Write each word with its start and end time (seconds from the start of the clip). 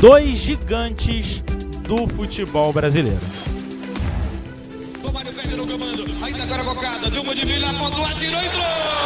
dois 0.00 0.38
gigantes 0.38 1.44
do 1.86 2.06
futebol 2.06 2.72
brasileiro. 2.72 3.20
No 5.56 5.66
comando, 5.66 6.24
ainda 6.24 6.42
agora 6.44 6.62
de 7.34 7.44
Vila, 7.44 7.74
pontua, 7.74 8.08
tirou, 8.14 8.42
entrou! 8.42 8.99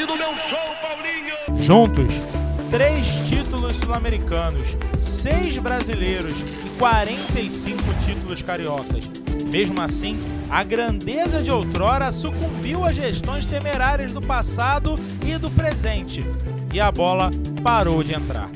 Parte 0.00 0.04
do 0.06 0.16
meu 0.16 0.34
show, 0.48 0.58
Paulinho. 0.80 1.62
Juntos, 1.62 2.14
três 2.70 3.06
títulos 3.28 3.76
sul-americanos, 3.76 4.76
seis 4.96 5.58
brasileiros 5.58 6.34
e 6.64 6.70
45 6.78 7.82
títulos 8.04 8.42
cariocas. 8.42 9.10
Mesmo 9.46 9.80
assim, 9.80 10.18
a 10.48 10.62
grandeza 10.62 11.42
de 11.42 11.50
outrora 11.50 12.10
sucumbiu 12.12 12.84
às 12.84 12.96
gestões 12.96 13.44
temerárias 13.44 14.12
do 14.12 14.22
passado 14.22 14.94
e 15.26 15.36
do 15.36 15.50
presente, 15.50 16.24
e 16.72 16.80
a 16.80 16.90
bola 16.90 17.30
parou 17.62 18.02
de 18.02 18.14
entrar. 18.14 18.48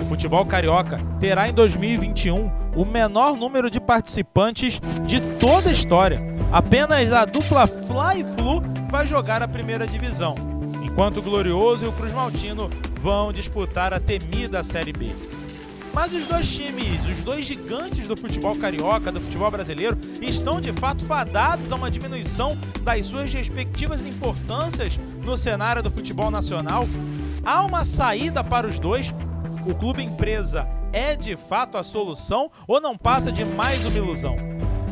O 0.00 0.04
futebol 0.06 0.44
carioca 0.46 1.00
terá 1.18 1.48
em 1.48 1.52
2021 1.52 2.50
o 2.74 2.84
menor 2.84 3.36
número 3.36 3.70
de 3.70 3.80
participantes 3.80 4.80
de 5.06 5.20
toda 5.38 5.68
a 5.68 5.72
história. 5.72 6.18
Apenas 6.52 7.12
a 7.12 7.24
dupla 7.24 7.66
Fly-Flu 7.66 8.62
vai 8.90 9.06
jogar 9.06 9.42
a 9.42 9.48
primeira 9.48 9.86
divisão, 9.86 10.34
enquanto 10.90 11.18
o 11.18 11.22
Glorioso 11.22 11.84
e 11.84 11.88
o 11.88 11.92
Cruz 11.92 12.12
Maltino 12.12 12.68
vão 13.00 13.32
disputar 13.32 13.94
a 13.94 14.00
temida 14.00 14.62
Série 14.62 14.92
B. 14.92 15.14
Mas 15.92 16.12
os 16.12 16.26
dois 16.26 16.48
times, 16.48 17.04
os 17.04 17.24
dois 17.24 17.44
gigantes 17.44 18.06
do 18.06 18.16
futebol 18.16 18.54
carioca, 18.54 19.10
do 19.10 19.20
futebol 19.20 19.50
brasileiro, 19.50 19.96
estão 20.20 20.60
de 20.60 20.72
fato 20.72 21.04
fadados 21.04 21.72
a 21.72 21.74
uma 21.74 21.90
diminuição 21.90 22.56
das 22.82 23.06
suas 23.06 23.32
respectivas 23.32 24.04
importâncias 24.04 24.98
no 25.22 25.36
cenário 25.36 25.82
do 25.82 25.90
futebol 25.90 26.30
nacional. 26.30 26.86
Há 27.44 27.64
uma 27.64 27.84
saída 27.84 28.44
para 28.44 28.66
os 28.66 28.78
dois. 28.78 29.12
O 29.66 29.74
clube 29.74 30.02
empresa 30.02 30.68
é 30.92 31.16
de 31.16 31.36
fato 31.36 31.76
a 31.76 31.82
solução 31.82 32.50
ou 32.68 32.80
não 32.80 32.96
passa 32.96 33.32
de 33.32 33.44
mais 33.44 33.84
uma 33.84 33.96
ilusão? 33.96 34.36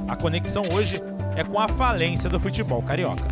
A 0.08 0.16
conexão 0.16 0.64
hoje 0.72 1.00
é 1.36 1.44
com 1.44 1.60
a 1.60 1.68
falência 1.68 2.28
do 2.28 2.40
futebol 2.40 2.82
carioca. 2.82 3.24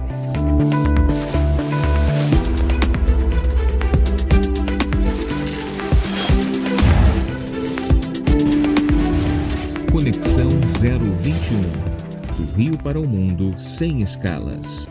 Conexão 10.06 10.48
021 11.20 11.60
do 12.36 12.52
Rio 12.52 12.78
para 12.78 13.00
o 13.00 13.08
Mundo 13.08 13.58
sem 13.58 14.02
escalas. 14.02 14.86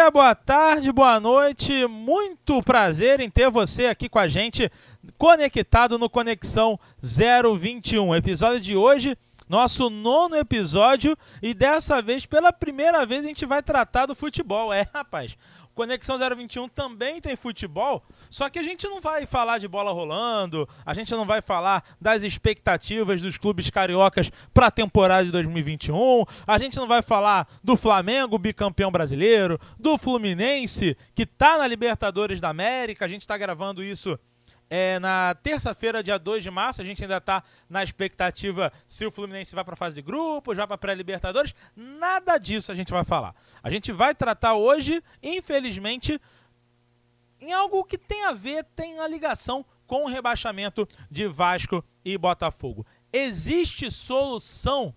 Dia, 0.00 0.10
boa 0.10 0.34
tarde, 0.34 0.90
boa 0.90 1.20
noite. 1.20 1.86
Muito 1.86 2.62
prazer 2.62 3.20
em 3.20 3.28
ter 3.28 3.50
você 3.50 3.84
aqui 3.84 4.08
com 4.08 4.18
a 4.18 4.26
gente, 4.26 4.72
conectado 5.18 5.98
no 5.98 6.08
Conexão 6.08 6.80
021. 7.02 8.14
Episódio 8.14 8.60
de 8.60 8.74
hoje, 8.74 9.14
nosso 9.46 9.90
nono 9.90 10.36
episódio, 10.36 11.14
e 11.42 11.52
dessa 11.52 12.00
vez, 12.00 12.24
pela 12.24 12.50
primeira 12.50 13.04
vez, 13.04 13.26
a 13.26 13.28
gente 13.28 13.44
vai 13.44 13.62
tratar 13.62 14.06
do 14.06 14.14
futebol. 14.14 14.72
É, 14.72 14.86
rapaz, 14.94 15.36
Conexão 15.80 16.18
021 16.18 16.68
também 16.68 17.22
tem 17.22 17.34
futebol, 17.34 18.04
só 18.28 18.50
que 18.50 18.58
a 18.58 18.62
gente 18.62 18.86
não 18.86 19.00
vai 19.00 19.24
falar 19.24 19.56
de 19.56 19.66
bola 19.66 19.90
rolando, 19.90 20.68
a 20.84 20.92
gente 20.92 21.10
não 21.12 21.24
vai 21.24 21.40
falar 21.40 21.82
das 21.98 22.22
expectativas 22.22 23.22
dos 23.22 23.38
clubes 23.38 23.70
cariocas 23.70 24.30
para 24.52 24.66
a 24.66 24.70
temporada 24.70 25.24
de 25.24 25.32
2021, 25.32 26.26
a 26.46 26.58
gente 26.58 26.76
não 26.76 26.86
vai 26.86 27.00
falar 27.00 27.48
do 27.64 27.78
Flamengo, 27.78 28.36
bicampeão 28.36 28.92
brasileiro, 28.92 29.58
do 29.78 29.96
Fluminense, 29.96 30.94
que 31.14 31.22
está 31.22 31.56
na 31.56 31.66
Libertadores 31.66 32.42
da 32.42 32.50
América, 32.50 33.06
a 33.06 33.08
gente 33.08 33.22
está 33.22 33.38
gravando 33.38 33.82
isso 33.82 34.18
é, 34.70 35.00
na 35.00 35.34
terça-feira, 35.42 36.02
dia 36.02 36.16
2 36.16 36.44
de 36.44 36.50
março. 36.50 36.80
A 36.80 36.84
gente 36.84 37.02
ainda 37.02 37.16
está 37.16 37.42
na 37.68 37.82
expectativa 37.82 38.72
se 38.86 39.04
o 39.04 39.10
Fluminense 39.10 39.54
vai 39.54 39.64
para 39.64 39.74
a 39.74 39.76
fase 39.76 39.96
de 39.96 40.02
grupos, 40.02 40.56
vai 40.56 40.66
para 40.66 40.78
pré-Libertadores. 40.78 41.52
Nada 41.74 42.38
disso 42.38 42.70
a 42.70 42.74
gente 42.76 42.92
vai 42.92 43.04
falar. 43.04 43.34
A 43.62 43.68
gente 43.68 43.90
vai 43.90 44.14
tratar 44.14 44.54
hoje, 44.54 45.02
infelizmente, 45.20 46.20
em 47.40 47.52
algo 47.52 47.82
que 47.82 47.98
tem 47.98 48.24
a 48.26 48.32
ver, 48.32 48.64
tem 48.76 49.00
a 49.00 49.08
ligação 49.08 49.66
com 49.86 50.04
o 50.04 50.08
rebaixamento 50.08 50.88
de 51.10 51.26
Vasco 51.26 51.84
e 52.04 52.16
Botafogo. 52.16 52.86
Existe 53.12 53.90
solução 53.90 54.94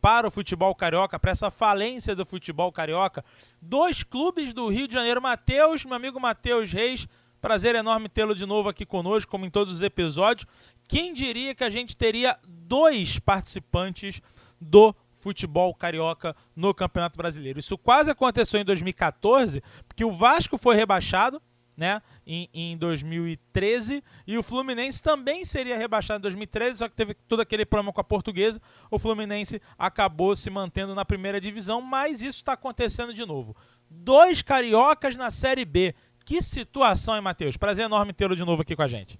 para 0.00 0.26
o 0.26 0.30
futebol 0.30 0.74
carioca, 0.74 1.18
para 1.18 1.30
essa 1.30 1.50
falência 1.50 2.16
do 2.16 2.24
futebol 2.24 2.72
carioca? 2.72 3.22
Dois 3.60 4.02
clubes 4.02 4.54
do 4.54 4.68
Rio 4.68 4.88
de 4.88 4.94
Janeiro, 4.94 5.20
Matheus, 5.20 5.84
meu 5.84 5.94
amigo 5.94 6.18
Matheus 6.18 6.72
Reis, 6.72 7.06
Prazer 7.40 7.74
enorme 7.74 8.08
tê-lo 8.08 8.34
de 8.34 8.44
novo 8.44 8.68
aqui 8.68 8.84
conosco, 8.84 9.30
como 9.30 9.46
em 9.46 9.50
todos 9.50 9.74
os 9.74 9.82
episódios. 9.82 10.46
Quem 10.86 11.12
diria 11.12 11.54
que 11.54 11.64
a 11.64 11.70
gente 11.70 11.96
teria 11.96 12.38
dois 12.46 13.18
participantes 13.18 14.20
do 14.60 14.94
futebol 15.16 15.74
carioca 15.74 16.36
no 16.54 16.74
Campeonato 16.74 17.16
Brasileiro? 17.16 17.58
Isso 17.58 17.78
quase 17.78 18.10
aconteceu 18.10 18.60
em 18.60 18.64
2014, 18.64 19.62
porque 19.88 20.04
o 20.04 20.12
Vasco 20.12 20.58
foi 20.58 20.76
rebaixado 20.76 21.40
né, 21.80 22.02
em, 22.26 22.46
em 22.52 22.76
2013 22.76 24.04
e 24.26 24.36
o 24.36 24.42
Fluminense 24.42 25.02
também 25.02 25.46
seria 25.46 25.78
rebaixado 25.78 26.18
em 26.18 26.22
2013, 26.22 26.76
só 26.76 26.88
que 26.90 26.94
teve 26.94 27.14
todo 27.14 27.40
aquele 27.40 27.64
problema 27.64 27.90
com 27.90 28.00
a 28.02 28.04
portuguesa. 28.04 28.60
O 28.90 28.98
Fluminense 28.98 29.62
acabou 29.78 30.36
se 30.36 30.50
mantendo 30.50 30.94
na 30.94 31.06
primeira 31.06 31.40
divisão, 31.40 31.80
mas 31.80 32.20
isso 32.20 32.36
está 32.40 32.52
acontecendo 32.52 33.14
de 33.14 33.24
novo. 33.24 33.56
Dois 33.88 34.42
cariocas 34.42 35.16
na 35.16 35.30
Série 35.30 35.64
B. 35.64 35.94
Que 36.30 36.40
situação, 36.40 37.16
hein, 37.16 37.20
Matheus? 37.20 37.56
Prazer 37.56 37.86
enorme 37.86 38.12
tê-lo 38.12 38.36
de 38.36 38.44
novo 38.44 38.62
aqui 38.62 38.76
com 38.76 38.82
a 38.82 38.86
gente. 38.86 39.18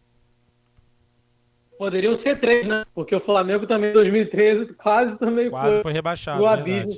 Poderiam 1.77 2.17
ser 2.23 2.39
três, 2.39 2.69
né? 2.69 2.85
Porque 2.95 3.13
o 3.13 3.19
Flamengo 3.19 3.67
também 3.67 3.91
em 3.91 3.95
2013 3.95 4.75
quase 4.75 5.19
também 5.19 5.51
quase 5.51 5.75
foi, 5.75 5.83
foi 5.83 5.93
rebaixado. 5.93 6.41
O 6.41 6.47
abismo 6.47 6.93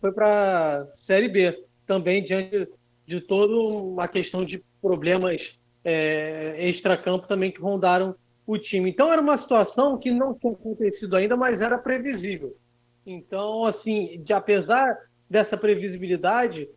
foi 0.00 0.10
para 0.10 0.84
Série 1.06 1.28
B. 1.28 1.56
Também 1.86 2.24
diante 2.24 2.68
de 3.06 3.20
toda 3.20 3.54
uma 3.54 4.08
questão 4.08 4.44
de 4.44 4.60
problemas 4.82 5.40
é, 5.84 6.56
extra-campo 6.70 7.28
também 7.28 7.52
que 7.52 7.60
rondaram 7.60 8.16
o 8.44 8.58
time. 8.58 8.90
Então 8.90 9.12
era 9.12 9.22
uma 9.22 9.38
situação 9.38 9.96
que 9.96 10.10
não 10.10 10.34
tinha 10.34 10.54
acontecido 10.54 11.14
ainda, 11.14 11.36
mas 11.36 11.60
era 11.60 11.78
previsível. 11.78 12.52
Então, 13.06 13.64
assim, 13.64 14.20
de, 14.24 14.32
apesar 14.32 14.92
dessa 15.30 15.56
previsibilidade, 15.56 16.68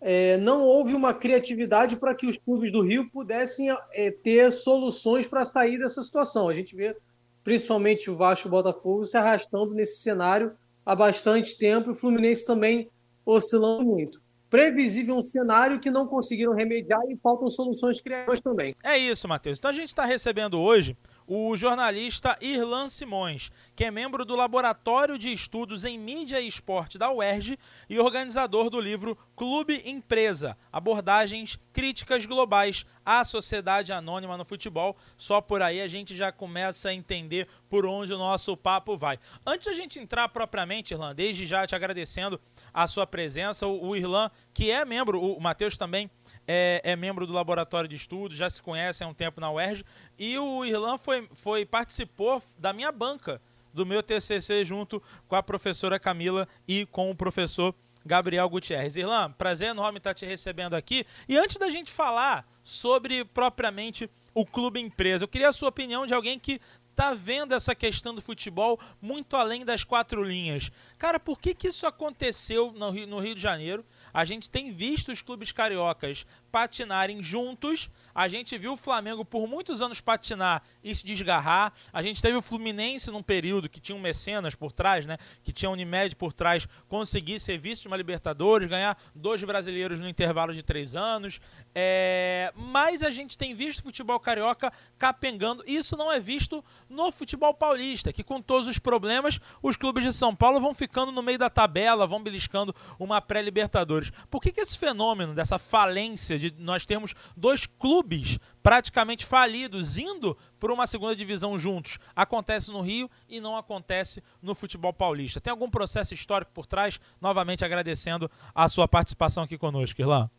é, 0.00 0.36
não 0.36 0.62
houve 0.62 0.94
uma 0.94 1.14
criatividade 1.14 1.96
para 1.96 2.14
que 2.14 2.26
os 2.26 2.36
clubes 2.36 2.70
do 2.70 2.82
Rio 2.82 3.08
pudessem 3.10 3.68
é, 3.92 4.10
ter 4.10 4.52
soluções 4.52 5.26
para 5.26 5.44
sair 5.44 5.78
dessa 5.78 6.02
situação. 6.02 6.48
A 6.48 6.54
gente 6.54 6.76
vê 6.76 6.96
principalmente 7.42 8.10
o 8.10 8.16
Vasco 8.16 8.46
e 8.46 8.48
o 8.48 8.50
Botafogo 8.50 9.04
se 9.04 9.16
arrastando 9.16 9.74
nesse 9.74 10.02
cenário 10.02 10.52
há 10.84 10.94
bastante 10.94 11.56
tempo 11.56 11.90
e 11.90 11.92
o 11.92 11.96
Fluminense 11.96 12.44
também 12.44 12.88
oscilando 13.24 13.84
muito. 13.84 14.22
Previsível 14.50 15.16
um 15.16 15.22
cenário 15.22 15.80
que 15.80 15.90
não 15.90 16.06
conseguiram 16.06 16.54
remediar 16.54 17.00
e 17.08 17.16
faltam 17.16 17.50
soluções 17.50 18.00
criativas 18.00 18.40
também. 18.40 18.74
É 18.82 18.96
isso, 18.96 19.26
Matheus. 19.26 19.58
Então 19.58 19.70
a 19.70 19.74
gente 19.74 19.88
está 19.88 20.04
recebendo 20.04 20.60
hoje 20.60 20.96
o 21.26 21.56
jornalista 21.56 22.36
Irlan 22.40 22.88
Simões, 22.88 23.50
que 23.74 23.84
é 23.84 23.90
membro 23.90 24.24
do 24.24 24.36
Laboratório 24.36 25.18
de 25.18 25.32
Estudos 25.32 25.84
em 25.84 25.98
Mídia 25.98 26.40
e 26.40 26.48
Esporte 26.48 26.98
da 26.98 27.10
UERJ 27.10 27.58
e 27.88 27.98
organizador 27.98 28.68
do 28.68 28.80
livro 28.80 29.16
Clube 29.34 29.82
Empresa: 29.84 30.56
Abordagens 30.72 31.58
Críticas 31.72 32.26
Globais 32.26 32.84
à 33.04 33.24
Sociedade 33.24 33.92
Anônima 33.92 34.36
no 34.36 34.44
Futebol. 34.44 34.96
Só 35.16 35.40
por 35.40 35.62
aí 35.62 35.80
a 35.80 35.88
gente 35.88 36.14
já 36.16 36.30
começa 36.30 36.90
a 36.90 36.94
entender 36.94 37.48
por 37.68 37.86
onde 37.86 38.12
o 38.12 38.18
nosso 38.18 38.56
papo 38.56 38.96
vai. 38.96 39.18
Antes 39.46 39.66
da 39.66 39.72
gente 39.72 39.98
entrar 39.98 40.28
propriamente, 40.28 40.94
Irlan, 40.94 41.14
desde 41.14 41.46
já 41.46 41.66
te 41.66 41.74
agradecendo 41.74 42.40
a 42.72 42.86
sua 42.86 43.06
presença, 43.06 43.66
o, 43.66 43.96
Irlan, 43.96 44.30
que 44.52 44.70
é 44.70 44.84
membro, 44.84 45.20
o 45.20 45.40
Matheus 45.40 45.76
também 45.76 46.10
é, 46.46 46.80
é, 46.84 46.96
membro 46.96 47.26
do 47.26 47.32
laboratório 47.32 47.88
de 47.88 47.96
estudos, 47.96 48.36
já 48.36 48.48
se 48.48 48.62
conhece 48.62 49.02
há 49.02 49.06
um 49.06 49.14
tempo 49.14 49.40
na 49.40 49.50
UERJ, 49.50 49.84
e 50.18 50.38
o 50.38 50.64
Irlan 50.64 50.98
foi, 50.98 51.28
foi 51.32 51.64
participou 51.64 52.42
da 52.58 52.72
minha 52.72 52.92
banca 52.92 53.40
do 53.72 53.84
meu 53.84 54.02
TCC 54.02 54.64
junto 54.64 55.02
com 55.26 55.34
a 55.34 55.42
professora 55.42 55.98
Camila 55.98 56.46
e 56.66 56.86
com 56.86 57.10
o 57.10 57.14
professor 57.14 57.74
Gabriel 58.06 58.48
Gutierrez. 58.48 58.96
Irlan, 58.96 59.32
prazer 59.32 59.70
enorme 59.70 59.98
estar 59.98 60.14
te 60.14 60.24
recebendo 60.24 60.74
aqui. 60.74 61.04
E 61.28 61.36
antes 61.36 61.56
da 61.56 61.68
gente 61.70 61.90
falar 61.90 62.46
sobre 62.62 63.24
propriamente 63.24 64.08
o 64.32 64.44
clube 64.44 64.80
empresa, 64.80 65.24
eu 65.24 65.28
queria 65.28 65.48
a 65.48 65.52
sua 65.52 65.68
opinião 65.68 66.06
de 66.06 66.14
alguém 66.14 66.38
que 66.38 66.60
tá 66.94 67.12
vendo 67.12 67.52
essa 67.52 67.74
questão 67.74 68.14
do 68.14 68.22
futebol 68.22 68.78
muito 69.00 69.36
além 69.36 69.64
das 69.64 69.82
quatro 69.82 70.22
linhas. 70.22 70.70
Cara, 70.98 71.18
por 71.18 71.38
que, 71.40 71.54
que 71.54 71.68
isso 71.68 71.86
aconteceu 71.86 72.72
no 72.72 72.90
Rio, 72.90 73.06
no 73.06 73.18
Rio 73.18 73.34
de 73.34 73.40
Janeiro? 73.40 73.84
A 74.14 74.24
gente 74.24 74.48
tem 74.48 74.70
visto 74.70 75.10
os 75.10 75.20
clubes 75.20 75.50
cariocas 75.50 76.24
patinarem 76.52 77.20
juntos. 77.20 77.90
A 78.14 78.28
gente 78.28 78.56
viu 78.56 78.74
o 78.74 78.76
Flamengo 78.76 79.24
por 79.24 79.48
muitos 79.48 79.82
anos 79.82 80.00
patinar 80.00 80.62
e 80.84 80.94
se 80.94 81.04
desgarrar. 81.04 81.72
A 81.92 82.00
gente 82.00 82.22
teve 82.22 82.36
o 82.36 82.42
Fluminense 82.42 83.10
num 83.10 83.24
período 83.24 83.68
que 83.68 83.80
tinha 83.80 83.96
um 83.96 84.00
mecenas 84.00 84.54
por 84.54 84.70
trás, 84.70 85.04
né? 85.04 85.18
Que 85.42 85.52
tinha 85.52 85.68
Unimed 85.68 86.14
por 86.14 86.32
trás, 86.32 86.68
conseguir 86.88 87.40
ser 87.40 87.58
vice 87.58 87.82
de 87.82 87.88
uma 87.88 87.96
Libertadores, 87.96 88.68
ganhar 88.68 88.96
dois 89.12 89.42
brasileiros 89.42 89.98
no 89.98 90.08
intervalo 90.08 90.54
de 90.54 90.62
três 90.62 90.94
anos. 90.94 91.40
É... 91.74 92.52
Mas 92.54 93.02
a 93.02 93.10
gente 93.10 93.36
tem 93.36 93.52
visto 93.52 93.80
o 93.80 93.82
futebol 93.82 94.20
carioca 94.20 94.72
capengando. 94.96 95.64
Isso 95.66 95.96
não 95.96 96.12
é 96.12 96.20
visto 96.20 96.64
no 96.88 97.10
futebol 97.10 97.52
paulista, 97.52 98.12
que 98.12 98.22
com 98.22 98.40
todos 98.40 98.68
os 98.68 98.78
problemas, 98.78 99.40
os 99.60 99.76
clubes 99.76 100.04
de 100.04 100.12
São 100.12 100.36
Paulo 100.36 100.60
vão 100.60 100.72
ficando 100.72 101.10
no 101.10 101.22
meio 101.22 101.38
da 101.38 101.50
tabela, 101.50 102.06
vão 102.06 102.22
beliscando 102.22 102.72
uma 102.96 103.20
pré-Libertadores. 103.20 104.03
Por 104.30 104.40
que, 104.40 104.52
que 104.52 104.60
esse 104.60 104.78
fenômeno 104.78 105.34
dessa 105.34 105.58
falência 105.58 106.38
de 106.38 106.54
nós 106.58 106.86
termos 106.86 107.14
dois 107.36 107.66
clubes 107.66 108.38
praticamente 108.64 109.26
falidos 109.26 109.98
indo 109.98 110.34
para 110.58 110.72
uma 110.72 110.86
segunda 110.86 111.14
divisão 111.14 111.58
juntos. 111.58 111.98
Acontece 112.16 112.70
no 112.70 112.80
Rio 112.80 113.10
e 113.28 113.38
não 113.38 113.58
acontece 113.58 114.22
no 114.40 114.54
futebol 114.54 114.92
paulista. 114.92 115.38
Tem 115.38 115.50
algum 115.50 115.68
processo 115.68 116.14
histórico 116.14 116.50
por 116.54 116.64
trás? 116.64 116.98
Novamente 117.20 117.62
agradecendo 117.62 118.30
a 118.54 118.66
sua 118.66 118.88
participação 118.88 119.44
aqui 119.44 119.58
conosco, 119.58 120.00
Irlan. 120.00 120.30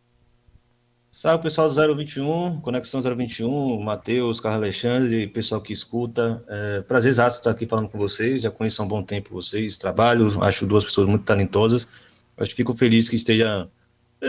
Salve 1.11 1.43
pessoal 1.43 1.69
do 1.69 1.95
021, 1.95 2.59
Conexão 2.59 3.01
021, 3.01 3.79
Matheus, 3.79 4.41
Carlos 4.41 4.63
Alexandre, 4.63 5.27
pessoal 5.27 5.61
que 5.61 5.71
escuta. 5.71 6.43
É, 6.49 6.81
prazer 6.81 7.11
estar 7.11 7.51
aqui 7.51 7.65
falando 7.65 7.87
com 7.87 7.97
vocês. 7.97 8.41
Já 8.41 8.51
conheço 8.51 8.81
há 8.81 8.85
um 8.85 8.87
bom 8.87 9.01
tempo 9.01 9.33
vocês, 9.33 9.77
trabalho, 9.77 10.43
acho 10.43 10.65
duas 10.65 10.83
pessoas 10.83 11.07
muito 11.07 11.23
talentosas. 11.23 11.87
Acho 12.37 12.49
que 12.49 12.57
fico 12.57 12.73
feliz 12.73 13.07
que 13.07 13.15
esteja 13.15 13.69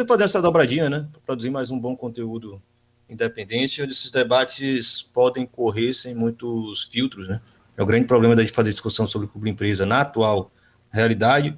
fazer 0.06 0.24
essa 0.24 0.40
dobradinha, 0.40 0.88
né? 0.88 1.08
Produzir 1.24 1.50
mais 1.50 1.70
um 1.70 1.78
bom 1.78 1.96
conteúdo 1.96 2.62
independente, 3.08 3.82
onde 3.82 3.92
esses 3.92 4.10
debates 4.10 5.02
podem 5.02 5.46
correr 5.46 5.92
sem 5.92 6.14
muitos 6.14 6.84
filtros, 6.84 7.28
né? 7.28 7.40
É 7.76 7.82
o 7.82 7.86
grande 7.86 8.06
problema 8.06 8.34
da 8.34 8.42
gente 8.42 8.54
fazer 8.54 8.70
discussão 8.70 9.06
sobre 9.06 9.28
clube 9.28 9.50
empresa 9.50 9.84
na 9.84 10.00
atual 10.00 10.50
realidade, 10.90 11.56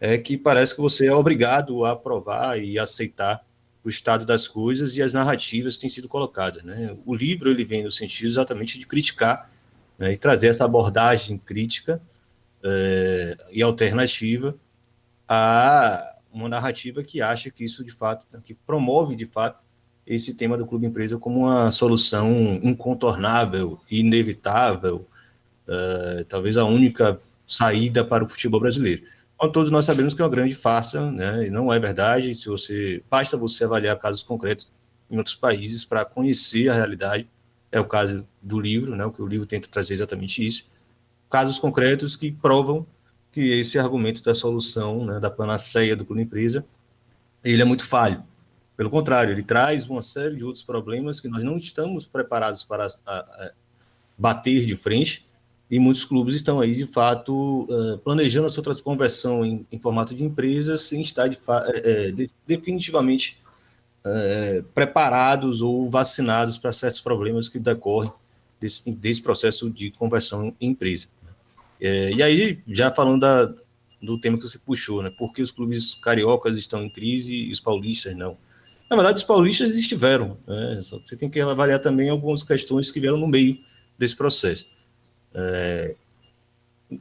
é 0.00 0.18
que 0.18 0.36
parece 0.36 0.74
que 0.74 0.80
você 0.80 1.06
é 1.06 1.14
obrigado 1.14 1.84
a 1.84 1.92
aprovar 1.92 2.58
e 2.58 2.78
aceitar 2.78 3.44
o 3.84 3.88
estado 3.88 4.24
das 4.24 4.48
coisas 4.48 4.96
e 4.96 5.02
as 5.02 5.12
narrativas 5.12 5.74
que 5.74 5.82
têm 5.82 5.90
sido 5.90 6.08
colocadas, 6.08 6.62
né? 6.62 6.96
O 7.04 7.14
livro 7.14 7.50
ele 7.50 7.64
vem 7.64 7.84
no 7.84 7.90
sentido 7.90 8.28
exatamente 8.28 8.78
de 8.78 8.86
criticar 8.86 9.50
né, 9.98 10.12
e 10.12 10.16
trazer 10.16 10.48
essa 10.48 10.64
abordagem 10.64 11.36
crítica 11.36 12.00
é, 12.64 13.36
e 13.50 13.62
alternativa 13.62 14.56
a 15.34 16.14
uma 16.30 16.46
narrativa 16.46 17.02
que 17.02 17.22
acha 17.22 17.50
que 17.50 17.64
isso 17.64 17.82
de 17.82 17.90
fato, 17.90 18.26
que 18.44 18.52
promove 18.52 19.16
de 19.16 19.24
fato 19.24 19.64
esse 20.06 20.34
tema 20.34 20.58
do 20.58 20.66
clube 20.66 20.86
empresa 20.86 21.16
como 21.16 21.46
uma 21.46 21.70
solução 21.70 22.60
incontornável, 22.62 23.80
inevitável, 23.90 25.06
uh, 25.66 26.22
talvez 26.24 26.58
a 26.58 26.66
única 26.66 27.18
saída 27.46 28.04
para 28.04 28.22
o 28.22 28.28
futebol 28.28 28.60
brasileiro. 28.60 29.04
Então, 29.34 29.50
todos 29.50 29.70
nós 29.70 29.86
sabemos 29.86 30.12
que 30.12 30.20
é 30.20 30.24
uma 30.24 30.30
grande 30.30 30.54
farsa, 30.54 31.10
né? 31.10 31.46
E 31.46 31.50
não 31.50 31.72
é 31.72 31.78
verdade. 31.80 32.34
Se 32.34 32.48
você 32.48 33.02
basta 33.10 33.34
você 33.34 33.64
avaliar 33.64 33.98
casos 33.98 34.22
concretos 34.22 34.68
em 35.10 35.16
outros 35.16 35.34
países 35.34 35.82
para 35.82 36.04
conhecer 36.04 36.68
a 36.68 36.74
realidade. 36.74 37.26
É 37.70 37.80
o 37.80 37.86
caso 37.86 38.26
do 38.42 38.60
livro, 38.60 38.94
né? 38.94 39.04
O 39.06 39.10
que 39.10 39.22
o 39.22 39.26
livro 39.26 39.46
tenta 39.46 39.66
trazer 39.66 39.94
exatamente 39.94 40.46
isso. 40.46 40.66
Casos 41.30 41.58
concretos 41.58 42.16
que 42.16 42.30
provam 42.30 42.86
que 43.32 43.40
esse 43.40 43.78
argumento 43.78 44.22
da 44.22 44.34
solução, 44.34 45.06
né, 45.06 45.18
da 45.18 45.30
panaceia 45.30 45.96
do 45.96 46.04
clube 46.04 46.22
empresa, 46.22 46.64
ele 47.42 47.62
é 47.62 47.64
muito 47.64 47.86
falho. 47.86 48.22
Pelo 48.76 48.90
contrário, 48.90 49.32
ele 49.32 49.42
traz 49.42 49.88
uma 49.88 50.02
série 50.02 50.36
de 50.36 50.44
outros 50.44 50.62
problemas 50.62 51.18
que 51.18 51.28
nós 51.28 51.42
não 51.42 51.56
estamos 51.56 52.04
preparados 52.06 52.62
para 52.62 52.86
a, 53.06 53.14
a, 53.16 53.52
bater 54.16 54.66
de 54.66 54.76
frente, 54.76 55.24
e 55.70 55.78
muitos 55.78 56.04
clubes 56.04 56.34
estão 56.34 56.60
aí, 56.60 56.74
de 56.74 56.86
fato, 56.86 57.62
uh, 57.62 57.96
planejando 57.98 58.46
a 58.46 58.50
sua 58.50 58.62
conversão 58.82 59.42
em, 59.42 59.66
em, 59.72 59.78
formato 59.78 60.14
de 60.14 60.22
empresa 60.22 60.76
sem 60.76 61.00
estar 61.00 61.28
de, 61.28 61.38
é, 61.82 62.10
de, 62.10 62.30
definitivamente 62.46 63.38
uh, 64.06 64.62
preparados 64.74 65.62
ou 65.62 65.86
vacinados 65.86 66.58
para 66.58 66.74
certos 66.74 67.00
problemas 67.00 67.48
que 67.48 67.58
decorrem 67.58 68.12
desse, 68.60 68.92
desse 68.92 69.22
processo 69.22 69.70
de 69.70 69.90
conversão 69.92 70.54
em 70.60 70.68
empresa. 70.68 71.08
É, 71.84 72.12
e 72.12 72.22
aí, 72.22 72.60
já 72.68 72.92
falando 72.92 73.22
da, 73.22 73.52
do 74.00 74.16
tema 74.16 74.38
que 74.38 74.44
você 74.44 74.56
puxou, 74.56 75.02
né? 75.02 75.10
Por 75.10 75.32
que 75.32 75.42
os 75.42 75.50
clubes 75.50 75.94
cariocas 75.96 76.56
estão 76.56 76.80
em 76.84 76.88
crise 76.88 77.34
e 77.34 77.50
os 77.50 77.58
paulistas 77.58 78.16
não? 78.16 78.38
Na 78.88 78.94
verdade, 78.94 79.16
os 79.16 79.24
paulistas 79.24 79.72
estiveram, 79.76 80.38
né? 80.46 80.78
Só 80.80 81.00
que 81.00 81.08
você 81.08 81.16
tem 81.16 81.28
que 81.28 81.40
avaliar 81.40 81.80
também 81.80 82.08
algumas 82.08 82.44
questões 82.44 82.92
que 82.92 83.00
vieram 83.00 83.16
no 83.16 83.26
meio 83.26 83.58
desse 83.98 84.14
processo. 84.14 84.64
É, 85.34 85.96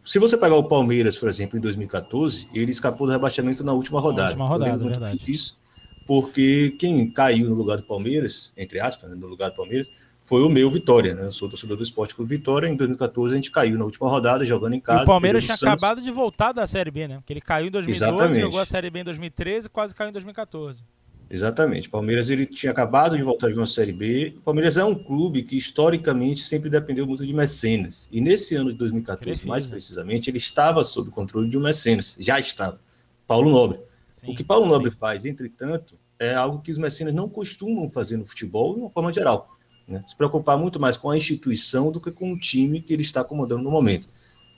se 0.04 0.18
você 0.18 0.36
pegar 0.36 0.56
o 0.56 0.64
Palmeiras, 0.64 1.16
por 1.16 1.30
exemplo, 1.30 1.60
em 1.60 1.62
2014, 1.62 2.50
ele 2.52 2.72
escapou 2.72 3.06
do 3.06 3.14
rebaixamento 3.14 3.64
na 3.64 3.74
última 3.74 4.00
rodada. 4.00 4.36
Na 4.36 4.44
última 4.46 4.48
rodada, 4.48 4.84
verdade. 4.84 5.24
Disso, 5.24 5.60
porque 6.08 6.76
quem 6.80 7.10
caiu 7.12 7.50
no 7.50 7.56
lugar 7.56 7.78
do 7.78 7.84
Palmeiras, 7.84 8.52
entre 8.58 8.80
aspas, 8.80 9.12
né, 9.12 9.16
no 9.16 9.28
lugar 9.28 9.52
do 9.52 9.56
Palmeiras, 9.56 9.88
foi 10.32 10.44
o 10.44 10.50
meu 10.50 10.72
Vitória, 10.72 11.14
né? 11.14 11.26
Eu 11.26 11.32
sou 11.34 11.50
torcedor 11.50 11.76
do 11.76 11.84
Esporte 11.84 12.16
Clube 12.16 12.38
Vitória. 12.38 12.66
Em 12.66 12.74
2014 12.78 13.34
a 13.34 13.36
gente 13.36 13.52
caiu 13.52 13.78
na 13.78 13.84
última 13.84 14.08
rodada 14.08 14.46
jogando 14.46 14.74
em 14.74 14.80
casa. 14.80 15.02
E 15.02 15.04
o 15.04 15.06
Palmeiras 15.06 15.44
tinha 15.44 15.56
acabado 15.56 16.02
de 16.02 16.10
voltar 16.10 16.54
da 16.54 16.66
Série 16.66 16.90
B, 16.90 17.06
né? 17.06 17.18
Porque 17.18 17.34
ele 17.34 17.42
caiu 17.42 17.68
em 17.68 17.70
2012, 17.72 18.14
Exatamente. 18.16 18.40
jogou 18.40 18.62
a 18.62 18.66
Série 18.66 18.90
B 18.90 19.02
em 19.02 19.04
2013 19.04 19.68
e 19.68 19.70
quase 19.70 19.94
caiu 19.94 20.08
em 20.08 20.14
2014. 20.14 20.86
Exatamente. 21.30 21.90
O 21.90 21.92
Palmeiras 21.92 22.30
ele 22.30 22.46
tinha 22.46 22.72
acabado 22.72 23.18
de 23.18 23.24
voltar 23.24 23.52
de 23.52 23.58
uma 23.58 23.68
Série 23.68 23.92
B. 23.92 24.34
O 24.38 24.42
Palmeiras 24.42 24.78
é 24.78 24.86
um 24.86 24.96
clube 24.96 25.44
que 25.44 25.58
historicamente 25.58 26.42
sempre 26.44 26.70
dependeu 26.70 27.06
muito 27.06 27.28
de 27.28 27.34
mecenas. 27.34 28.08
E 28.10 28.22
nesse 28.22 28.56
ano 28.56 28.72
de 28.72 28.78
2014, 28.78 29.46
mais 29.46 29.68
precisamente, 29.68 30.30
ele 30.30 30.38
estava 30.38 30.82
sob 30.86 31.10
o 31.10 31.12
controle 31.12 31.50
de 31.50 31.58
um 31.58 31.62
mecenas. 31.62 32.16
Já 32.18 32.40
estava. 32.40 32.80
Paulo 33.28 33.52
Nobre. 33.52 33.82
Sim, 34.10 34.32
o 34.32 34.36
que 34.36 34.46
Paulo 34.46 34.66
Nobre 34.66 34.92
sim. 34.92 34.98
faz, 34.98 35.26
entretanto, 35.26 36.00
é 36.18 36.34
algo 36.34 36.62
que 36.62 36.72
os 36.72 36.78
mecenas 36.78 37.14
não 37.14 37.28
costumam 37.28 37.90
fazer 37.90 38.16
no 38.16 38.24
futebol 38.24 38.76
de 38.76 38.80
uma 38.80 38.90
forma 38.90 39.12
geral 39.12 39.58
né? 39.88 40.04
Se 40.08 40.16
preocupar 40.16 40.58
muito 40.58 40.80
mais 40.80 40.98
com 40.98 41.10
a 41.10 41.18
instituição 41.18 41.92
do 41.92 42.00
que 42.00 42.12
com 42.12 42.34
o 42.34 42.40
time 42.40 42.82
que 42.82 42.94
ele 42.94 43.02
está 43.02 43.24
comandando 43.24 43.64
no 43.64 43.72
momento. 43.72 44.08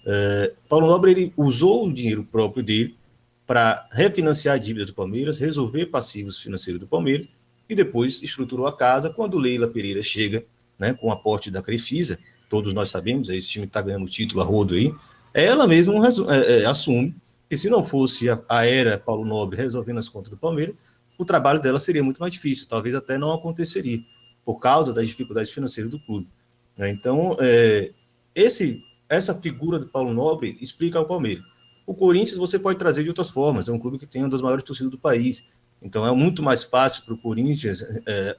É, 0.05 0.53
Paulo 0.67 0.87
Nobre 0.87 1.11
ele 1.11 1.33
usou 1.37 1.87
o 1.87 1.93
dinheiro 1.93 2.23
próprio 2.23 2.63
dele 2.63 2.95
para 3.45 3.87
refinanciar 3.91 4.55
a 4.55 4.57
dívida 4.57 4.85
do 4.85 4.93
Palmeiras, 4.93 5.37
resolver 5.37 5.87
passivos 5.87 6.39
financeiros 6.39 6.79
do 6.79 6.87
Palmeiras 6.87 7.27
e 7.69 7.75
depois 7.75 8.21
estruturou 8.21 8.67
a 8.67 8.75
casa. 8.75 9.09
Quando 9.09 9.37
Leila 9.37 9.67
Pereira 9.67 10.01
chega, 10.03 10.45
né, 10.77 10.93
com 10.93 11.07
o 11.07 11.11
aporte 11.11 11.49
da 11.49 11.61
Crefisa, 11.61 12.19
todos 12.49 12.73
nós 12.73 12.89
sabemos, 12.89 13.29
é 13.29 13.35
esse 13.35 13.49
time 13.49 13.65
está 13.65 13.81
ganhando 13.81 14.05
o 14.05 14.09
título 14.09 14.41
a 14.41 14.45
rodo 14.45 14.75
aí, 14.75 14.93
ela 15.33 15.67
mesma 15.67 15.93
é, 16.29 16.61
é, 16.61 16.65
assume 16.65 17.15
que 17.49 17.57
se 17.57 17.69
não 17.69 17.83
fosse 17.83 18.29
a, 18.29 18.39
a 18.47 18.65
era 18.65 18.97
Paulo 18.97 19.25
Nobre 19.25 19.57
resolvendo 19.57 19.97
as 19.97 20.07
contas 20.07 20.29
do 20.29 20.37
Palmeiras, 20.37 20.75
o 21.17 21.25
trabalho 21.25 21.61
dela 21.61 21.79
seria 21.79 22.03
muito 22.03 22.19
mais 22.19 22.33
difícil, 22.33 22.67
talvez 22.67 22.95
até 22.95 23.17
não 23.17 23.31
aconteceria 23.31 24.03
por 24.45 24.59
causa 24.59 24.93
das 24.93 25.07
dificuldades 25.07 25.51
financeiras 25.51 25.89
do 25.91 25.99
clube. 25.99 26.27
Né? 26.77 26.89
Então, 26.89 27.37
é, 27.39 27.91
esse, 28.35 28.83
essa 29.07 29.33
figura 29.33 29.79
do 29.79 29.87
Paulo 29.87 30.13
Nobre 30.13 30.57
explica 30.61 30.99
o 30.99 31.05
Palmeiras. 31.05 31.43
O 31.85 31.93
Corinthians 31.93 32.37
você 32.37 32.57
pode 32.57 32.79
trazer 32.79 33.03
de 33.03 33.09
outras 33.09 33.29
formas, 33.29 33.67
é 33.67 33.71
um 33.71 33.79
clube 33.79 33.97
que 33.97 34.05
tem 34.05 34.21
uma 34.21 34.29
das 34.29 34.41
maiores 34.41 34.63
torcidas 34.63 34.91
do 34.91 34.97
país, 34.97 35.45
então 35.81 36.07
é 36.07 36.11
muito 36.13 36.41
mais 36.41 36.63
fácil 36.63 37.03
para 37.03 37.13
o 37.13 37.17
Corinthians 37.17 37.81
é, 38.05 38.37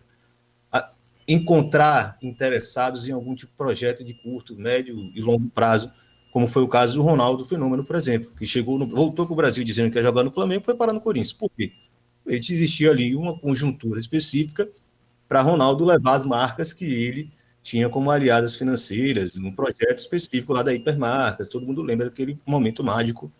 encontrar 1.26 2.18
interessados 2.22 3.08
em 3.08 3.12
algum 3.12 3.34
tipo 3.34 3.52
de 3.52 3.56
projeto 3.56 4.04
de 4.04 4.14
curto, 4.14 4.56
médio 4.56 5.10
e 5.14 5.20
longo 5.20 5.48
prazo, 5.50 5.90
como 6.32 6.46
foi 6.46 6.62
o 6.62 6.68
caso 6.68 6.94
do 6.94 7.02
Ronaldo 7.02 7.46
Fenômeno, 7.46 7.84
por 7.84 7.96
exemplo, 7.96 8.30
que 8.36 8.44
chegou 8.44 8.78
no, 8.78 8.86
voltou 8.86 9.24
para 9.24 9.32
o 9.32 9.36
Brasil 9.36 9.64
dizendo 9.64 9.90
que 9.90 9.98
ia 9.98 10.02
jogar 10.02 10.24
no 10.24 10.30
Flamengo 10.30 10.64
foi 10.64 10.74
parar 10.74 10.92
no 10.92 11.00
Corinthians. 11.00 11.32
Por 11.32 11.50
quê? 11.50 11.72
Ele 12.26 12.38
existia 12.38 12.90
ali 12.90 13.14
uma 13.14 13.38
conjuntura 13.38 14.00
específica 14.00 14.68
para 15.28 15.40
Ronaldo 15.42 15.84
levar 15.84 16.14
as 16.14 16.24
marcas 16.24 16.72
que 16.72 16.84
ele 16.84 17.30
tinha 17.62 17.88
como 17.88 18.10
aliadas 18.10 18.54
financeiras, 18.56 19.38
um 19.38 19.50
projeto 19.50 19.98
específico 19.98 20.52
lá 20.52 20.62
da 20.62 20.74
Hipermarcas. 20.74 21.48
Todo 21.48 21.66
mundo 21.66 21.82
lembra 21.82 22.06
daquele 22.06 22.38
momento 22.46 22.84
mágico 22.84 23.32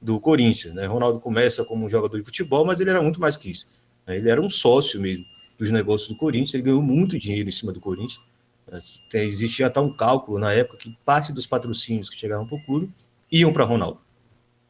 do 0.00 0.20
Corinthians. 0.20 0.74
Né? 0.74 0.86
Ronaldo 0.86 1.18
começa 1.18 1.64
como 1.64 1.86
um 1.86 1.88
jogador 1.88 2.18
de 2.18 2.24
futebol, 2.24 2.64
mas 2.64 2.78
ele 2.78 2.90
era 2.90 3.00
muito 3.00 3.18
mais 3.18 3.36
que 3.38 3.50
isso. 3.50 3.66
Né? 4.06 4.18
Ele 4.18 4.28
era 4.28 4.40
um 4.40 4.50
sócio 4.50 5.00
mesmo. 5.00 5.24
dos 5.58 5.70
negócios 5.70 6.08
do 6.08 6.16
Corinthians, 6.16 6.54
ele 6.54 6.64
ganhou 6.64 6.82
muito 6.82 7.18
dinheiro 7.18 7.48
em 7.48 7.52
cima 7.52 7.72
do 7.72 7.80
Corinthians. 7.80 8.20
Existia 9.12 9.66
até 9.66 9.80
um 9.80 9.92
cálculo 9.92 10.38
na 10.38 10.52
época 10.52 10.78
que 10.78 10.96
parte 11.04 11.32
dos 11.32 11.46
patrocínios 11.46 12.08
que 12.08 12.16
chegavam 12.16 12.46
para 12.46 12.56
o 12.56 12.64
clube 12.64 12.90
iam 13.32 13.52
para 13.52 13.64
Ronaldo. 13.64 14.00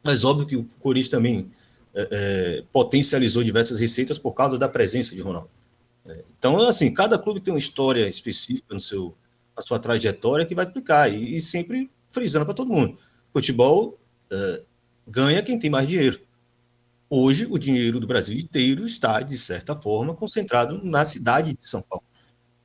Mas 0.03 0.23
óbvio 0.23 0.47
que 0.47 0.55
o 0.55 0.65
Corinthians 0.79 1.11
também 1.11 1.51
é, 1.93 2.07
é, 2.11 2.63
potencializou 2.71 3.43
diversas 3.43 3.79
receitas 3.79 4.17
por 4.17 4.33
causa 4.33 4.57
da 4.57 4.67
presença 4.67 5.13
de 5.13 5.21
Ronaldo. 5.21 5.49
É, 6.11 6.23
então, 6.37 6.57
assim, 6.57 6.93
cada 6.93 7.17
clube 7.17 7.39
tem 7.39 7.53
uma 7.53 7.59
história 7.59 8.07
específica 8.07 8.73
no 8.73 8.79
seu, 8.79 9.15
na 9.55 9.61
sua 9.63 9.79
trajetória 9.79 10.45
que 10.45 10.53
vai 10.53 10.65
explicar, 10.65 11.11
e, 11.11 11.37
e 11.37 11.41
sempre 11.41 11.89
frisando 12.09 12.45
para 12.45 12.53
todo 12.53 12.71
mundo. 12.71 12.97
Futebol 13.33 13.97
é, 14.29 14.63
ganha 15.07 15.41
quem 15.41 15.57
tem 15.57 15.69
mais 15.69 15.87
dinheiro. 15.87 16.19
Hoje, 17.09 17.47
o 17.49 17.57
dinheiro 17.57 17.99
do 17.99 18.07
Brasil 18.07 18.37
inteiro 18.37 18.85
está, 18.85 19.21
de 19.21 19.37
certa 19.37 19.75
forma, 19.75 20.13
concentrado 20.13 20.81
na 20.83 21.05
cidade 21.05 21.53
de 21.53 21.67
São 21.67 21.81
Paulo. 21.81 22.05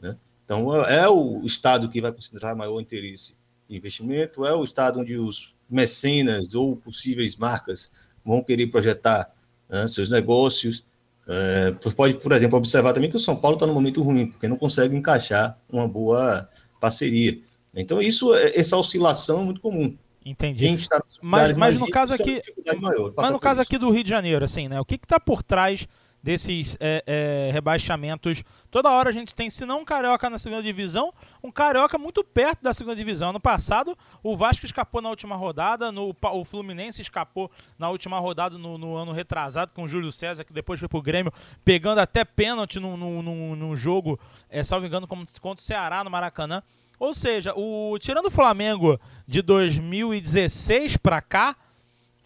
Né? 0.00 0.17
Então, 0.45 0.75
é 0.85 1.09
o 1.09 1.43
estado 1.45 1.88
que 1.88 2.00
vai 2.00 2.12
concentrar 2.12 2.57
maior 2.57 2.81
interesse 2.81 3.37
em 3.69 3.76
investimento, 3.76 4.45
é 4.45 4.55
o 4.55 4.62
estado 4.62 5.00
onde 5.00 5.17
os 5.17 5.55
mecenas 5.69 6.55
ou 6.55 6.76
possíveis 6.76 7.35
marcas 7.35 7.91
vão 8.25 8.43
querer 8.43 8.69
projetar 8.69 9.33
né, 9.69 9.87
seus 9.88 10.11
negócios. 10.11 10.86
É, 11.28 11.73
pode, 11.97 12.14
por 12.14 12.33
exemplo, 12.33 12.56
observar 12.56 12.92
também 12.92 13.11
que 13.11 13.16
o 13.16 13.21
São 13.21 13.35
Paulo 13.35 13.56
está 13.56 13.66
no 13.66 13.75
momento 13.75 14.02
ruim, 14.02 14.26
porque 14.28 14.47
não 14.47 14.56
consegue 14.56 14.97
encaixar 14.97 15.59
uma 15.68 15.87
boa 15.88 16.49
parceria. 16.80 17.40
Então, 17.75 18.00
isso, 18.00 18.33
é, 18.35 18.52
essa 18.59 18.76
oscilação 18.76 19.40
é 19.40 19.45
muito 19.45 19.61
comum. 19.61 19.97
Entendi. 20.25 20.76
Mas, 21.23 21.56
mas 21.56 21.78
no 21.78 21.88
caso 21.88 22.14
aqui, 22.14 22.40
maior, 22.80 23.12
mas 23.16 23.30
no 23.30 23.38
caso 23.38 23.61
aqui 23.61 23.78
do 23.78 23.90
Rio 23.90 24.02
de 24.02 24.11
Janeiro, 24.11 24.45
assim, 24.45 24.66
né? 24.66 24.80
O 24.80 24.85
que 24.85 24.97
está 24.97 25.21
por 25.21 25.40
trás 25.40 25.87
desses 26.26 26.76
é, 26.80 27.04
é, 27.06 27.50
rebaixamentos? 27.52 28.42
Toda 28.68 28.90
hora 28.90 29.11
a 29.11 29.12
gente 29.12 29.33
tem, 29.33 29.49
se 29.49 29.64
não 29.64 29.83
um 29.83 29.85
carioca 29.85 30.28
na 30.28 30.40
segunda 30.40 30.61
divisão, 30.61 31.14
um 31.40 31.52
carioca 31.52 31.97
muito 31.97 32.25
perto 32.25 32.64
da 32.64 32.75
segunda 32.75 32.97
divisão. 32.97 33.30
Ano 33.30 33.38
passado, 33.38 33.97
o 34.25 34.37
Vasco 34.37 34.66
escapou 34.66 35.00
na 35.00 35.09
última 35.09 35.37
rodada, 35.37 35.92
no, 35.92 36.12
o 36.21 36.45
Fluminense 36.45 37.00
escapou 37.00 37.49
na 37.78 37.88
última 37.88 38.18
rodada 38.18 38.59
no, 38.59 38.76
no 38.76 38.97
ano 38.97 39.12
retrasado 39.12 39.73
com 39.73 39.85
o 39.85 39.88
Júlio 39.88 40.11
César, 40.11 40.42
que 40.42 40.52
depois 40.52 40.80
foi 40.80 40.88
pro 40.88 41.00
Grêmio, 41.00 41.33
pegando 41.64 42.00
até 42.00 42.25
pênalti 42.25 42.80
num, 42.80 42.97
num, 42.97 43.54
num 43.54 43.76
jogo, 43.76 44.18
é, 44.50 44.64
salvo 44.64 44.85
engano, 44.85 45.06
contra 45.06 45.61
o 45.61 45.64
Ceará 45.64 46.02
no 46.02 46.11
Maracanã. 46.11 46.61
Ou 46.99 47.14
seja, 47.14 47.54
o 47.54 47.97
tirando 48.00 48.26
o 48.26 48.30
Flamengo 48.30 48.99
de 49.28 49.42
2016 49.42 50.97
para 50.97 51.23
cá, 51.23 51.54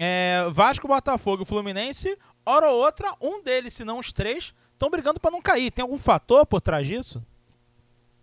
é, 0.03 0.47
Vasco, 0.51 0.89
Botafogo 0.89 1.43
e 1.43 1.47
Fluminense, 1.47 2.17
hora 2.51 2.71
ou 2.71 2.85
outra, 2.85 3.15
um 3.21 3.43
deles, 3.43 3.73
se 3.73 3.85
não 3.85 3.99
os 3.99 4.13
três, 4.13 4.53
estão 4.73 4.91
brigando 4.91 5.21
para 5.21 5.31
não 5.31 5.41
cair. 5.41 5.71
Tem 5.71 5.83
algum 5.83 5.99
fator 5.99 6.45
por 6.47 6.61
trás 6.61 6.87
disso? 6.87 7.23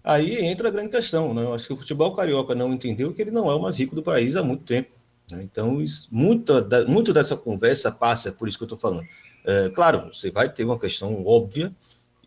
Aí 0.04 0.46
entra 0.46 0.70
a 0.70 0.72
grande 0.72 0.90
questão, 0.90 1.34
né? 1.34 1.44
Eu 1.44 1.54
acho 1.54 1.68
que 1.68 1.74
o 1.74 1.78
futebol 1.78 2.16
carioca 2.16 2.56
não 2.56 2.72
entendeu 2.72 3.14
que 3.14 3.22
ele 3.22 3.32
não 3.32 3.52
é 3.52 3.56
o 3.56 3.62
mais 3.62 3.78
rico 3.78 3.96
do 3.96 4.04
país 4.04 4.36
há 4.36 4.44
muito 4.44 4.64
tempo. 4.64 4.90
Né? 5.32 5.44
Então, 5.44 5.82
isso, 5.82 6.08
muito, 6.12 6.54
muito 6.88 7.12
dessa 7.12 7.36
conversa 7.36 7.92
passa 7.92 8.32
por 8.32 8.48
isso 8.48 8.58
que 8.58 8.64
eu 8.64 8.68
estou 8.68 8.80
falando. 8.80 9.06
É, 9.46 9.70
claro, 9.70 10.14
você 10.14 10.32
vai 10.32 10.52
ter 10.52 10.64
uma 10.64 10.80
questão 10.80 11.26
óbvia 11.26 11.74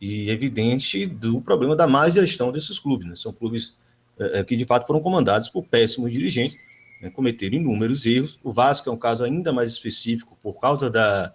e 0.00 0.30
evidente 0.30 1.06
do 1.06 1.40
problema 1.40 1.74
da 1.74 1.86
má 1.86 2.08
gestão 2.08 2.52
desses 2.52 2.78
clubes. 2.78 3.08
Né? 3.08 3.16
São 3.16 3.32
clubes 3.32 3.74
é, 4.18 4.40
é, 4.40 4.44
que 4.44 4.56
de 4.56 4.64
fato 4.64 4.86
foram 4.86 5.00
comandados 5.00 5.48
por 5.48 5.64
péssimos 5.64 6.12
dirigentes, 6.12 6.56
né, 7.00 7.10
cometeram 7.10 7.56
inúmeros 7.56 8.04
erros. 8.04 8.38
O 8.44 8.52
Vasco 8.52 8.88
é 8.90 8.92
um 8.92 8.98
caso 8.98 9.24
ainda 9.24 9.52
mais 9.52 9.70
específico 9.70 10.36
por 10.42 10.60
causa 10.60 10.90
da, 10.90 11.32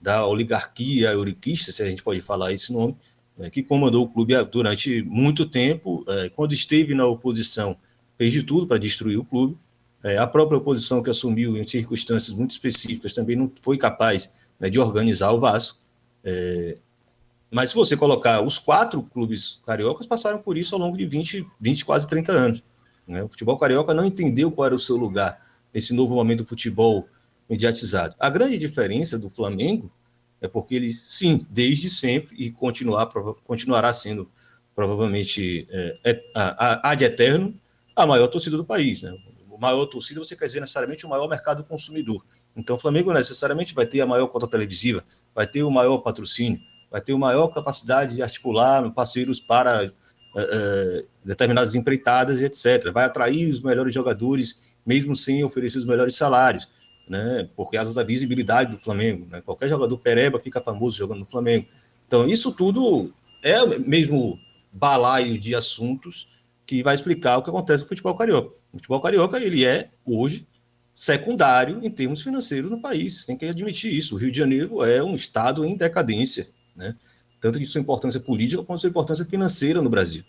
da 0.00 0.26
oligarquia 0.26 1.12
euriquista, 1.12 1.72
se 1.72 1.82
a 1.82 1.86
gente 1.86 2.02
pode 2.02 2.20
falar 2.20 2.52
esse 2.52 2.72
nome, 2.72 2.96
né, 3.36 3.50
que 3.50 3.62
comandou 3.62 4.04
o 4.04 4.08
clube 4.08 4.34
durante 4.44 5.02
muito 5.02 5.46
tempo. 5.46 6.04
É, 6.08 6.28
quando 6.28 6.52
esteve 6.52 6.94
na 6.94 7.06
oposição, 7.06 7.76
fez 8.16 8.32
de 8.32 8.42
tudo 8.42 8.66
para 8.66 8.78
destruir 8.78 9.18
o 9.18 9.24
clube. 9.24 9.56
É, 10.02 10.18
a 10.18 10.26
própria 10.26 10.58
oposição 10.58 11.02
que 11.02 11.10
assumiu 11.10 11.56
em 11.56 11.66
circunstâncias 11.66 12.36
muito 12.36 12.52
específicas 12.52 13.12
também 13.12 13.36
não 13.36 13.50
foi 13.60 13.76
capaz 13.76 14.30
né, 14.58 14.70
de 14.70 14.78
organizar 14.78 15.32
o 15.32 15.40
Vasco. 15.40 15.78
É, 16.24 16.78
mas 17.50 17.70
se 17.70 17.76
você 17.76 17.96
colocar 17.96 18.42
os 18.42 18.58
quatro 18.58 19.02
clubes 19.02 19.60
cariocas, 19.64 20.06
passaram 20.06 20.38
por 20.38 20.56
isso 20.56 20.74
ao 20.74 20.80
longo 20.80 20.96
de 20.96 21.06
20, 21.06 21.46
20 21.60 21.84
quase 21.84 22.06
30 22.06 22.32
anos. 22.32 22.62
Né? 23.06 23.22
O 23.22 23.28
futebol 23.28 23.56
carioca 23.58 23.94
não 23.94 24.04
entendeu 24.04 24.50
qual 24.50 24.66
era 24.66 24.74
o 24.74 24.78
seu 24.78 24.96
lugar 24.96 25.40
nesse 25.72 25.94
novo 25.94 26.14
momento 26.14 26.42
do 26.42 26.48
futebol 26.48 27.08
mediatizado. 27.48 28.14
A 28.18 28.28
grande 28.28 28.58
diferença 28.58 29.18
do 29.18 29.30
Flamengo 29.30 29.90
é 30.40 30.48
porque 30.48 30.74
ele, 30.74 30.90
sim, 30.92 31.46
desde 31.50 31.88
sempre, 31.88 32.36
e 32.36 32.50
continuar, 32.50 33.06
continuará 33.44 33.92
sendo 33.94 34.30
provavelmente 34.74 35.66
é, 35.70 35.98
é, 36.04 36.22
a, 36.34 36.90
a, 36.90 36.94
de 36.94 37.04
eterno, 37.04 37.58
a 37.94 38.06
maior 38.06 38.28
torcida 38.28 38.56
do 38.58 38.64
país. 38.64 39.02
Né? 39.02 39.16
O 39.50 39.58
maior 39.58 39.86
torcida, 39.86 40.20
você 40.20 40.36
quer 40.36 40.46
dizer 40.46 40.60
necessariamente 40.60 41.06
o 41.06 41.08
maior 41.08 41.26
mercado 41.28 41.64
consumidor. 41.64 42.22
Então, 42.54 42.76
o 42.76 42.78
Flamengo 42.78 43.12
necessariamente 43.12 43.74
vai 43.74 43.86
ter 43.86 44.02
a 44.02 44.06
maior 44.06 44.26
cota 44.28 44.46
televisiva, 44.46 45.02
vai 45.34 45.46
ter 45.46 45.62
o 45.62 45.70
maior 45.70 45.98
patrocínio, 45.98 46.60
vai 46.90 47.00
ter 47.00 47.14
uma 47.14 47.28
maior 47.28 47.48
capacidade 47.48 48.14
de 48.14 48.22
articular 48.22 48.90
parceiros 48.92 49.40
para 49.40 49.86
uh, 49.86 51.06
determinadas 51.24 51.74
empreitadas 51.74 52.40
e 52.40 52.44
etc. 52.44 52.92
Vai 52.92 53.04
atrair 53.04 53.50
os 53.50 53.60
melhores 53.60 53.94
jogadores, 53.94 54.58
mesmo 54.84 55.16
sem 55.16 55.42
oferecer 55.42 55.78
os 55.78 55.84
melhores 55.86 56.16
salários, 56.16 56.68
né? 57.08 57.48
Por 57.54 57.70
causa 57.70 57.94
da 57.94 58.02
visibilidade 58.02 58.72
do 58.72 58.78
Flamengo. 58.78 59.26
Né? 59.30 59.40
Qualquer 59.40 59.68
jogador 59.68 59.96
pereba 59.98 60.40
fica 60.40 60.60
famoso 60.60 60.96
jogando 60.96 61.20
no 61.20 61.26
Flamengo. 61.26 61.66
Então, 62.06 62.28
isso 62.28 62.52
tudo 62.52 63.12
é 63.42 63.64
mesmo 63.78 64.38
balaio 64.72 65.38
de 65.38 65.54
assuntos 65.54 66.28
que 66.66 66.82
vai 66.82 66.94
explicar 66.94 67.38
o 67.38 67.42
que 67.42 67.50
acontece 67.50 67.82
no 67.82 67.88
futebol 67.88 68.14
carioca. 68.14 68.50
O 68.72 68.76
futebol 68.76 69.00
carioca, 69.00 69.40
ele 69.40 69.64
é, 69.64 69.90
hoje, 70.04 70.46
secundário 70.94 71.80
em 71.82 71.90
termos 71.90 72.22
financeiros 72.22 72.70
no 72.70 72.80
país. 72.80 73.24
Tem 73.24 73.36
que 73.36 73.46
admitir 73.46 73.92
isso. 73.94 74.14
O 74.14 74.18
Rio 74.18 74.32
de 74.32 74.38
Janeiro 74.38 74.84
é 74.84 75.02
um 75.02 75.14
estado 75.14 75.64
em 75.64 75.76
decadência 75.76 76.48
né? 76.76 76.94
Tanto 77.40 77.58
de 77.58 77.66
sua 77.66 77.80
importância 77.80 78.20
política 78.20 78.62
quanto 78.62 78.80
sua 78.80 78.90
importância 78.90 79.24
financeira 79.24 79.80
no 79.80 79.88
Brasil. 79.88 80.22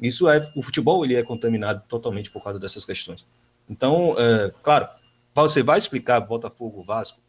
Isso 0.00 0.28
é 0.28 0.50
o 0.56 0.62
futebol 0.62 1.04
ele 1.04 1.14
é 1.14 1.22
contaminado 1.22 1.82
totalmente 1.88 2.30
por 2.30 2.42
causa 2.42 2.58
dessas 2.58 2.84
questões. 2.84 3.24
Então, 3.70 4.16
é, 4.18 4.52
claro, 4.62 4.88
você 5.34 5.62
vai 5.62 5.78
explicar 5.78 6.20
Botafogo, 6.20 6.82
Vasco 6.82 7.20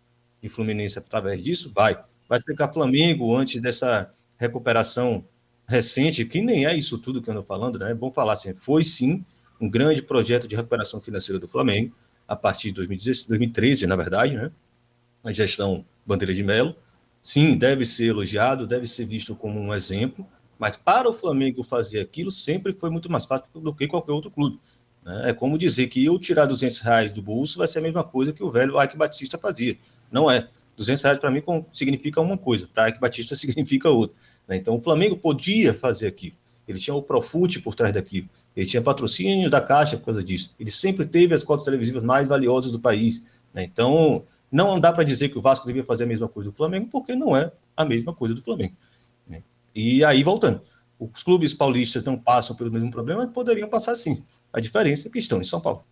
e 0.42 0.50
Fluminense 0.50 1.00
através 1.00 1.42
disso, 1.42 1.72
vai. 1.74 1.98
Vai 2.28 2.40
explicar 2.40 2.72
Flamengo 2.74 3.36
antes 3.36 3.62
dessa 3.62 4.12
recuperação 4.38 5.24
recente, 5.68 6.26
que 6.26 6.42
nem 6.42 6.66
é 6.66 6.76
isso 6.76 6.98
tudo 6.98 7.22
que 7.22 7.30
eu 7.30 7.34
ando 7.34 7.44
falando, 7.44 7.80
né? 7.80 7.92
É 7.92 7.96
bom 7.96 8.12
falar 8.12 8.34
assim, 8.34 8.54
foi 8.54 8.84
sim 8.84 9.24
um 9.60 9.70
grande 9.70 10.02
projeto 10.02 10.48
de 10.48 10.56
recuperação 10.56 11.00
financeira 11.00 11.40
do 11.40 11.48
Flamengo 11.48 11.96
a 12.28 12.36
partir 12.36 12.70
de 12.70 12.76
2013, 12.76 13.88
na 13.88 13.96
verdade, 13.96 14.36
né? 14.36 14.52
A 15.24 15.32
gestão 15.32 15.86
Bandeira 16.06 16.34
de 16.34 16.44
Melo 16.44 16.76
sim, 17.24 17.58
deve 17.58 17.86
ser 17.86 18.08
elogiado, 18.08 18.68
deve 18.68 18.86
ser 18.86 19.06
visto 19.06 19.34
como 19.34 19.58
um 19.58 19.74
exemplo, 19.74 20.28
mas 20.60 20.76
para 20.76 21.10
o 21.10 21.14
Flamengo 21.14 21.64
fazer 21.64 22.02
aquilo 22.02 22.30
sempre 22.30 22.74
foi 22.74 22.90
muito 22.90 23.10
mais 23.10 23.26
fácil 23.26 23.48
do 23.56 23.74
que 23.74 23.88
qualquer 23.88 24.12
outro 24.12 24.30
clube. 24.30 24.60
Né? 25.06 25.30
É 25.30 25.34
como 25.34 25.58
dizer 25.58 25.88
que 25.88 26.04
eu 26.04 26.18
tirar 26.18 26.46
200 26.46 26.80
reais 26.80 27.12
do 27.12 27.22
bolso 27.22 27.58
vai 27.58 27.68
ser 27.68 27.80
a 27.80 27.82
mesma 27.82 28.04
coisa 28.04 28.34
que 28.34 28.44
o 28.44 28.50
velho 28.50 28.82
Ike 28.82 28.98
Batista 28.98 29.38
fazia. 29.38 29.78
Não 30.12 30.30
é. 30.30 30.48
200 30.76 31.04
reais 31.04 31.20
para 31.20 31.30
mim 31.30 31.44
significa 31.72 32.20
uma 32.20 32.38
coisa, 32.38 32.68
para 32.74 32.90
Ike 32.90 33.00
Batista 33.00 33.36
significa 33.38 33.90
outra. 33.90 34.16
Né? 34.48 34.56
Então 34.56 34.76
o 34.76 34.82
Flamengo 34.82 35.18
podia 35.18 35.74
fazer 35.74 36.08
aquilo. 36.08 36.36
Ele 36.68 36.80
tinha 36.80 36.96
o 36.96 37.02
Profute 37.02 37.60
por 37.60 37.76
trás 37.76 37.94
daquilo. 37.94 38.30
Ele 38.56 38.66
tinha 38.66 38.82
patrocínio 38.82 39.50
da 39.50 39.60
Caixa 39.60 39.98
por 39.98 40.06
causa 40.06 40.24
disso. 40.24 40.54
Ele 40.60 40.72
sempre 40.72 41.06
teve 41.06 41.36
as 41.36 41.44
cotas 41.44 41.66
televisivas 41.66 42.04
mais 42.04 42.28
valiosas 42.28 42.72
do 42.72 42.80
país. 42.80 43.22
Né? 43.54 43.64
Então, 43.64 44.24
não 44.50 44.80
dá 44.80 44.94
para 44.94 45.04
dizer 45.04 45.30
que 45.30 45.38
o 45.38 45.42
Vasco 45.42 45.68
devia 45.68 45.84
fazer 45.84 46.06
a 46.06 46.08
mesma 46.08 46.28
coisa 46.28 46.50
do 46.50 46.56
Flamengo, 46.56 46.88
porque 46.90 47.16
não 47.16 47.36
é 47.36 47.52
a 47.76 47.84
mesma 47.84 48.14
coisa 48.14 48.34
do 48.34 48.42
Flamengo. 48.42 48.76
Né? 49.28 49.44
E 49.76 50.06
aí, 50.06 50.24
voltando, 50.24 50.62
os 51.00 51.22
clubes 51.22 51.54
paulistas 51.54 52.04
não 52.04 52.18
passam 52.18 52.56
pelo 52.56 52.72
mesmo 52.72 52.90
problema, 52.90 53.28
poderiam 53.28 53.68
passar 53.68 53.96
sim. 53.96 54.24
A 54.54 54.60
diferença 54.60 55.08
é 55.08 55.12
que 55.12 55.20
estão 55.20 55.42
em 55.42 55.44
São 55.44 55.60
Paulo. 55.60 55.84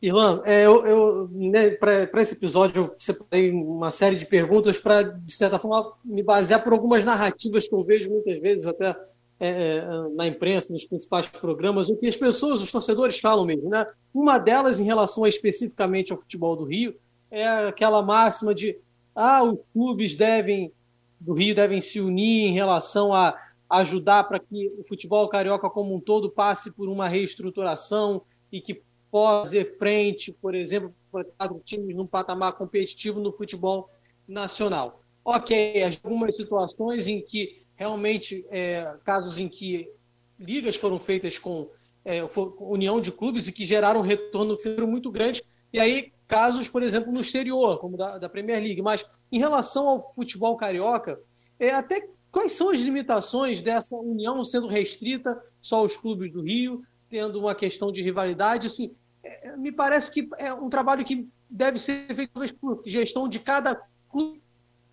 Irlan, 0.00 0.42
é, 0.44 0.64
eu, 0.64 0.86
eu 0.86 1.28
né, 1.32 1.70
para 1.70 2.22
esse 2.22 2.34
episódio 2.34 2.84
eu 2.84 2.94
separei 2.96 3.50
uma 3.50 3.90
série 3.90 4.14
de 4.14 4.26
perguntas 4.26 4.78
para, 4.78 5.02
de 5.02 5.32
certa 5.32 5.58
forma, 5.58 5.92
me 6.04 6.22
basear 6.22 6.62
por 6.62 6.72
algumas 6.72 7.04
narrativas 7.04 7.68
que 7.68 7.74
eu 7.74 7.82
vejo 7.82 8.08
muitas 8.08 8.38
vezes 8.38 8.66
até 8.66 8.94
é, 9.40 9.48
é, 9.48 9.84
na 10.14 10.26
imprensa, 10.26 10.72
nos 10.72 10.84
principais 10.84 11.26
programas, 11.26 11.88
o 11.88 11.96
que 11.96 12.06
as 12.06 12.16
pessoas, 12.16 12.60
os 12.60 12.70
torcedores 12.70 13.18
falam 13.18 13.44
mesmo. 13.44 13.68
Né? 13.68 13.84
Uma 14.14 14.38
delas, 14.38 14.78
em 14.78 14.84
relação 14.84 15.26
especificamente 15.26 16.12
ao 16.12 16.18
futebol 16.18 16.54
do 16.54 16.64
Rio, 16.64 16.94
é 17.30 17.46
aquela 17.46 18.02
máxima 18.02 18.54
de 18.54 18.76
ah, 19.14 19.42
os 19.42 19.66
clubes 19.68 20.14
devem 20.14 20.72
do 21.20 21.34
Rio 21.34 21.54
devem 21.54 21.80
se 21.80 22.00
unir 22.00 22.46
em 22.46 22.52
relação 22.52 23.12
a 23.12 23.36
ajudar 23.68 24.24
para 24.24 24.38
que 24.38 24.68
o 24.78 24.84
futebol 24.88 25.28
carioca 25.28 25.68
como 25.68 25.94
um 25.94 26.00
todo 26.00 26.30
passe 26.30 26.72
por 26.72 26.88
uma 26.88 27.08
reestruturação 27.08 28.22
e 28.50 28.60
que 28.60 28.82
possa 29.10 29.44
fazer 29.44 29.76
frente, 29.78 30.32
por 30.32 30.54
exemplo, 30.54 30.94
para 31.10 31.24
quatro 31.24 31.60
times 31.64 31.94
num 31.94 32.06
patamar 32.06 32.52
competitivo 32.54 33.20
no 33.20 33.32
futebol 33.32 33.90
nacional. 34.26 35.02
Ok, 35.24 35.82
algumas 35.82 36.36
situações 36.36 37.06
em 37.06 37.20
que 37.20 37.62
realmente 37.76 38.44
é, 38.50 38.96
casos 39.04 39.38
em 39.38 39.48
que 39.48 39.90
ligas 40.38 40.76
foram 40.76 40.98
feitas 40.98 41.38
com 41.38 41.70
é, 42.04 42.20
união 42.58 43.00
de 43.00 43.12
clubes 43.12 43.48
e 43.48 43.52
que 43.52 43.66
geraram 43.66 44.00
um 44.00 44.02
retorno 44.02 44.56
muito 44.86 45.10
grande. 45.10 45.42
E 45.72 45.78
aí, 45.78 46.12
casos, 46.26 46.68
por 46.68 46.82
exemplo, 46.82 47.12
no 47.12 47.20
exterior, 47.20 47.78
como 47.78 47.96
da, 47.96 48.18
da 48.18 48.28
Premier 48.28 48.62
League. 48.62 48.80
Mas 48.80 49.04
em 49.30 49.38
relação 49.38 49.88
ao 49.88 50.14
futebol 50.14 50.56
carioca, 50.56 51.20
é, 51.58 51.70
até 51.70 52.08
quais 52.38 52.52
são 52.52 52.70
as 52.70 52.80
limitações 52.80 53.60
dessa 53.60 53.96
união 53.96 54.44
sendo 54.44 54.68
restrita 54.68 55.36
só 55.60 55.78
aos 55.78 55.96
clubes 55.96 56.32
do 56.32 56.40
Rio, 56.40 56.84
tendo 57.10 57.40
uma 57.40 57.52
questão 57.52 57.90
de 57.90 58.00
rivalidade? 58.00 58.68
Assim, 58.68 58.92
é, 59.24 59.56
me 59.56 59.72
parece 59.72 60.12
que 60.12 60.28
é 60.38 60.54
um 60.54 60.70
trabalho 60.70 61.04
que 61.04 61.28
deve 61.50 61.80
ser 61.80 62.06
feito 62.14 62.32
por 62.60 62.80
gestão 62.86 63.28
de 63.28 63.40
cada 63.40 63.82
clube, 64.08 64.40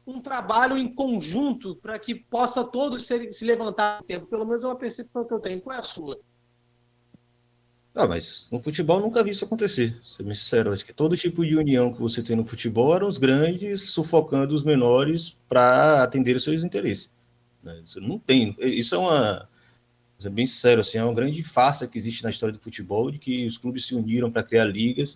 um 0.07 0.19
trabalho 0.19 0.75
em 0.75 0.91
conjunto 0.91 1.75
para 1.75 1.99
que 1.99 2.15
possa 2.15 2.63
todos 2.63 3.05
se, 3.05 3.31
se 3.31 3.45
levantar 3.45 4.01
tempo. 4.03 4.25
Pelo 4.25 4.45
menos 4.45 4.63
é 4.63 4.67
uma 4.67 4.75
percepção 4.75 5.23
que 5.23 5.33
eu 5.33 5.39
tenho. 5.39 5.61
Qual 5.61 5.75
é 5.75 5.79
a 5.79 5.83
sua? 5.83 6.19
Ah, 7.93 8.07
mas 8.07 8.49
no 8.51 8.59
futebol 8.59 8.99
nunca 8.99 9.23
vi 9.23 9.29
isso 9.29 9.45
acontecer, 9.45 9.95
ser 10.03 10.23
bem 10.23 10.33
sincero. 10.33 10.73
Acho 10.73 10.85
que 10.85 10.93
todo 10.93 11.15
tipo 11.15 11.45
de 11.45 11.55
união 11.55 11.93
que 11.93 12.01
você 12.01 12.23
tem 12.23 12.35
no 12.35 12.45
futebol 12.45 12.95
eram 12.95 13.07
os 13.07 13.19
grandes 13.19 13.89
sufocando 13.91 14.55
os 14.55 14.63
menores 14.63 15.37
para 15.47 16.01
atender 16.01 16.35
os 16.35 16.43
seus 16.43 16.63
interesses. 16.63 17.14
Né? 17.65 17.81
Isso 17.83 17.99
não 17.99 18.17
tem. 18.17 18.55
Isso 18.59 18.95
é 18.95 18.97
uma. 18.97 19.49
Ser 20.17 20.29
bem 20.29 20.45
sincero, 20.45 20.79
assim, 20.79 20.97
é 20.97 21.03
uma 21.03 21.13
grande 21.13 21.43
farsa 21.43 21.85
que 21.85 21.97
existe 21.97 22.23
na 22.23 22.29
história 22.29 22.53
do 22.53 22.61
futebol, 22.61 23.11
de 23.11 23.19
que 23.19 23.45
os 23.45 23.57
clubes 23.57 23.85
se 23.85 23.93
uniram 23.93 24.31
para 24.31 24.43
criar 24.43 24.63
ligas, 24.63 25.15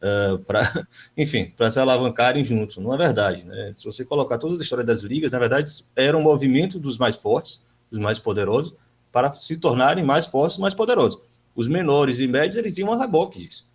uh, 0.00 0.34
ah, 0.34 0.38
para, 0.46 0.86
enfim, 1.16 1.52
para 1.56 1.68
se 1.68 1.80
alavancarem 1.80 2.44
juntos. 2.44 2.76
Não 2.76 2.94
é 2.94 2.96
verdade. 2.96 3.42
Né? 3.42 3.74
Se 3.76 3.84
você 3.84 4.04
colocar 4.04 4.38
toda 4.38 4.54
a 4.54 4.62
história 4.62 4.84
das 4.84 5.02
ligas, 5.02 5.32
na 5.32 5.40
verdade, 5.40 5.72
era 5.96 6.16
um 6.16 6.22
movimento 6.22 6.78
dos 6.78 6.96
mais 6.96 7.16
fortes, 7.16 7.60
dos 7.90 7.98
mais 7.98 8.20
poderosos, 8.20 8.72
para 9.10 9.32
se 9.32 9.56
tornarem 9.56 10.04
mais 10.04 10.26
fortes, 10.26 10.58
mais 10.58 10.74
poderosos 10.74 11.18
os 11.56 11.66
menores 11.66 12.20
e 12.20 12.28
médios, 12.28 12.58
eles 12.58 12.76
iam 12.76 12.92
a 12.92 12.98
reboque 12.98 13.40
disso. 13.40 13.66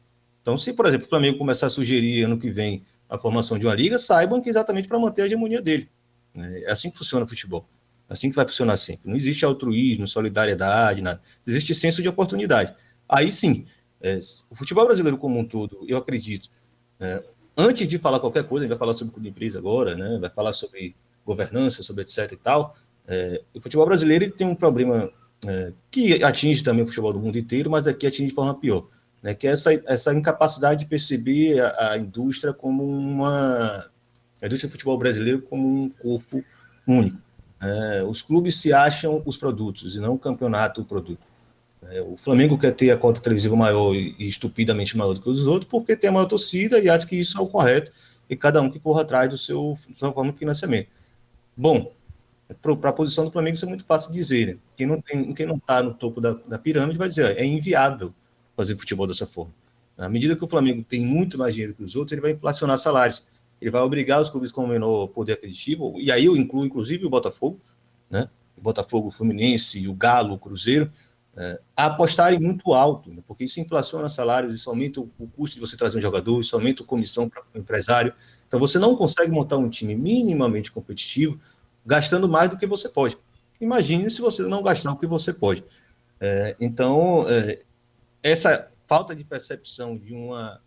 Então, 0.42 0.58
se, 0.58 0.72
por 0.72 0.86
exemplo, 0.86 1.08
o 1.08 1.10
Flamengo 1.10 1.40
começar 1.40 1.66
a 1.66 1.70
sugerir 1.70 2.24
ano 2.24 2.38
que 2.38 2.52
vem 2.52 2.86
a 3.10 3.18
formação 3.18 3.58
de 3.58 3.66
uma 3.66 3.76
liga, 3.76 3.98
saibam 3.98 4.40
que 4.40 4.48
é 4.48 4.52
exatamente 4.52 4.88
para 4.88 5.00
manter 5.00 5.24
a 5.24 5.26
hegemonia 5.26 5.62
dele. 5.62 5.90
Né? 6.34 6.62
É 6.62 6.72
assim 6.72 6.92
que 6.92 6.98
funciona 6.98 7.26
o 7.26 7.28
futebol. 7.28 7.68
É 8.12 8.14
assim 8.14 8.30
que 8.30 8.36
vai 8.36 8.46
funcionar 8.46 8.76
sempre. 8.76 9.10
Não 9.10 9.16
existe 9.16 9.46
altruísmo, 9.46 10.06
solidariedade, 10.06 11.02
nada. 11.02 11.22
Existe 11.48 11.74
senso 11.74 12.02
de 12.02 12.10
oportunidade. 12.10 12.74
Aí 13.08 13.32
sim, 13.32 13.66
é, 14.02 14.20
o 14.50 14.56
futebol 14.56 14.86
brasileiro 14.86 15.18
como 15.18 15.40
um 15.40 15.46
todo, 15.46 15.86
eu 15.88 15.98
acredito, 15.98 16.50
é, 17.00 17.24
antes 17.58 17.88
de 17.88 17.98
falar 17.98 18.20
qualquer 18.20 18.44
coisa, 18.44 18.66
a 18.66 18.68
gente 18.68 18.78
vai 18.78 18.80
falar 18.80 18.94
sobre 18.94 19.30
empresa 19.30 19.60
agora, 19.60 19.96
né? 19.96 20.18
vai 20.20 20.30
falar 20.30 20.52
sobre 20.52 20.94
governança, 21.26 21.84
sobre 21.84 22.04
etc 22.04 22.30
e 22.34 22.36
tal, 22.36 22.76
é, 23.08 23.42
o 23.54 23.62
futebol 23.62 23.86
brasileiro 23.86 24.30
tem 24.32 24.46
um 24.46 24.56
problema 24.56 25.10
é, 25.48 25.72
que 25.90 26.22
atinge 26.22 26.64
também 26.64 26.84
o 26.84 26.88
futebol 26.88 27.14
do 27.14 27.20
mundo 27.20 27.38
inteiro, 27.38 27.72
mas 27.72 27.88
aqui 27.88 28.06
atinge 28.06 28.28
de 28.28 28.36
forma 28.36 28.54
pior, 28.60 28.88
né, 29.24 29.34
que 29.34 29.48
é 29.48 29.52
essa, 29.52 29.74
essa 29.86 30.14
incapacidade 30.14 30.82
de 30.82 30.90
perceber 30.90 31.62
a, 31.62 31.92
a 31.92 31.98
indústria 31.98 32.54
como 32.54 32.84
uma. 32.84 33.90
a 34.42 34.46
indústria 34.46 34.68
do 34.68 34.74
futebol 34.74 34.98
brasileiro 34.98 35.42
como 35.44 35.84
um 35.84 35.90
corpo 35.90 36.44
único. 36.86 37.18
É, 37.62 38.04
os 38.04 38.22
clubes 38.22 38.60
se 38.60 38.74
acham 38.74 39.22
os 39.26 39.38
produtos 39.38 39.96
e 39.96 40.00
não 40.00 40.16
o 40.16 40.20
campeonato 40.20 40.82
o 40.82 40.86
produto. 40.86 41.20
É, 41.90 42.02
o 42.02 42.18
Flamengo 42.18 42.58
quer 42.58 42.72
ter 42.72 42.90
a 42.92 42.98
cota 42.98 43.22
televisiva 43.22 43.56
maior 43.56 43.94
e, 43.94 44.16
estupidamente 44.20 44.98
maior 44.98 45.14
do 45.14 45.22
que 45.22 45.30
os 45.30 45.46
outros 45.46 45.70
porque 45.70 45.96
tem 45.96 46.10
a 46.10 46.14
maior 46.14 46.26
torcida 46.26 46.80
e 46.80 46.90
acha 46.90 47.06
que 47.06 47.16
isso 47.16 47.38
é 47.38 47.42
o 47.42 47.48
correto 47.48 47.92
e 48.30 48.36
cada 48.36 48.62
um 48.62 48.70
que 48.70 48.80
corra 48.80 49.02
atrás 49.02 49.30
do 49.30 49.38
seu, 49.38 49.78
do 49.88 49.98
seu 49.98 50.12
forma 50.12 50.32
de 50.32 50.40
financiamento. 50.40 50.90
Bom, 51.56 51.92
para 52.62 52.90
a 52.90 52.94
posição 52.94 53.26
do 53.26 53.32
Flamengo 53.32 53.56
isso 53.56 53.66
é 53.66 53.70
muito 53.70 53.86
fácil 53.86 54.12
dizer. 54.12 54.48
Né? 54.48 54.58
Quem 54.76 54.88
não 54.88 55.02
tem, 55.02 55.34
quem 55.34 55.46
não 55.46 55.58
está 55.58 55.84
no 55.84 55.94
topo 55.94 56.20
da, 56.20 56.34
da, 56.34 56.58
pirâmide 56.58 56.98
vai 56.98 57.08
dizer 57.08 57.38
é 57.38 57.46
inviável 57.46 58.14
fazer 58.56 58.76
futebol 58.78 59.06
dessa 59.06 59.28
forma. 59.28 59.54
À 59.98 60.10
medida 60.10 60.36
que 60.36 60.44
o 60.44 60.48
Flamengo 60.48 60.84
tem 60.84 61.06
muito 61.06 61.38
mais 61.38 61.54
dinheiro 61.54 61.76
que 61.76 61.84
os 61.84 61.96
outros, 61.96 62.14
ele 62.14 62.22
vai 62.22 62.32
inflacionar 62.32 62.80
salários. 62.80 63.24
Ele 63.62 63.72
vai 63.72 63.82
obrigar 63.82 64.20
os 64.20 64.30
clubes 64.30 64.52
com 64.52 64.66
menor 64.66 65.08
poder 65.08 65.34
aquisitivo, 65.34 65.94
e 66.00 66.12
aí 66.12 66.26
eu 66.26 66.36
incluo 66.36 66.66
inclusive 66.66 67.06
o 67.06 67.10
Botafogo, 67.10 67.60
né? 68.10 68.28
o 68.58 68.62
Botafogo, 68.62 69.10
o 69.10 69.12
Fluminense, 69.12 69.88
o 69.88 69.94
Galo, 69.94 70.34
o 70.34 70.40
Cruzeiro, 70.40 70.92
é, 71.38 71.62
a 71.78 71.86
apostarem 71.86 72.40
muito 72.40 72.74
alto, 72.74 73.10
né? 73.14 73.24
porque 73.26 73.46
isso 73.46 73.60
inflaciona 73.62 74.10
salários, 74.10 74.54
isso 74.54 74.70
aumenta 74.70 75.00
o, 75.00 75.08
custo 75.36 75.56
de 75.56 75.62
você 75.62 75.78
trazer 75.78 75.98
um 75.98 76.02
jogador, 76.02 76.42
isso 76.42 76.56
aumenta 76.56 76.84
a 76.84 76.86
comissão 76.86 77.30
para 77.30 77.42
o 77.54 77.58
empresário. 77.58 78.14
Então 78.48 78.60
você 78.60 78.78
não 78.78 78.96
consegue 78.96 79.32
montar 79.32 79.58
um 79.58 79.70
time 79.70 79.96
minimamente 79.96 80.72
competitivo 80.72 81.40
gastando 81.86 82.28
mais 82.28 82.50
do 82.50 82.58
que 82.58 82.68
você 82.68 82.90
pode. 82.90 83.18
Imagine 83.62 84.10
se 84.10 84.22
você 84.22 84.42
não 84.44 84.62
gastar 84.62 84.92
o 84.92 84.98
que 84.98 85.08
você 85.08 85.32
pode. 85.32 85.64
É, 86.20 86.56
então, 86.60 87.26
é, 87.30 87.62
essa 88.22 88.70
falta 88.86 89.16
de 89.16 89.24
percepção 89.24 89.98
de 89.98 90.14
uma 90.14 90.62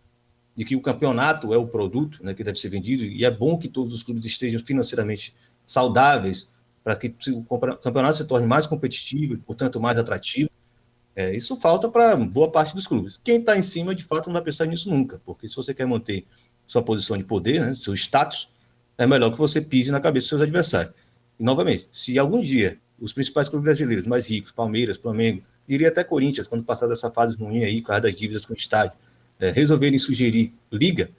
de 0.56 0.64
que 0.64 0.76
o 0.76 0.80
campeonato 0.80 1.52
é 1.52 1.56
o 1.56 1.66
produto 1.66 2.22
né, 2.22 2.32
que 2.32 2.44
deve 2.44 2.58
ser 2.58 2.68
vendido, 2.68 3.04
e 3.04 3.24
é 3.24 3.30
bom 3.30 3.58
que 3.58 3.68
todos 3.68 3.92
os 3.92 4.02
clubes 4.02 4.24
estejam 4.24 4.60
financeiramente 4.60 5.34
saudáveis 5.66 6.48
para 6.82 6.94
que 6.96 7.14
o 7.30 7.42
campeonato 7.76 8.18
se 8.18 8.24
torne 8.24 8.46
mais 8.46 8.66
competitivo 8.66 9.34
e, 9.34 9.36
portanto, 9.38 9.80
mais 9.80 9.98
atrativo. 9.98 10.50
É, 11.16 11.34
isso 11.34 11.56
falta 11.56 11.88
para 11.88 12.14
boa 12.16 12.50
parte 12.50 12.74
dos 12.74 12.86
clubes. 12.86 13.18
Quem 13.22 13.38
está 13.38 13.56
em 13.56 13.62
cima, 13.62 13.94
de 13.94 14.04
fato, 14.04 14.26
não 14.26 14.34
vai 14.34 14.42
pensar 14.42 14.66
nisso 14.66 14.90
nunca, 14.90 15.20
porque 15.24 15.48
se 15.48 15.56
você 15.56 15.72
quer 15.72 15.86
manter 15.86 16.26
sua 16.66 16.82
posição 16.82 17.16
de 17.16 17.24
poder, 17.24 17.60
né, 17.60 17.74
seu 17.74 17.94
status, 17.94 18.48
é 18.98 19.06
melhor 19.06 19.30
que 19.30 19.38
você 19.38 19.60
pise 19.60 19.90
na 19.90 20.00
cabeça 20.00 20.24
dos 20.24 20.28
seus 20.28 20.42
adversários. 20.42 20.94
E, 21.38 21.42
novamente, 21.42 21.88
se 21.90 22.18
algum 22.18 22.40
dia 22.40 22.78
os 23.00 23.12
principais 23.12 23.48
clubes 23.48 23.64
brasileiros 23.64 24.06
mais 24.06 24.28
ricos, 24.28 24.52
Palmeiras, 24.52 24.98
Flamengo, 24.98 25.42
diria 25.66 25.88
até 25.88 26.04
Corinthians, 26.04 26.46
quando 26.46 26.64
passar 26.64 26.86
dessa 26.86 27.10
fase 27.10 27.36
ruim 27.36 27.64
aí, 27.64 27.80
com 27.80 27.92
a 27.92 27.98
das 27.98 28.14
dívidas 28.14 28.44
com 28.44 28.52
o 28.52 28.56
estádio, 28.56 28.96
é, 29.40 29.50
resolverem 29.50 29.98
sugerir 29.98 30.52
liga, 30.70 31.10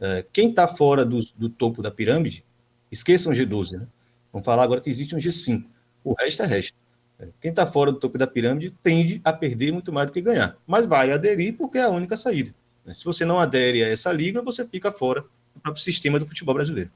é, 0.00 0.24
quem 0.32 0.50
está 0.50 0.66
fora 0.66 1.04
do, 1.04 1.20
do, 1.36 1.48
topo 1.48 1.82
da 1.82 1.90
pirâmide, 1.90 2.44
esqueçam 2.90 3.32
o 3.32 3.34
G12, 3.34 3.78
né? 3.78 3.86
Vamos 4.32 4.44
falar 4.44 4.62
agora 4.62 4.80
que 4.80 4.88
existe 4.88 5.14
um 5.14 5.18
G5. 5.18 5.64
O 6.02 6.14
resto 6.14 6.42
é 6.42 6.46
resto. 6.46 6.76
É, 7.18 7.28
quem 7.40 7.50
está 7.50 7.66
fora 7.66 7.92
do 7.92 7.98
topo 7.98 8.18
da 8.18 8.26
pirâmide 8.26 8.70
tende 8.82 9.20
a 9.24 9.32
perder 9.32 9.72
muito 9.72 9.92
mais 9.92 10.06
do 10.06 10.12
que 10.12 10.20
ganhar, 10.20 10.56
mas 10.66 10.86
vai 10.86 11.12
aderir 11.12 11.56
porque 11.56 11.78
é 11.78 11.82
a 11.82 11.90
única 11.90 12.16
saída. 12.16 12.54
Né? 12.84 12.92
Se 12.92 13.04
você 13.04 13.24
não 13.24 13.38
adere 13.38 13.84
a 13.84 13.88
essa 13.88 14.12
liga, 14.12 14.42
você 14.42 14.66
fica 14.66 14.90
fora 14.90 15.22
do 15.54 15.60
próprio 15.60 15.82
sistema 15.82 16.18
do 16.18 16.26
futebol 16.26 16.54
brasileiro 16.54 16.90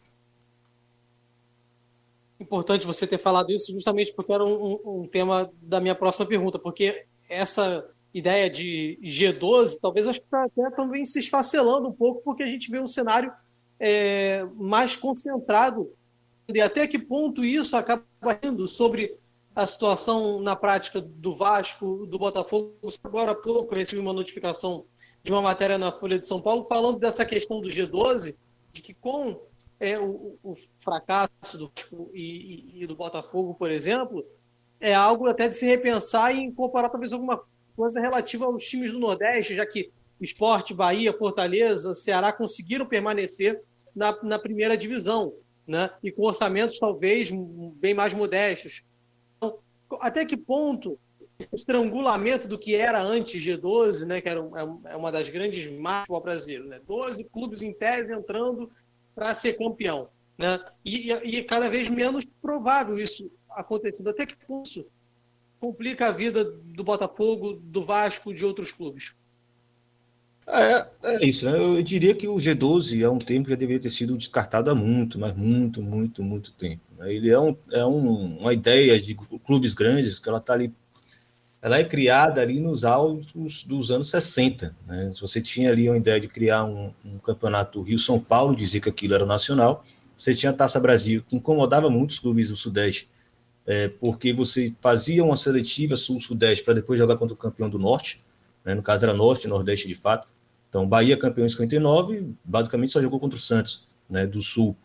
importante 2.47 2.87
você 2.87 3.07
ter 3.07 3.19
falado 3.19 3.51
isso, 3.51 3.73
justamente 3.73 4.15
porque 4.15 4.33
era 4.33 4.45
um, 4.45 4.79
um, 4.85 5.07
tema 5.07 5.51
da 5.61 5.81
minha 5.81 5.95
próxima 5.95 6.27
pergunta, 6.27 6.59
porque 6.59 7.05
essa 7.29 7.85
ideia 8.19 8.49
de 8.49 8.99
G12, 9.03 9.79
talvez 9.79 10.07
acho 10.07 10.21
que 10.21 10.27
está 10.27 10.45
até 10.45 10.71
também 10.71 11.05
se 11.05 11.19
esfacelando 11.19 11.89
um 11.89 11.93
pouco, 11.93 12.23
porque 12.23 12.43
a 12.43 12.49
gente 12.49 12.71
vê 12.71 12.81
um 12.81 12.87
cenário 12.87 13.31
é, 13.79 14.43
mais 14.55 14.97
concentrado. 14.97 15.93
E 16.49 16.61
até 16.63 16.87
que 16.87 16.99
ponto 16.99 17.45
isso 17.45 17.77
acaba 17.77 18.07
indo 18.43 18.67
sobre 18.67 19.15
a 19.55 19.67
situação 19.67 20.41
na 20.41 20.57
prática 20.57 20.99
do 20.99 21.35
Vasco, 21.35 22.07
do 22.07 22.19
Botafogo. 22.19 22.75
Agora 23.05 23.33
há 23.33 23.35
pouco 23.35 23.75
eu 23.75 23.79
recebi 23.79 24.01
uma 24.01 24.15
notificação 24.15 24.87
de 25.23 25.31
uma 25.31 25.43
matéria 25.43 25.77
na 25.77 25.93
Folha 25.93 26.19
de 26.19 26.27
São 26.27 26.41
Paulo 26.41 26.65
falando 26.65 26.99
dessa 26.99 27.25
questão 27.25 27.61
do 27.61 27.69
G12, 27.69 28.35
de 28.73 28.81
que 28.81 28.95
com 28.95 29.39
é, 29.79 29.99
o, 29.99 30.39
o 30.43 30.55
fracasso 30.79 31.59
do 31.59 31.71
e, 32.15 32.83
e, 32.83 32.87
do 32.87 32.97
Botafogo, 32.97 33.55
por 33.55 33.71
exemplo, 33.71 34.25
é 34.81 34.95
algo 34.95 35.29
até 35.29 35.49
de 35.49 35.57
se 35.57 35.67
repensar 35.67 36.35
e 36.35 36.41
incorporar 36.41 36.91
talvez 36.91 37.13
alguma 37.13 37.43
coisa 37.77 38.01
relativa 38.01 38.47
aos 38.47 38.65
times 38.65 38.93
do 38.93 38.99
Nordeste, 38.99 39.55
já 39.55 39.67
que 39.67 39.91
Esporte, 40.21 40.75
Bahia, 40.75 41.13
Fortaleza, 41.13 41.95
Ceará 41.95 42.33
conseguiram 42.33 42.87
permanecer 42.87 43.61
na, 43.95 44.17
na 44.23 44.39
primeira 44.39 44.77
divisão, 44.77 45.35
né? 45.67 45.91
e 46.03 46.11
com 46.11 46.23
orçamentos 46.23 46.79
talvez 46.79 47.31
bem 47.77 47.93
mais 47.93 48.15
modestos. 48.15 48.85
Então, 49.37 49.59
até 50.01 50.25
que 50.25 50.37
ponto 50.37 50.99
esse 51.39 51.55
estrangulamento 51.55 52.49
do 52.49 52.59
que 52.59 52.75
era 52.75 53.03
antes 53.03 53.43
G12, 53.43 54.07
né, 54.07 54.21
que 54.23 54.29
era 54.29 54.41
é, 54.41 54.93
é 54.93 54.97
uma 54.97 55.13
das 55.13 55.29
grandes 55.29 55.71
marcas 55.71 56.09
do 56.09 56.21
brasileiro, 56.21 56.67
né? 56.67 56.81
12 56.87 57.25
clubes 57.25 57.61
em 57.61 57.75
tese 57.75 58.15
entrando 58.15 58.71
para 59.15 59.35
ser 59.35 59.55
campeão. 59.55 60.09
Né? 60.39 60.59
E, 60.85 61.13
e, 61.13 61.43
cada 61.43 61.69
vez 61.69 61.89
menos 61.89 62.29
provável 62.41 62.99
isso 62.99 63.31
acontecendo. 63.51 64.11
Até 64.11 64.27
que 64.27 64.37
ponto 64.47 64.87
complica 65.61 66.09
a 66.09 66.13
vida 66.13 66.45
do 66.45 66.85
Botafogo, 66.85 67.61
do 67.63 67.85
Vasco, 67.85 68.35
de 68.35 68.45
outros 68.45 68.73
clubes? 68.73 69.15
É, 70.49 70.87
é 71.03 71.25
isso, 71.27 71.51
né? 71.51 71.59
Eu 71.59 71.83
diria 71.83 72.15
que 72.15 72.29
o 72.29 72.37
G12 72.37 73.03
é 73.03 73.11
um 73.11 73.19
termo 73.19 73.45
que 73.45 73.51
já 73.51 73.57
deveria 73.57 73.83
ter 73.83 73.91
sido 73.91 74.17
descartado 74.17 74.71
há 74.71 74.75
muito, 74.75 75.19
mas 75.19 75.35
muito, 75.35 75.83
muito, 75.83 76.23
muito 76.23 76.53
tempo. 76.53 76.83
Né? 76.99 77.15
Ele 77.15 77.31
é, 77.31 77.41
um, 77.41 77.57
é 77.73 77.85
um, 77.85 78.39
uma 78.39 78.53
ideia 78.53 79.01
de 79.01 79.17
clubes 79.45 79.75
grandes 79.75 80.21
que 80.21 80.29
ela 80.29 80.39
está 80.39 80.53
ali 80.53 80.73
ela 81.67 81.79
é 81.79 81.85
criada 81.85 82.41
ali 82.41 82.61
nos 82.61 82.85
autos 82.85 83.65
dos 83.65 83.91
anos 83.91 84.09
60. 84.11 84.77
Né? 84.87 85.11
Se 85.13 85.21
você 85.21 85.41
tinha 85.41 85.69
ali 85.71 85.89
uma 85.89 85.97
ideia 85.97 86.21
de 86.21 86.29
criar 86.29 86.65
um, 86.65 86.93
um 87.05 87.19
campeonato 87.19 87.83
Rio-São 87.83 88.21
Paulo, 88.21 88.55
dizia 88.55 88.81
que 88.81 88.89
aquilo 88.89 89.15
era 89.15 89.27
nacional, 89.27 89.85
você 90.17 90.33
tinha 90.33 90.51
a 90.51 90.53
Taça 90.53 90.79
Brasil, 90.79 91.25
que 91.27 91.35
incomodava 91.35 91.91
muitos 91.91 92.21
clubes 92.21 92.51
do 92.51 92.57
Sudeste 92.57 93.09
é, 93.67 93.89
porque 93.89 94.33
você 94.33 94.73
fazia 94.81 95.25
uma 95.25 95.37
seletiva 95.37 95.97
sul-sudeste 95.97 96.65
para 96.65 96.75
depois 96.75 96.99
jogar 96.99 97.17
contra 97.17 97.35
o 97.35 97.37
campeão 97.37 97.69
do 97.69 97.79
norte, 97.79 98.23
né? 98.65 98.75
no 98.75 98.83
caso 98.83 99.05
era 99.05 99.13
norte 99.13 99.49
nordeste 99.49 99.89
de 99.89 99.95
fato. 99.95 100.29
Então, 100.69 100.87
Bahia 100.87 101.17
campeão 101.17 101.45
em 101.45 101.49
59, 101.49 102.35
basicamente 102.45 102.93
só 102.93 103.01
jogou 103.01 103.19
contra 103.19 103.39
o 103.39 103.41
Santos, 103.41 103.87
né, 104.09 104.27
do 104.27 104.41
sul. 104.41 104.77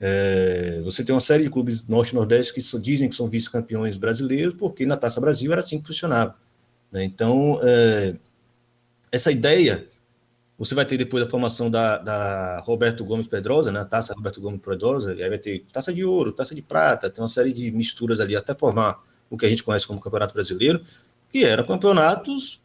É, 0.00 0.80
você 0.82 1.04
tem 1.04 1.14
uma 1.14 1.20
série 1.20 1.44
de 1.44 1.50
clubes 1.50 1.86
norte 1.86 2.10
e 2.10 2.14
nordeste 2.14 2.52
que 2.52 2.80
dizem 2.80 3.08
que 3.08 3.14
são 3.14 3.28
vice-campeões 3.28 3.96
brasileiros, 3.96 4.54
porque 4.54 4.84
na 4.84 4.96
Taça 4.96 5.20
Brasil 5.20 5.52
era 5.52 5.60
assim 5.60 5.80
que 5.80 5.86
funcionava. 5.86 6.34
Né? 6.90 7.04
Então, 7.04 7.60
é, 7.62 8.16
essa 9.12 9.30
ideia 9.30 9.86
você 10.64 10.76
vai 10.76 10.86
ter 10.86 10.96
depois 10.96 11.24
a 11.24 11.28
formação 11.28 11.68
da, 11.68 11.98
da 11.98 12.60
Roberto 12.60 13.04
Gomes 13.04 13.26
Pedrosa, 13.26 13.72
né? 13.72 13.84
Taça 13.84 14.14
Roberto 14.14 14.40
Gomes 14.40 14.60
Pedrosa, 14.60 15.12
e 15.12 15.20
aí 15.20 15.28
vai 15.28 15.38
ter 15.38 15.64
taça 15.72 15.92
de 15.92 16.04
ouro, 16.04 16.30
taça 16.30 16.54
de 16.54 16.62
prata, 16.62 17.10
tem 17.10 17.20
uma 17.20 17.26
série 17.26 17.52
de 17.52 17.72
misturas 17.72 18.20
ali 18.20 18.36
até 18.36 18.54
formar 18.54 19.00
o 19.28 19.36
que 19.36 19.44
a 19.44 19.48
gente 19.48 19.64
conhece 19.64 19.88
como 19.88 20.00
Campeonato 20.00 20.32
Brasileiro, 20.32 20.80
que 21.30 21.44
eram 21.44 21.66
campeonatos 21.66 22.60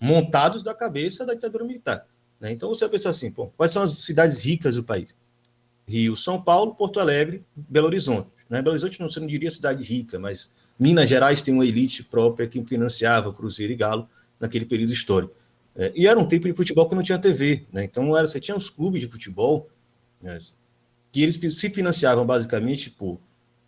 montados 0.00 0.62
da 0.62 0.72
cabeça 0.72 1.26
da 1.26 1.34
ditadura 1.34 1.64
militar. 1.64 2.06
Né? 2.40 2.50
Então 2.50 2.68
você 2.70 2.84
vai 2.84 2.92
pensar 2.92 3.10
assim, 3.10 3.30
pô, 3.30 3.48
quais 3.56 3.72
são 3.72 3.82
as 3.82 3.90
cidades 3.90 4.42
ricas 4.42 4.76
do 4.76 4.84
país? 4.84 5.14
Rio, 5.86 6.16
São 6.16 6.40
Paulo, 6.40 6.74
Porto 6.74 6.98
Alegre, 6.98 7.44
Belo 7.54 7.88
Horizonte. 7.88 8.30
Né? 8.48 8.62
Belo 8.62 8.70
Horizonte 8.70 8.98
não, 9.00 9.08
você 9.08 9.20
não 9.20 9.26
diria 9.26 9.50
cidade 9.50 9.84
rica, 9.84 10.18
mas 10.18 10.54
Minas 10.78 11.10
Gerais 11.10 11.42
tem 11.42 11.52
uma 11.52 11.66
elite 11.66 12.02
própria 12.02 12.46
que 12.46 12.64
financiava 12.64 13.34
Cruzeiro 13.34 13.72
e 13.72 13.76
Galo 13.76 14.08
naquele 14.40 14.64
período 14.64 14.92
histórico. 14.92 15.34
É, 15.76 15.92
e 15.94 16.06
era 16.06 16.18
um 16.18 16.26
tempo 16.26 16.46
de 16.46 16.54
futebol 16.54 16.88
que 16.88 16.94
não 16.94 17.02
tinha 17.02 17.18
TV, 17.18 17.64
né? 17.72 17.84
Então 17.84 18.16
era, 18.16 18.26
você 18.26 18.38
tinha 18.38 18.56
os 18.56 18.70
clubes 18.70 19.00
de 19.00 19.08
futebol 19.08 19.68
né, 20.22 20.38
que 21.10 21.22
eles 21.22 21.36
se 21.36 21.70
financiavam 21.70 22.24
basicamente 22.24 22.90
por 22.90 23.20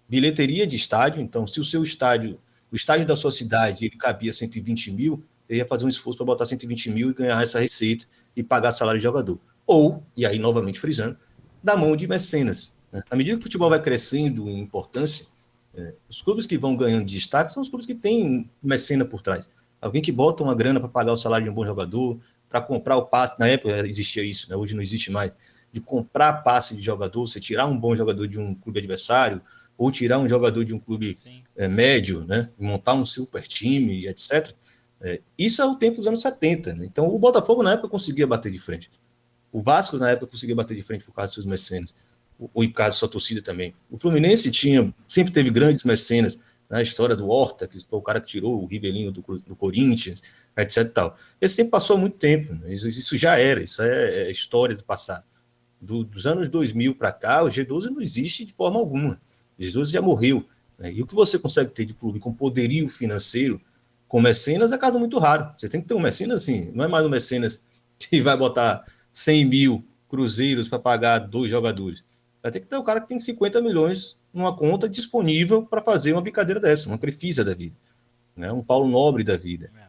bilheteria 0.09 0.67
de 0.67 0.77
estádio. 0.77 1.21
Então, 1.21 1.47
se 1.47 1.61
o 1.61 1.65
seu 1.65 1.83
estádio, 1.83 2.39
o 2.71 2.77
estádio 2.77 3.07
da 3.07 3.17
sua 3.17 3.33
cidade, 3.33 3.87
ele 3.87 3.97
cabia 3.97 4.33
120 4.33 4.93
mil, 4.93 5.25
você 5.45 5.57
ia 5.57 5.67
fazer 5.67 5.85
um 5.85 5.89
esforço 5.89 6.17
para 6.17 6.27
botar 6.27 6.47
120 6.47 6.91
mil 6.91 7.11
e 7.11 7.15
ganhar 7.15 7.43
essa 7.43 7.61
receita 7.61 8.07
e 8.35 8.43
pagar 8.43 8.73
salário 8.73 8.99
de 8.99 9.05
jogador. 9.05 9.39
Ou, 9.67 10.03
e 10.17 10.25
aí 10.25 10.39
novamente 10.39 10.81
frisando, 10.81 11.17
da 11.63 11.77
mão 11.77 11.97
de 11.97 12.07
mecenas. 12.07 12.77
Né? 12.93 13.03
À 13.11 13.17
medida 13.17 13.37
que 13.37 13.41
o 13.41 13.43
futebol 13.45 13.71
vai 13.71 13.81
crescendo 13.81 14.49
em 14.49 14.59
importância, 14.59 15.27
é, 15.75 15.95
os 16.09 16.23
clubes 16.23 16.47
que 16.47 16.57
vão 16.57 16.75
ganhando 16.75 17.05
destaque 17.05 17.53
são 17.53 17.63
os 17.63 17.69
clubes 17.69 17.87
que 17.87 17.95
têm 17.95 18.51
mecena 18.63 19.05
por 19.05 19.21
trás. 19.21 19.51
Alguém 19.87 20.03
que 20.03 20.13
bota 20.13 20.43
uma 20.43 20.55
grana 20.55 20.81
para 20.81 20.89
pagar 20.89 21.13
o 21.13 21.17
salário 21.17 21.45
de 21.45 21.51
um 21.51 21.55
bom 21.55 21.65
jogador, 21.65 22.19
para 22.49 22.61
comprar 22.61 22.97
o 22.97 23.07
passe. 23.07 23.39
Na 23.39 23.47
época 23.49 23.87
existia 23.87 24.23
isso, 24.23 24.51
né? 24.51 24.57
hoje 24.57 24.75
não 24.75 24.83
existe 24.83 25.11
mais. 25.11 25.33
De 25.73 25.81
comprar 25.81 26.33
passe 26.43 26.75
de 26.75 26.83
jogador, 26.83 27.27
você 27.27 27.41
tirar 27.41 27.67
um 27.67 27.79
bom 27.79 27.95
jogador 27.97 28.27
de 28.27 28.39
um 28.39 28.55
clube 28.55 28.79
adversário, 28.79 29.41
ou 29.77 29.91
tirar 29.91 30.19
um 30.19 30.29
jogador 30.29 30.65
de 30.65 30.75
um 30.75 30.79
clube 30.79 31.17
é, 31.55 31.69
médio, 31.69 32.25
né? 32.25 32.49
montar 32.59 32.95
um 32.95 33.05
super 33.05 33.43
time, 33.47 34.07
etc. 34.07 34.55
É, 35.01 35.21
isso 35.37 35.61
é 35.61 35.67
o 35.67 35.75
tempo 35.75 35.99
dos 35.99 36.07
anos 36.07 36.23
70. 36.23 36.75
Né? 36.75 36.87
Então, 36.87 37.07
o 37.07 37.19
Botafogo, 37.19 37.63
na 37.63 37.73
época, 37.73 37.89
conseguia 37.89 38.27
bater 38.27 38.51
de 38.51 38.59
frente. 38.59 38.91
O 39.53 39.61
Vasco, 39.61 39.99
na 39.99 40.11
época, 40.11 40.29
conseguia 40.29 40.55
bater 40.55 40.77
de 40.77 40.83
frente 40.83 41.05
por 41.05 41.13
causa 41.13 41.29
dos 41.29 41.35
seus 41.35 41.47
mecenas. 41.47 41.95
O, 42.39 42.45
o 42.47 42.67
por 42.67 42.73
causa 42.73 42.91
da 42.91 42.97
sua 42.97 43.09
torcida 43.09 43.43
também. 43.43 43.75
O 43.91 43.99
Fluminense 43.99 44.51
tinha, 44.51 44.93
sempre 45.07 45.33
teve 45.33 45.51
grandes 45.51 45.85
mecenas 45.85 46.39
na 46.69 46.83
história 46.83 47.15
do 47.15 47.29
Horta, 47.29 47.67
que 47.67 47.79
foi 47.79 47.99
o 47.99 48.03
cara 48.03 48.21
que 48.21 48.27
tirou 48.27 48.63
o 48.63 48.67
Ribelinho 48.67 49.13
do, 49.13 49.23
do 49.23 49.57
Corinthians, 49.57 50.23
etc. 50.57 50.93
Tal. 50.93 51.17
Esse 51.41 51.57
tempo 51.57 51.71
passou 51.71 51.97
muito 51.97 52.17
tempo, 52.17 52.55
né? 52.55 52.73
isso, 52.73 52.89
isso, 52.89 53.17
já 53.17 53.39
era, 53.39 53.63
isso 53.63 53.83
é, 53.83 54.25
é 54.25 54.31
história 54.31 54.77
do 54.77 54.85
passado. 54.85 55.25
Do, 55.81 56.03
dos 56.03 56.27
anos 56.27 56.49
2000 56.49 56.95
para 56.95 57.13
cá, 57.13 57.45
o 57.45 57.49
G12 57.49 57.91
não 57.91 58.01
existe 58.01 58.45
de 58.45 58.53
forma 58.53 58.79
alguma. 58.79 59.21
O 59.59 59.63
G12 59.63 59.93
já 59.93 60.03
morreu. 60.03 60.45
Né? 60.79 60.93
E 60.93 61.03
o 61.03 61.07
que 61.07 61.15
você 61.15 61.39
consegue 61.39 61.71
ter 61.71 61.85
de 61.85 61.95
clube 61.95 62.19
com 62.19 62.33
poderio 62.33 62.89
financeiro, 62.89 63.61
com 64.09 64.21
mecenas, 64.21 64.73
é 64.73 64.79
caso 64.79 64.99
muito 64.99 65.19
raro. 65.19 65.53
Você 65.57 65.69
tem 65.69 65.81
que 65.81 65.87
ter 65.87 65.95
um 65.95 66.01
mecenas 66.01 66.43
assim, 66.43 66.71
não 66.75 66.85
é 66.85 66.89
mais 66.89 67.05
um 67.05 67.09
mecenas 67.09 67.65
que 67.99 68.21
vai 68.21 68.37
botar 68.37 68.85
100 69.13 69.45
mil 69.45 69.85
cruzeiros 70.09 70.69
para 70.69 70.79
pagar 70.79 71.19
dois 71.19 71.51
jogadores. 71.51 72.05
Vai 72.43 72.51
ter 72.51 72.61
que 72.61 72.67
ter 72.67 72.77
o 72.77 72.81
um 72.81 72.85
cara 72.85 73.01
que 73.01 73.09
tem 73.09 73.19
50 73.19 73.61
milhões 73.61 74.17
numa 74.37 74.55
conta 74.55 74.89
disponível 74.89 75.65
para 75.65 75.83
fazer 75.83 76.13
uma 76.13 76.21
brincadeira 76.21 76.61
dessa, 76.61 76.89
uma 76.89 76.99
Crefisa 76.99 77.43
da 77.43 77.55
vida, 77.55 77.75
né? 78.37 78.53
um 78.53 78.63
Paulo 78.63 78.87
Nobre 78.87 79.25
da 79.25 79.37
vida. 79.37 79.71
É. 79.75 79.87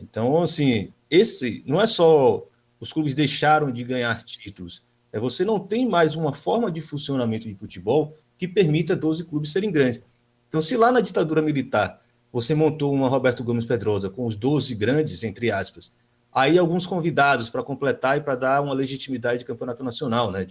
Então, 0.00 0.40
assim, 0.40 0.92
esse 1.10 1.62
não 1.66 1.80
é 1.80 1.86
só 1.86 2.46
os 2.80 2.92
clubes 2.92 3.12
deixaram 3.12 3.70
de 3.70 3.82
ganhar 3.82 4.22
títulos, 4.22 4.82
é 5.12 5.20
você 5.20 5.44
não 5.44 5.58
tem 5.58 5.86
mais 5.86 6.14
uma 6.14 6.32
forma 6.32 6.70
de 6.70 6.80
funcionamento 6.80 7.48
de 7.48 7.54
futebol 7.54 8.14
que 8.38 8.48
permita 8.48 8.96
12 8.96 9.24
clubes 9.24 9.52
serem 9.52 9.70
grandes. 9.70 10.02
Então, 10.48 10.62
se 10.62 10.76
lá 10.76 10.90
na 10.90 11.00
ditadura 11.00 11.42
militar 11.42 12.00
você 12.32 12.54
montou 12.54 12.94
uma 12.94 13.08
Roberto 13.08 13.44
Gomes 13.44 13.66
Pedrosa 13.66 14.08
com 14.08 14.24
os 14.24 14.36
12 14.36 14.74
grandes, 14.74 15.22
entre 15.22 15.50
aspas, 15.50 15.92
aí 16.32 16.56
alguns 16.56 16.86
convidados 16.86 17.50
para 17.50 17.62
completar 17.62 18.16
e 18.16 18.20
para 18.22 18.36
dar 18.36 18.62
uma 18.62 18.72
legitimidade 18.72 19.40
de 19.40 19.44
campeonato 19.44 19.84
nacional, 19.84 20.30
né? 20.30 20.46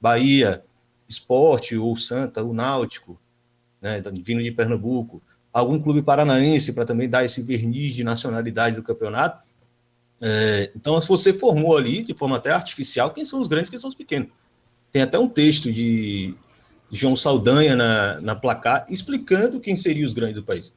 Bahia, 0.00 0.64
esporte, 1.08 1.76
ou 1.76 1.96
Santa, 1.96 2.42
o 2.42 2.52
Náutico, 2.52 3.20
né, 3.80 4.02
vindo 4.22 4.42
de 4.42 4.50
Pernambuco, 4.50 5.22
algum 5.52 5.80
clube 5.80 6.02
paranaense 6.02 6.72
para 6.72 6.84
também 6.84 7.08
dar 7.08 7.24
esse 7.24 7.40
verniz 7.42 7.94
de 7.94 8.04
nacionalidade 8.04 8.76
do 8.76 8.82
campeonato. 8.82 9.46
É, 10.20 10.70
então, 10.74 11.00
se 11.00 11.08
você 11.08 11.32
formou 11.32 11.76
ali, 11.76 12.02
de 12.02 12.14
forma 12.14 12.36
até 12.36 12.50
artificial, 12.50 13.12
quem 13.12 13.24
são 13.24 13.40
os 13.40 13.48
grandes 13.48 13.70
quem 13.70 13.78
são 13.78 13.88
os 13.88 13.94
pequenos. 13.94 14.28
Tem 14.90 15.02
até 15.02 15.18
um 15.18 15.28
texto 15.28 15.72
de, 15.72 16.34
João 16.90 17.16
Saldanha 17.16 17.74
na, 17.74 18.20
na 18.20 18.34
placar 18.34 18.84
explicando 18.88 19.60
quem 19.60 19.76
seriam 19.76 20.06
os 20.06 20.14
grandes 20.14 20.36
do 20.36 20.42
país. 20.42 20.72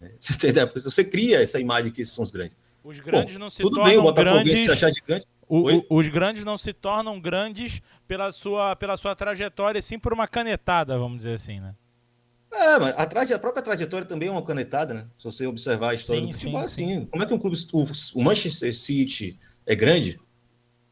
Você, 0.20 0.52
você 0.76 1.04
cria 1.04 1.42
essa 1.42 1.58
imagem 1.58 1.90
que 1.90 2.02
esses 2.02 2.14
são 2.14 2.22
os 2.22 2.30
grandes. 2.30 2.56
Os 2.84 3.00
grandes 3.00 3.34
Bom, 3.34 3.40
não 3.40 3.50
se 3.50 3.62
tudo 3.62 3.74
tornam 3.74 3.90
bem, 3.90 3.98
o 3.98 4.12
grandes... 4.12 4.64
se 4.64 4.70
achar 4.70 4.92
gigante. 4.92 5.26
O, 5.48 5.70
o, 5.70 5.98
os 5.98 6.08
grandes 6.08 6.44
não 6.44 6.58
se 6.58 6.72
tornam 6.72 7.18
grandes 7.18 7.80
pela 8.06 8.30
sua, 8.30 8.76
pela 8.76 8.96
sua 8.96 9.16
trajetória, 9.16 9.80
sim 9.80 9.98
por 9.98 10.12
uma 10.12 10.28
canetada, 10.28 10.98
vamos 10.98 11.18
dizer 11.18 11.34
assim, 11.34 11.58
né? 11.58 11.74
É, 12.52 12.78
mas 12.78 12.94
a, 12.96 13.06
traje, 13.06 13.34
a 13.34 13.38
própria 13.38 13.62
trajetória 13.62 14.06
também 14.06 14.28
é 14.28 14.32
uma 14.32 14.42
canetada, 14.42 14.94
né? 14.94 15.06
Se 15.18 15.24
você 15.24 15.46
observar 15.46 15.90
a 15.90 15.94
história 15.94 16.22
sim, 16.22 16.28
do 16.28 16.34
futebol, 16.34 16.60
sim, 16.60 16.64
assim, 16.64 17.00
sim. 17.00 17.06
como 17.06 17.22
é 17.22 17.26
que 17.26 17.34
um 17.34 17.38
clube, 17.38 17.56
o, 17.72 17.84
o, 18.14 18.22
Manchester 18.22 18.74
City 18.74 19.38
é 19.66 19.74
grande 19.74 20.18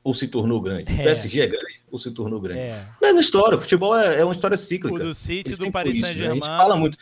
ou 0.04 0.12
se 0.12 0.28
tornou 0.28 0.60
grande? 0.60 0.92
É. 0.92 0.94
O 0.94 1.04
PSG 1.04 1.40
é 1.40 1.46
grande 1.46 1.82
ou 1.90 1.98
se 1.98 2.10
tornou 2.10 2.40
grande? 2.40 2.60
É. 2.60 2.86
Mesma 3.00 3.20
história, 3.20 3.56
o 3.56 3.60
futebol 3.60 3.98
é, 3.98 4.20
é 4.20 4.24
uma 4.24 4.34
história 4.34 4.56
cíclica. 4.56 4.96
O 4.96 4.98
do 4.98 5.14
City, 5.14 5.56
do 5.56 5.72
Paris 5.72 6.00
Saint-Germain. 6.00 6.26
Né? 6.26 6.30
A 6.32 6.34
gente 6.34 6.46
fala 6.46 6.76
muito. 6.76 6.98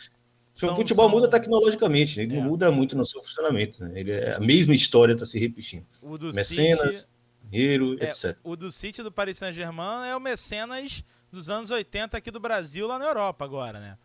São, 0.53 0.71
o 0.71 0.75
futebol 0.75 1.09
são... 1.09 1.15
muda 1.15 1.29
tecnologicamente, 1.29 2.21
ele 2.21 2.33
é. 2.33 2.37
não 2.37 2.47
muda 2.47 2.71
muito 2.71 2.95
no 2.95 3.05
seu 3.05 3.21
funcionamento. 3.21 3.83
Né? 3.83 3.91
Ele 3.99 4.11
é, 4.11 4.35
a 4.35 4.39
mesma 4.39 4.73
história 4.73 5.11
está 5.11 5.25
se 5.25 5.37
repetindo. 5.37 5.85
O 6.01 6.17
do 6.17 6.33
Mecenas, 6.33 6.95
City... 6.95 7.11
dinheiro, 7.55 7.97
é, 7.99 8.05
etc. 8.05 8.37
O 8.43 8.55
do 8.55 8.71
City 8.71 9.01
do 9.01 9.11
Paris 9.11 9.37
Saint-Germain 9.37 10.07
é 10.07 10.15
o 10.15 10.19
mecenas 10.19 11.03
dos 11.31 11.49
anos 11.49 11.71
80 11.71 12.17
aqui 12.17 12.31
do 12.31 12.39
Brasil, 12.39 12.87
lá 12.87 12.99
na 12.99 13.05
Europa 13.05 13.45
agora, 13.45 13.79
né? 13.79 13.97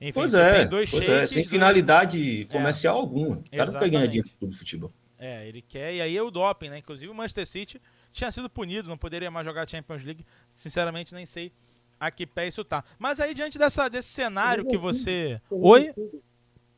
Enfim, 0.00 0.12
pois 0.14 0.32
é, 0.32 0.66
pois 0.66 1.08
é 1.08 1.26
sem 1.26 1.44
finalidade 1.44 2.42
é. 2.42 2.44
comercial 2.46 2.96
alguma. 2.96 3.36
O 3.36 3.50
cara 3.50 3.70
não 3.70 3.80
quer 3.80 3.90
ganhar 3.90 4.06
dinheiro 4.06 4.30
do 4.40 4.52
futebol. 4.56 4.90
É, 5.18 5.46
ele 5.46 5.60
quer, 5.60 5.94
e 5.94 6.00
aí 6.00 6.16
é 6.16 6.22
o 6.22 6.30
doping, 6.30 6.70
né? 6.70 6.78
Inclusive 6.78 7.10
o 7.10 7.14
Manchester 7.14 7.46
City 7.46 7.82
tinha 8.10 8.32
sido 8.32 8.48
punido, 8.48 8.88
não 8.88 8.96
poderia 8.96 9.30
mais 9.30 9.44
jogar 9.44 9.68
Champions 9.68 10.02
League. 10.02 10.24
Sinceramente, 10.48 11.14
nem 11.14 11.26
sei 11.26 11.52
a 12.00 12.10
que 12.10 12.26
pé 12.26 12.48
isso 12.48 12.64
tá. 12.64 12.82
Mas 12.98 13.20
aí, 13.20 13.34
diante 13.34 13.58
dessa, 13.58 13.88
desse 13.88 14.08
cenário 14.08 14.66
que 14.66 14.78
você. 14.78 15.38
Oi? 15.50 15.92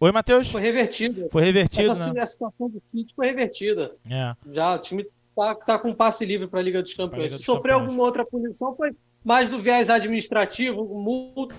Oi, 0.00 0.10
Matheus? 0.10 0.50
Foi 0.50 0.60
revertido. 0.60 1.28
Foi 1.30 1.44
revertido. 1.44 1.92
Essa 1.92 2.12
né? 2.12 2.26
situação 2.26 2.68
do 2.68 2.82
City 2.84 3.14
foi 3.14 3.28
revertida. 3.28 3.94
É. 4.10 4.34
Já 4.50 4.74
o 4.74 4.78
time 4.80 5.06
tá, 5.36 5.54
tá 5.54 5.78
com 5.78 5.94
passe 5.94 6.24
livre 6.24 6.46
para 6.48 6.60
a 6.60 6.62
Liga 6.62 6.82
dos 6.82 6.94
Campeões. 6.94 7.32
Liga 7.32 7.38
Se 7.38 7.44
sofreu 7.44 7.74
Campeões. 7.74 7.82
alguma 7.82 8.04
outra 8.04 8.24
punição, 8.24 8.74
foi 8.76 8.92
mais 9.24 9.50
do 9.50 9.60
viés 9.60 9.88
administrativo, 9.88 10.84
multa 10.84 11.54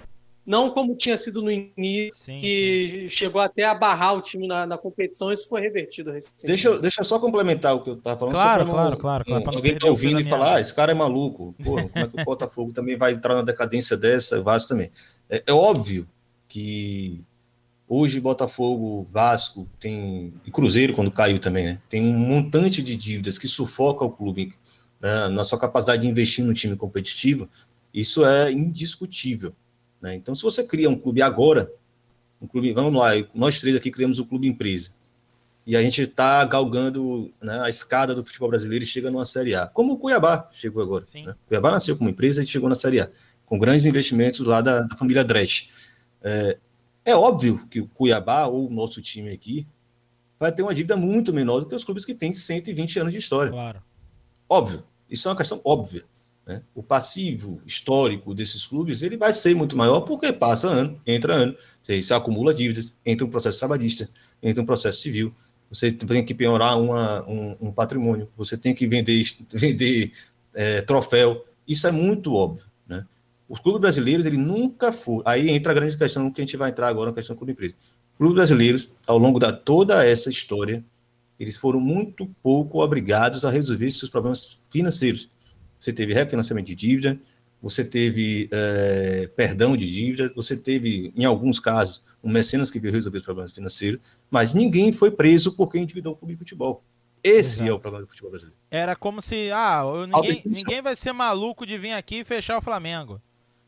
não 0.46 0.70
como 0.70 0.96
tinha 0.96 1.18
sido 1.18 1.42
no 1.42 1.50
início, 1.50 2.14
sim, 2.14 2.38
que 2.38 2.88
sim. 2.90 3.10
chegou 3.10 3.42
até 3.42 3.64
a 3.64 3.74
barrar 3.74 4.14
o 4.14 4.22
time 4.22 4.48
na, 4.48 4.66
na 4.66 4.78
competição, 4.78 5.32
isso 5.32 5.48
foi 5.48 5.62
revertido 5.62 6.12
recentemente. 6.12 6.46
Deixa, 6.46 6.68
eu, 6.68 6.82
deixa 6.82 7.02
eu 7.02 7.06
só 7.06 7.18
complementar 7.18 7.76
o 7.76 7.82
que 7.82 7.90
eu 7.90 7.94
estava 7.94 8.20
falando. 8.20 8.34
Claro, 8.34 8.66
não, 8.66 8.74
claro, 8.74 8.98
claro, 8.98 9.26
claro. 9.26 9.56
alguém 9.56 9.74
está 9.74 9.88
ouvindo 9.88 10.20
e 10.20 10.28
falar, 10.28 10.56
ah, 10.56 10.62
esse 10.62 10.74
cara 10.74 10.92
é 10.92 10.96
maluco. 10.96 11.56
Porra, 11.64 11.88
como 11.88 12.06
é 12.06 12.08
que 12.10 12.22
o 12.22 12.26
Botafogo 12.26 12.74
também 12.74 12.98
vai 12.98 13.14
entrar 13.14 13.36
na 13.36 13.42
decadência 13.42 13.96
dessa, 13.96 14.40
o 14.40 14.44
Vasco 14.44 14.70
também. 14.70 14.92
É, 15.30 15.44
é 15.48 15.54
óbvio 15.54 16.08
que 16.50 17.24
hoje 17.88 18.20
Botafogo, 18.20 19.08
Vasco, 19.10 19.68
tem 19.80 20.34
e 20.46 20.52
Cruzeiro, 20.52 20.94
quando 20.94 21.12
caiu 21.12 21.40
também, 21.40 21.66
né? 21.66 21.82
Tem 21.90 22.02
um 22.02 22.18
montante 22.18 22.82
de 22.82 22.96
dívidas 22.96 23.38
que 23.38 23.48
sufoca 23.48 24.06
o 24.06 24.12
clube 24.12 24.54
né, 25.02 25.28
na 25.28 25.44
sua 25.44 25.60
capacidade 25.60 26.02
de 26.02 26.08
investir 26.08 26.46
no 26.46 26.54
time 26.54 26.78
competitivo, 26.78 27.50
isso 27.94 28.26
é 28.26 28.52
indiscutível. 28.52 29.54
Né? 30.02 30.16
Então, 30.16 30.34
se 30.34 30.42
você 30.42 30.64
cria 30.64 30.90
um 30.90 30.96
clube 30.96 31.22
agora, 31.22 31.72
um 32.42 32.48
clube, 32.48 32.74
vamos 32.74 32.94
lá, 32.94 33.12
nós 33.36 33.60
três 33.60 33.76
aqui 33.76 33.92
criamos 33.92 34.18
o 34.20 34.26
clube 34.26 34.48
empresa, 34.48 34.92
e 35.66 35.78
a 35.78 35.82
gente 35.82 36.02
está 36.02 36.44
galgando 36.44 37.32
né, 37.42 37.62
a 37.62 37.70
escada 37.70 38.14
do 38.14 38.26
futebol 38.26 38.50
brasileiro 38.50 38.84
e 38.84 38.88
chega 38.88 39.10
numa 39.10 39.26
Série 39.26 39.56
A, 39.56 39.68
como 39.68 39.94
o 39.94 39.98
Cuiabá 39.98 40.50
chegou 40.52 40.82
agora. 40.82 41.06
Né? 41.14 41.36
Cuiabá 41.48 41.72
nasceu 41.72 41.98
como 41.98 42.10
empresa 42.10 42.44
e 42.44 42.46
chegou 42.46 42.68
na 42.68 42.76
Série 42.76 43.00
A, 43.00 43.10
com 43.46 43.58
grandes 43.58 43.86
investimentos 43.86 44.46
lá 44.46 44.62
da, 44.62 44.82
da 44.82 44.96
família 44.98 45.24
Dresch. 45.24 45.70
É, 46.22 46.58
É 47.06 47.16
óbvio 47.16 47.66
que 47.68 47.82
o 47.82 47.88
Cuiabá 47.88 48.48
ou 48.48 48.68
o 48.68 48.74
nosso 48.74 49.02
time 49.02 49.32
aqui 49.32 49.68
vai 50.40 50.52
ter 50.52 50.62
uma 50.62 50.74
dívida 50.74 50.96
muito 50.96 51.34
menor 51.34 51.60
do 51.60 51.68
que 51.68 51.76
os 51.76 51.84
clubes 51.84 52.06
que 52.06 52.14
têm 52.14 52.34
120 52.34 53.00
anos 53.00 53.14
de 53.14 53.20
história. 53.20 53.52
Claro. 53.52 53.82
Óbvio. 54.48 54.84
Isso 55.10 55.28
é 55.28 55.32
uma 55.32 55.38
questão 55.38 55.62
óbvia. 55.64 56.04
Né? 56.46 56.62
O 56.76 56.84
passivo 56.84 57.62
histórico 57.66 58.34
desses 58.34 58.66
clubes 58.66 59.02
ele 59.02 59.18
vai 59.18 59.32
ser 59.32 59.56
muito 59.56 59.78
maior 59.78 60.02
porque 60.02 60.32
passa 60.34 60.68
ano, 60.68 61.02
entra 61.08 61.34
ano, 61.36 61.56
você, 61.82 62.02
você 62.02 62.14
acumula 62.14 62.54
dívidas, 62.54 62.94
entra 63.06 63.26
um 63.26 63.30
processo 63.30 63.60
trabalhista, 63.60 64.10
entra 64.42 64.62
um 64.62 64.66
processo 64.66 65.02
civil, 65.02 65.34
você 65.70 65.92
tem 65.92 66.26
que 66.26 66.34
penhorar 66.34 66.80
uma, 66.80 67.28
um, 67.28 67.56
um, 67.62 67.72
patrimônio, 67.72 68.30
você 68.36 68.58
tem 68.58 68.76
que 68.76 68.86
vender, 68.86 69.24
vender 69.54 70.12
é, 70.54 70.82
troféu. 70.82 71.46
Isso 71.68 71.88
é 71.88 71.92
muito 71.92 72.34
óbvio. 72.34 72.66
Os 73.54 73.60
clubes 73.60 73.82
brasileiros, 73.82 74.26
ele 74.26 74.36
nunca 74.36 74.92
foram. 74.92 75.22
Aí 75.28 75.48
entra 75.52 75.72
a 75.72 75.76
grande 75.76 75.96
questão 75.96 76.32
que 76.32 76.42
a 76.42 76.44
gente 76.44 76.58
vai 76.58 76.72
entrar 76.72 76.88
agora 76.88 77.12
na 77.12 77.16
questão 77.16 77.36
do 77.36 77.38
clube 77.38 77.52
empresa. 77.52 77.76
Os 78.14 78.18
clubes 78.18 78.34
brasileiros, 78.34 78.90
ao 79.06 79.20
longo 79.20 79.38
da 79.38 79.54
toda 79.54 80.04
essa 80.04 80.28
história, 80.28 80.84
eles 81.40 81.56
foram 81.56 81.80
muito 81.80 82.26
pouco 82.42 82.82
obrigados 82.82 83.46
a 83.46 83.52
resolver 83.52 83.92
seus 83.92 84.10
problemas 84.10 84.60
financeiros. 84.72 85.30
Você 85.78 85.94
teve 85.94 86.16
refinanciamento 86.16 86.66
de 86.66 86.74
dívida, 86.74 87.20
você 87.62 87.86
teve 87.86 88.50
é, 88.52 89.30
perdão 89.36 89.78
de 89.78 89.88
dívida, 89.88 90.34
você 90.36 90.58
teve, 90.58 91.14
em 91.16 91.24
alguns 91.24 91.60
casos, 91.60 92.02
um 92.24 92.32
mecenas 92.32 92.72
que 92.72 92.80
veio 92.80 92.96
resolver 92.96 93.20
os 93.20 93.24
problemas 93.24 93.52
financeiros, 93.52 94.24
mas 94.32 94.56
ninguém 94.56 94.92
foi 94.92 95.12
preso 95.12 95.52
porque 95.52 95.78
endividou 95.78 96.14
o 96.14 96.16
clube 96.16 96.34
de 96.34 96.40
futebol. 96.40 96.84
Esse 97.24 97.58
Exato. 97.58 97.70
é 97.70 97.74
o 97.74 97.80
problema 97.80 98.04
do 98.04 98.10
futebol 98.10 98.32
brasileiro. 98.32 98.58
Era 98.72 98.96
como 98.96 99.22
se, 99.22 99.52
ah, 99.52 99.84
ninguém, 100.08 100.42
ninguém 100.44 100.82
vai 100.82 100.96
ser 100.96 101.14
maluco 101.14 101.68
de 101.68 101.78
vir 101.78 101.92
aqui 101.92 102.22
e 102.22 102.24
fechar 102.24 102.58
o 102.58 102.62
Flamengo. 102.62 103.22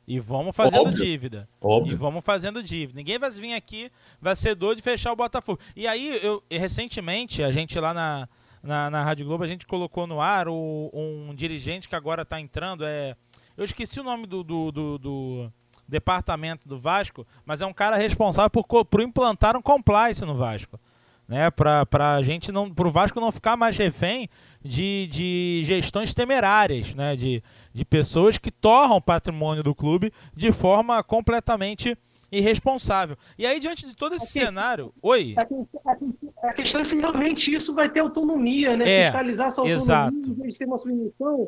E 0.07 0.19
vamos 0.19 0.55
fazendo 0.55 0.87
Óbvio. 0.87 1.03
dívida. 1.03 1.49
Óbvio. 1.59 1.93
E 1.93 1.95
vamos 1.95 2.23
fazendo 2.23 2.61
dívida. 2.61 2.97
Ninguém 2.97 3.17
vai 3.17 3.29
vir 3.31 3.53
aqui, 3.53 3.91
vai 4.21 4.35
ser 4.35 4.53
doido 4.53 4.77
de 4.77 4.83
fechar 4.83 5.11
o 5.11 5.15
Botafogo. 5.15 5.59
E 5.75 5.87
aí, 5.87 6.19
eu 6.23 6.43
recentemente, 6.49 7.41
a 7.41 7.51
gente 7.51 7.79
lá 7.79 7.93
na, 7.93 8.29
na, 8.61 8.89
na 8.89 9.03
Rádio 9.03 9.25
Globo, 9.25 9.43
a 9.43 9.47
gente 9.47 9.65
colocou 9.65 10.05
no 10.05 10.21
ar 10.21 10.47
o, 10.47 10.91
um 10.93 11.33
dirigente 11.33 11.89
que 11.89 11.95
agora 11.95 12.21
está 12.21 12.39
entrando. 12.39 12.85
É, 12.85 13.15
eu 13.57 13.63
esqueci 13.63 13.99
o 13.99 14.03
nome 14.03 14.27
do, 14.27 14.43
do, 14.43 14.71
do, 14.71 14.97
do, 14.97 15.53
departamento 15.87 16.67
do 16.67 16.79
Vasco, 16.79 17.25
mas 17.45 17.61
é 17.61 17.65
um 17.65 17.73
cara 17.73 17.95
responsável 17.95 18.49
por, 18.49 18.85
por 18.85 19.01
implantar 19.01 19.55
um 19.55 19.61
compliance 19.61 20.23
no 20.25 20.35
Vasco. 20.35 20.79
Né, 21.27 21.49
para 21.49 22.13
a 22.13 22.21
gente 22.21 22.51
não, 22.51 22.71
para 22.71 22.87
o 22.87 22.91
Vasco 22.91 23.19
não 23.19 23.31
ficar 23.31 23.57
mais 23.57 23.75
refém 23.75 24.29
de, 24.65 25.07
de 25.11 25.61
gestões 25.63 26.13
temerárias, 26.13 26.95
né? 26.95 27.15
De, 27.15 27.43
de 27.71 27.85
pessoas 27.85 28.37
que 28.39 28.49
torram 28.49 28.97
o 28.97 29.01
patrimônio 29.01 29.61
do 29.61 29.75
clube 29.75 30.11
de 30.35 30.51
forma 30.51 31.03
completamente 31.03 31.95
irresponsável. 32.31 33.15
E 33.37 33.45
aí, 33.45 33.59
diante 33.59 33.85
de 33.85 33.95
todo 33.95 34.15
esse 34.15 34.39
a 34.39 34.45
cenário. 34.45 34.85
Questão, 34.85 35.09
Oi? 35.09 35.35
A, 36.43 36.53
questão 36.53 36.81
é 36.81 36.83
se 36.83 36.97
realmente 36.97 37.53
isso 37.53 37.73
vai 37.75 37.87
ter 37.89 37.99
autonomia, 37.99 38.75
né? 38.75 38.89
É, 38.89 39.03
Fiscalizar 39.05 39.47
essa 39.47 39.61
autonomia 39.61 39.83
exato. 39.83 40.35
de 40.35 40.57
ter 40.57 40.65
uma 40.65 40.79
submissão. 40.79 41.47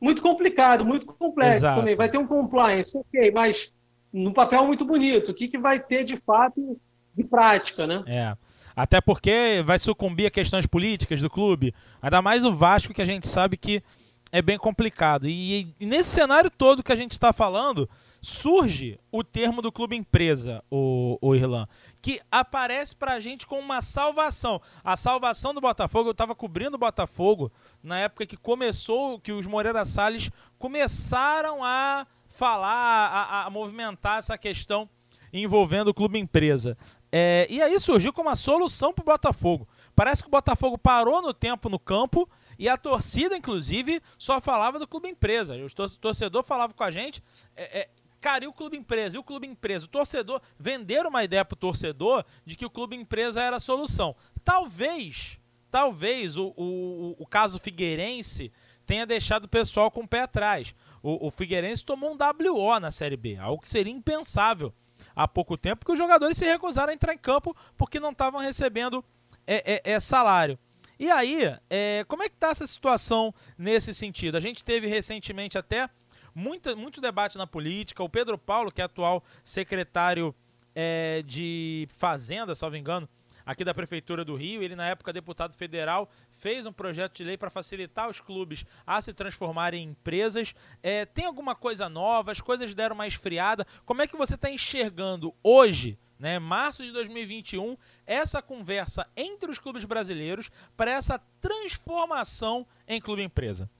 Muito 0.00 0.22
complicado, 0.22 0.84
muito 0.84 1.06
complexo 1.06 1.56
exato. 1.56 1.80
também. 1.80 1.94
Vai 1.94 2.10
ter 2.10 2.18
um 2.18 2.26
compliance, 2.26 2.96
ok, 2.96 3.32
mas 3.32 3.72
no 4.12 4.32
papel 4.32 4.64
muito 4.66 4.84
bonito. 4.84 5.30
O 5.30 5.34
que, 5.34 5.48
que 5.48 5.58
vai 5.58 5.80
ter 5.80 6.04
de 6.04 6.18
fato 6.18 6.78
de 7.16 7.24
prática, 7.24 7.86
né? 7.86 8.04
É. 8.06 8.36
Até 8.78 9.00
porque 9.00 9.60
vai 9.66 9.76
sucumbir 9.76 10.26
a 10.26 10.30
questões 10.30 10.64
políticas 10.64 11.20
do 11.20 11.28
clube. 11.28 11.74
Ainda 12.00 12.22
mais 12.22 12.44
o 12.44 12.54
Vasco, 12.54 12.94
que 12.94 13.02
a 13.02 13.04
gente 13.04 13.26
sabe 13.26 13.56
que 13.56 13.82
é 14.30 14.40
bem 14.40 14.56
complicado. 14.56 15.28
E, 15.28 15.74
e 15.80 15.84
nesse 15.84 16.10
cenário 16.10 16.48
todo 16.48 16.84
que 16.84 16.92
a 16.92 16.96
gente 16.96 17.10
está 17.10 17.32
falando, 17.32 17.90
surge 18.20 18.96
o 19.10 19.24
termo 19.24 19.60
do 19.60 19.72
clube 19.72 19.96
empresa, 19.96 20.62
o, 20.70 21.18
o 21.20 21.34
Irlan, 21.34 21.66
que 22.00 22.20
aparece 22.30 22.94
para 22.94 23.14
a 23.14 23.20
gente 23.20 23.48
como 23.48 23.60
uma 23.60 23.80
salvação. 23.80 24.62
A 24.84 24.96
salvação 24.96 25.52
do 25.52 25.60
Botafogo, 25.60 26.10
eu 26.10 26.12
estava 26.12 26.32
cobrindo 26.32 26.76
o 26.76 26.78
Botafogo 26.78 27.50
na 27.82 27.98
época 27.98 28.26
que 28.26 28.36
começou, 28.36 29.18
que 29.18 29.32
os 29.32 29.44
Moreira 29.44 29.84
Salles 29.84 30.30
começaram 30.56 31.64
a 31.64 32.06
falar, 32.28 33.08
a, 33.08 33.46
a 33.46 33.50
movimentar 33.50 34.20
essa 34.20 34.38
questão 34.38 34.88
envolvendo 35.32 35.88
o 35.88 35.94
clube 35.94 36.18
empresa. 36.18 36.76
É, 37.10 37.46
e 37.48 37.62
aí 37.62 37.78
surgiu 37.80 38.12
como 38.12 38.28
uma 38.28 38.36
solução 38.36 38.92
para 38.92 39.02
o 39.02 39.06
Botafogo. 39.06 39.66
Parece 39.94 40.22
que 40.22 40.28
o 40.28 40.30
Botafogo 40.30 40.76
parou 40.76 41.22
no 41.22 41.32
tempo 41.32 41.68
no 41.68 41.78
campo 41.78 42.28
e 42.58 42.68
a 42.68 42.76
torcida, 42.76 43.36
inclusive, 43.36 44.02
só 44.18 44.40
falava 44.40 44.78
do 44.78 44.86
clube 44.86 45.08
empresa. 45.08 45.54
O 45.56 45.98
torcedor 45.98 46.42
falava 46.42 46.74
com 46.74 46.84
a 46.84 46.90
gente. 46.90 47.22
É, 47.56 47.80
é, 47.80 47.88
Cara, 48.20 48.44
e 48.44 48.48
o 48.48 48.52
clube 48.52 48.76
empresa? 48.76 49.16
E 49.16 49.18
o 49.18 49.22
clube 49.22 49.46
empresa? 49.46 49.86
O 49.86 49.88
torcedor. 49.88 50.40
Venderam 50.58 51.08
uma 51.08 51.22
ideia 51.22 51.44
pro 51.44 51.56
torcedor 51.56 52.24
de 52.44 52.56
que 52.56 52.66
o 52.66 52.70
clube 52.70 52.96
empresa 52.96 53.40
era 53.40 53.56
a 53.56 53.60
solução. 53.60 54.14
Talvez, 54.44 55.38
talvez 55.70 56.36
o, 56.36 56.52
o, 56.56 57.14
o 57.18 57.26
caso 57.26 57.58
Figueirense 57.58 58.52
tenha 58.84 59.06
deixado 59.06 59.44
o 59.44 59.48
pessoal 59.48 59.90
com 59.90 60.00
o 60.00 60.08
pé 60.08 60.22
atrás. 60.22 60.74
O, 61.00 61.28
o 61.28 61.30
Figueirense 61.30 61.84
tomou 61.84 62.12
um 62.12 62.16
WO 62.16 62.80
na 62.80 62.90
Série 62.90 63.16
B, 63.16 63.36
algo 63.36 63.62
que 63.62 63.68
seria 63.68 63.92
impensável 63.92 64.74
há 65.18 65.26
pouco 65.26 65.58
tempo, 65.58 65.80
porque 65.80 65.90
os 65.90 65.98
jogadores 65.98 66.36
se 66.36 66.44
recusaram 66.44 66.92
a 66.92 66.94
entrar 66.94 67.12
em 67.12 67.18
campo 67.18 67.54
porque 67.76 67.98
não 67.98 68.12
estavam 68.12 68.40
recebendo 68.40 69.04
é, 69.44 69.74
é, 69.74 69.92
é, 69.94 70.00
salário. 70.00 70.56
E 70.96 71.10
aí, 71.10 71.42
é, 71.68 72.04
como 72.06 72.22
é 72.22 72.28
que 72.28 72.36
está 72.36 72.50
essa 72.50 72.66
situação 72.68 73.34
nesse 73.56 73.92
sentido? 73.92 74.36
A 74.36 74.40
gente 74.40 74.64
teve 74.64 74.86
recentemente 74.86 75.58
até 75.58 75.90
muita, 76.32 76.76
muito 76.76 77.00
debate 77.00 77.36
na 77.36 77.48
política. 77.48 78.02
O 78.02 78.08
Pedro 78.08 78.38
Paulo, 78.38 78.70
que 78.70 78.80
é 78.80 78.84
atual 78.84 79.24
secretário 79.42 80.32
é, 80.72 81.22
de 81.26 81.88
Fazenda, 81.90 82.54
salvo 82.54 82.76
engano, 82.76 83.08
aqui 83.48 83.64
da 83.64 83.72
Prefeitura 83.72 84.26
do 84.26 84.36
Rio. 84.36 84.62
Ele, 84.62 84.76
na 84.76 84.86
época, 84.86 85.10
deputado 85.10 85.56
federal, 85.56 86.10
fez 86.30 86.66
um 86.66 86.72
projeto 86.72 87.16
de 87.16 87.24
lei 87.24 87.38
para 87.38 87.48
facilitar 87.48 88.06
os 88.06 88.20
clubes 88.20 88.66
a 88.86 89.00
se 89.00 89.14
transformarem 89.14 89.82
em 89.82 89.88
empresas. 89.88 90.54
É, 90.82 91.06
tem 91.06 91.24
alguma 91.24 91.54
coisa 91.54 91.88
nova? 91.88 92.30
As 92.30 92.42
coisas 92.42 92.74
deram 92.74 92.94
uma 92.94 93.06
esfriada. 93.06 93.66
Como 93.86 94.02
é 94.02 94.06
que 94.06 94.18
você 94.18 94.34
está 94.34 94.50
enxergando 94.50 95.34
hoje, 95.42 95.98
né, 96.18 96.38
março 96.38 96.84
de 96.84 96.92
2021, 96.92 97.74
essa 98.06 98.42
conversa 98.42 99.06
entre 99.16 99.50
os 99.50 99.58
clubes 99.58 99.86
brasileiros 99.86 100.50
para 100.76 100.90
essa 100.90 101.18
transformação 101.40 102.66
em 102.86 103.00
clube-empresa? 103.00 103.70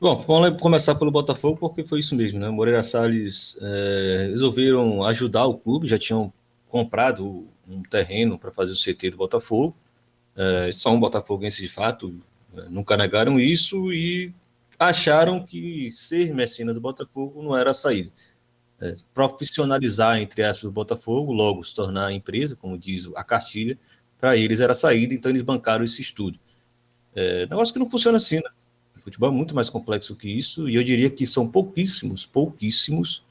Bom, 0.00 0.16
vamos 0.16 0.62
começar 0.62 0.94
pelo 0.94 1.10
Botafogo, 1.10 1.58
porque 1.58 1.84
foi 1.84 2.00
isso 2.00 2.14
mesmo, 2.14 2.40
né? 2.40 2.48
Moreira 2.48 2.82
Salles 2.82 3.58
é, 3.60 4.28
resolveram 4.30 5.04
ajudar 5.04 5.44
o 5.44 5.58
clube, 5.58 5.86
já 5.86 5.98
tinham 5.98 6.32
comprado 6.70 7.48
um 7.68 7.82
terreno 7.82 8.38
para 8.38 8.50
fazer 8.50 8.72
o 8.72 8.76
CT 8.76 9.10
do 9.10 9.16
Botafogo. 9.16 9.76
É, 10.34 10.70
são 10.72 10.98
botafoguenses 10.98 11.60
de 11.60 11.68
fato, 11.68 12.18
é, 12.56 12.68
nunca 12.70 12.96
negaram 12.96 13.38
isso 13.38 13.92
e 13.92 14.32
acharam 14.78 15.44
que 15.44 15.90
ser 15.90 16.32
mecenas 16.32 16.76
do 16.76 16.80
Botafogo 16.80 17.42
não 17.42 17.54
era 17.56 17.72
a 17.72 17.74
saída. 17.74 18.10
É, 18.80 18.94
profissionalizar, 19.12 20.18
entre 20.18 20.42
aspas, 20.42 20.64
o 20.64 20.72
Botafogo, 20.72 21.32
logo 21.32 21.62
se 21.62 21.74
tornar 21.74 22.12
empresa, 22.12 22.56
como 22.56 22.78
diz 22.78 23.10
a 23.14 23.22
cartilha, 23.22 23.78
para 24.18 24.36
eles 24.36 24.60
era 24.60 24.72
a 24.72 24.74
saída, 24.74 25.12
então 25.12 25.30
eles 25.30 25.42
bancaram 25.42 25.84
esse 25.84 26.00
estudo. 26.00 26.38
É, 27.14 27.46
negócio 27.46 27.74
que 27.74 27.80
não 27.80 27.90
funciona 27.90 28.16
assim, 28.16 28.36
né? 28.36 28.50
O 28.96 29.02
futebol 29.02 29.30
é 29.30 29.32
muito 29.32 29.54
mais 29.54 29.68
complexo 29.68 30.14
que 30.14 30.28
isso, 30.28 30.68
e 30.68 30.76
eu 30.76 30.84
diria 30.84 31.10
que 31.10 31.26
são 31.26 31.50
pouquíssimos, 31.50 32.24
pouquíssimos 32.24 33.24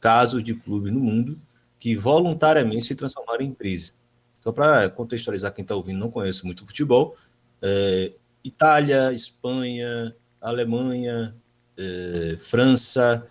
casos 0.00 0.42
de 0.42 0.54
clubes 0.54 0.92
no 0.92 1.00
mundo 1.00 1.38
que 1.86 1.94
voluntariamente 1.94 2.84
se 2.84 2.96
transformaram 2.96 3.44
em 3.44 3.50
empresa. 3.50 3.92
Então, 4.40 4.52
para 4.52 4.90
contextualizar 4.90 5.54
quem 5.54 5.62
está 5.62 5.76
ouvindo 5.76 6.00
não 6.00 6.10
conhece 6.10 6.44
muito 6.44 6.66
futebol, 6.66 7.14
é, 7.62 8.10
Itália, 8.42 9.12
Espanha, 9.12 10.12
Alemanha, 10.40 11.32
é, 11.78 12.36
França, 12.38 13.24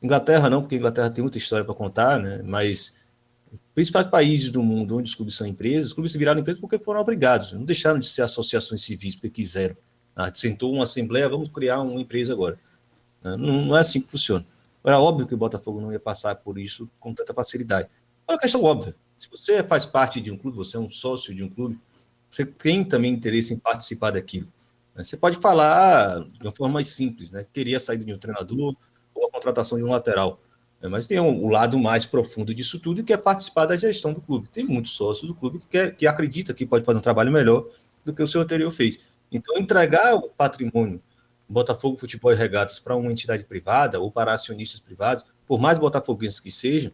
Inglaterra 0.00 0.48
não, 0.48 0.60
porque 0.60 0.76
Inglaterra 0.76 1.10
tem 1.10 1.22
muita 1.22 1.38
história 1.38 1.64
para 1.64 1.74
contar, 1.74 2.20
né? 2.20 2.40
mas 2.44 3.04
principais 3.74 4.06
países 4.06 4.48
do 4.48 4.62
mundo 4.62 4.96
onde 4.96 5.08
os 5.08 5.16
clubes 5.16 5.34
são 5.34 5.44
empresas, 5.44 5.88
os 5.88 5.92
clubes 5.92 6.12
se 6.12 6.18
viraram 6.18 6.40
empresas 6.40 6.60
porque 6.60 6.78
foram 6.78 7.00
obrigados, 7.00 7.52
não 7.52 7.64
deixaram 7.64 7.98
de 7.98 8.06
ser 8.06 8.22
associações 8.22 8.82
civis 8.82 9.16
porque 9.16 9.30
quiseram. 9.30 9.76
Ah, 10.14 10.30
sentou 10.32 10.72
uma 10.72 10.84
assembleia, 10.84 11.28
vamos 11.28 11.48
criar 11.48 11.80
uma 11.80 12.00
empresa 12.00 12.32
agora. 12.32 12.60
Ah, 13.24 13.36
não, 13.36 13.66
não, 13.66 13.76
é 13.76 13.80
assim 13.80 14.00
que 14.00 14.08
funciona. 14.08 14.46
Era 14.84 14.98
óbvio 14.98 15.26
que 15.26 15.34
o 15.34 15.38
Botafogo 15.38 15.80
não 15.80 15.92
ia 15.92 16.00
passar 16.00 16.34
por 16.36 16.58
isso 16.58 16.88
com 16.98 17.12
tanta 17.12 17.34
facilidade. 17.34 17.88
É 18.26 18.32
uma 18.32 18.38
questão 18.38 18.62
óbvia. 18.62 18.94
Se 19.16 19.28
você 19.28 19.62
faz 19.62 19.84
parte 19.84 20.20
de 20.20 20.30
um 20.30 20.36
clube, 20.36 20.56
você 20.56 20.76
é 20.76 20.80
um 20.80 20.90
sócio 20.90 21.34
de 21.34 21.42
um 21.42 21.48
clube, 21.48 21.78
você 22.30 22.44
tem 22.44 22.84
também 22.84 23.12
interesse 23.12 23.52
em 23.52 23.58
participar 23.58 24.10
daquilo. 24.10 24.46
Né? 24.94 25.02
Você 25.02 25.16
pode 25.16 25.38
falar 25.38 26.20
de 26.20 26.42
uma 26.42 26.52
forma 26.52 26.74
mais 26.74 26.88
simples, 26.88 27.30
né? 27.30 27.46
Queria 27.52 27.78
a 27.78 27.80
saída 27.80 28.04
de 28.04 28.12
um 28.12 28.18
treinador 28.18 28.76
ou 29.14 29.26
a 29.26 29.30
contratação 29.30 29.78
de 29.78 29.84
um 29.84 29.90
lateral. 29.90 30.40
Né? 30.80 30.88
Mas 30.88 31.06
tem 31.06 31.18
o 31.18 31.48
lado 31.48 31.78
mais 31.78 32.04
profundo 32.06 32.54
disso 32.54 32.78
tudo, 32.78 33.02
que 33.02 33.12
é 33.12 33.16
participar 33.16 33.66
da 33.66 33.76
gestão 33.76 34.12
do 34.12 34.20
clube. 34.20 34.48
Tem 34.50 34.64
muitos 34.64 34.92
sócios 34.92 35.28
do 35.28 35.34
clube 35.34 35.58
que, 35.58 35.66
quer, 35.66 35.96
que 35.96 36.06
acredita 36.06 36.54
que 36.54 36.66
pode 36.66 36.84
fazer 36.84 36.98
um 36.98 37.02
trabalho 37.02 37.32
melhor 37.32 37.66
do 38.04 38.12
que 38.12 38.22
o 38.22 38.28
seu 38.28 38.40
anterior 38.40 38.70
fez. 38.70 38.98
Então, 39.30 39.56
entregar 39.58 40.14
o 40.14 40.28
patrimônio 40.30 41.02
Botafogo 41.48 41.96
Futebol 41.96 42.32
e 42.32 42.36
Regatas 42.36 42.78
para 42.78 42.94
uma 42.94 43.10
entidade 43.10 43.44
privada 43.44 43.98
ou 43.98 44.10
para 44.10 44.34
acionistas 44.34 44.80
privados, 44.80 45.24
por 45.46 45.58
mais 45.58 45.78
botafoguenses 45.78 46.40
que 46.40 46.50
sejam, 46.50 46.92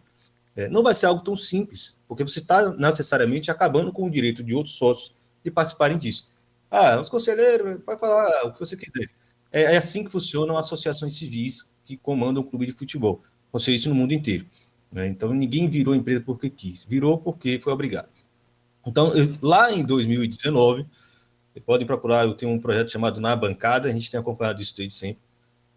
É, 0.57 0.69
não 0.69 0.85
vai 0.85 0.95
ser 0.95 1.07
algo 1.07 1.21
tão 1.21 1.37
simples, 1.37 1.99
porque 2.07 2.23
você 2.23 2.39
está 2.39 2.71
necessariamente 2.77 3.51
acabando 3.51 3.93
com 3.93 4.07
o 4.07 4.11
direito 4.11 4.41
de 4.41 4.55
outros 4.55 4.77
sócios 4.77 5.13
de 5.43 5.51
participarem 5.51 5.99
disso. 5.99 6.31
Ah, 6.71 7.01
os 7.01 7.09
conselheiros, 7.09 7.83
pode 7.83 7.99
falar 7.99 8.45
o 8.45 8.53
que 8.53 8.61
você 8.61 8.77
quiser. 8.77 9.11
É, 9.51 9.75
é 9.75 9.77
assim 9.77 10.05
que 10.05 10.13
funcionam 10.13 10.57
associações 10.57 11.17
civis 11.17 11.75
que 11.85 11.97
comandam 11.97 12.41
o 12.41 12.47
clube 12.47 12.67
de 12.67 12.73
futebol. 12.73 13.21
Você 13.53 13.73
isso 13.73 13.89
no 13.89 13.97
mundo 13.97 14.13
inteiro. 14.13 14.47
Né? 14.93 15.09
Então, 15.09 15.35
ninguém 15.35 15.69
virou 15.69 15.93
empresa 15.93 16.21
porque 16.21 16.49
quis, 16.49 16.85
virou 16.85 17.19
porque 17.19 17.59
foi 17.59 17.73
obrigado. 17.73 18.09
Então, 18.87 19.13
eu, 19.15 19.35
lá 19.43 19.73
em 19.73 19.85
2019, 19.85 20.87
podem 21.61 21.87
procurar, 21.87 22.25
eu 22.25 22.35
tenho 22.35 22.53
um 22.53 22.59
projeto 22.59 22.91
chamado 22.91 23.21
Na 23.21 23.35
Bancada, 23.37 23.89
a 23.89 23.93
gente 23.93 24.11
tem 24.11 24.19
acompanhado 24.19 24.61
isso 24.61 24.77
desde 24.77 24.95
sempre. 24.95 25.23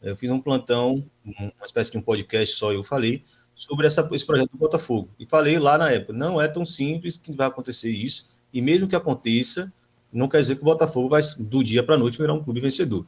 Eu 0.02 0.16
fiz 0.16 0.30
um 0.30 0.40
plantão, 0.40 1.04
uma 1.26 1.66
espécie 1.66 1.92
de 1.92 1.98
um 1.98 2.02
podcast 2.02 2.56
só, 2.56 2.72
eu 2.72 2.84
falei, 2.84 3.24
sobre 3.56 3.88
essa, 3.88 4.08
esse 4.12 4.26
projeto 4.26 4.52
do 4.52 4.58
Botafogo. 4.58 5.10
E 5.20 5.26
falei 5.26 5.58
lá 5.58 5.78
na 5.78 5.92
época, 5.92 6.14
não 6.14 6.40
é 6.40 6.48
tão 6.48 6.66
simples 6.66 7.18
que 7.18 7.36
vai 7.36 7.48
acontecer 7.48 7.90
isso, 7.90 8.30
e 8.54 8.62
mesmo 8.62 8.88
que 8.88 8.96
aconteça, 8.96 9.72
não 10.14 10.28
quer 10.28 10.40
dizer 10.40 10.56
que 10.56 10.62
o 10.62 10.66
Botafogo 10.66 11.10
vai, 11.10 11.22
do 11.40 11.64
dia 11.64 11.84
para 11.84 11.96
a 11.96 11.98
noite, 11.98 12.18
virar 12.18 12.34
um 12.34 12.44
clube 12.44 12.62
vencedor. 12.62 13.06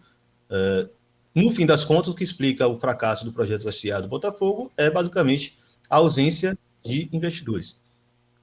Uh, 0.50 0.90
no 1.34 1.52
fim 1.52 1.66
das 1.66 1.86
contas, 1.86 2.10
o 2.10 2.16
que 2.16 2.24
explica 2.24 2.68
o 2.68 2.80
fracasso 2.80 3.24
do 3.24 3.32
projeto 3.32 3.72
SA 3.72 4.02
do 4.02 4.08
Botafogo 4.08 4.72
é 4.76 4.90
basicamente 4.90 5.58
a 5.90 5.98
ausência 5.98 6.58
de 6.84 7.08
investidores. 7.14 7.80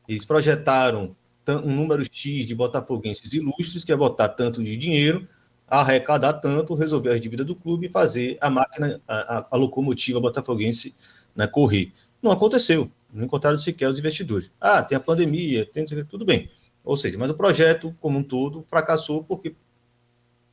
Eles 0.08 0.24
projetaram 0.24 1.14
um 1.48 1.74
número 1.74 2.04
X 2.04 2.46
de 2.46 2.54
botafoguenses 2.54 3.32
ilustres, 3.32 3.84
que 3.84 3.92
é 3.92 3.96
botar 3.96 4.28
tanto 4.30 4.62
de 4.62 4.76
dinheiro, 4.76 5.26
arrecadar 5.68 6.34
tanto, 6.34 6.74
resolver 6.74 7.10
as 7.10 7.20
dívidas 7.20 7.46
do 7.46 7.54
clube 7.54 7.86
e 7.86 7.90
fazer 7.90 8.38
a 8.40 8.48
máquina, 8.48 9.00
a, 9.06 9.48
a, 9.50 9.56
locomotiva 9.56 10.20
botafoguense 10.20 10.94
né, 11.34 11.46
correr. 11.46 11.92
Não 12.22 12.30
aconteceu, 12.30 12.90
não 13.12 13.24
encontraram 13.24 13.58
sequer 13.58 13.88
os 13.88 13.98
investidores. 13.98 14.50
Ah, 14.60 14.82
tem 14.82 14.96
a 14.96 15.00
pandemia, 15.00 15.66
tem 15.66 15.84
tudo 16.04 16.24
bem. 16.24 16.50
Ou 16.84 16.96
seja, 16.96 17.18
mas 17.18 17.30
o 17.30 17.34
projeto 17.34 17.94
como 18.00 18.18
um 18.18 18.22
todo 18.22 18.64
fracassou 18.68 19.24
porque 19.24 19.54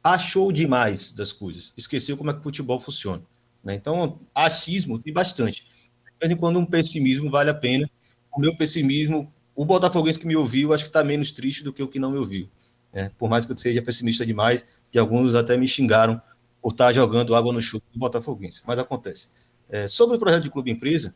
achou 0.04 0.52
demais 0.52 1.14
das 1.14 1.32
coisas, 1.32 1.72
esqueceu 1.78 2.18
como 2.18 2.30
é 2.30 2.34
que 2.34 2.40
o 2.40 2.44
futebol 2.44 2.80
funciona. 2.80 3.22
Né? 3.64 3.76
Então, 3.76 4.20
achismo 4.36 5.00
tem 5.00 5.14
bastante. 5.14 5.64
De 5.64 6.20
vez 6.20 6.32
em 6.32 6.36
quando 6.36 6.60
um 6.60 6.66
pessimismo 6.66 7.32
vale 7.32 7.50
a 7.50 7.54
pena. 7.54 7.90
O 8.36 8.42
meu 8.42 8.56
pessimismo, 8.56 9.32
o 9.56 9.66
Botafoguense 9.66 10.20
que 10.20 10.28
me 10.28 10.36
ouviu, 10.36 10.74
acho 10.74 10.84
que 10.84 10.90
está 10.90 11.04
menos 11.04 11.32
triste 11.32 11.64
do 11.64 11.72
que 11.72 11.84
o 11.84 11.88
que 11.88 12.00
não 12.00 12.12
me 12.12 12.18
ouviu. 12.18 12.50
Né? 12.92 13.12
Por 13.18 13.30
mais 13.30 13.46
que 13.46 13.52
eu 13.52 13.58
seja 13.58 13.82
pessimista 13.82 14.26
demais, 14.26 14.66
e 14.94 15.00
alguns 15.00 15.36
até 15.36 15.58
me 15.58 15.68
xingaram 15.68 16.22
por 16.62 16.72
estar 16.72 16.88
tá 16.88 16.94
jogando 16.94 17.36
água 17.36 17.52
no 17.52 17.62
chute 17.62 17.86
do 17.92 18.00
Botafoguense, 18.00 18.62
mas 18.66 18.80
acontece. 18.80 19.30
É, 19.70 19.88
sobre 19.88 20.16
o 20.18 20.20
projeto 20.20 20.44
de 20.44 20.50
clube 20.50 20.72
empresa, 20.72 21.14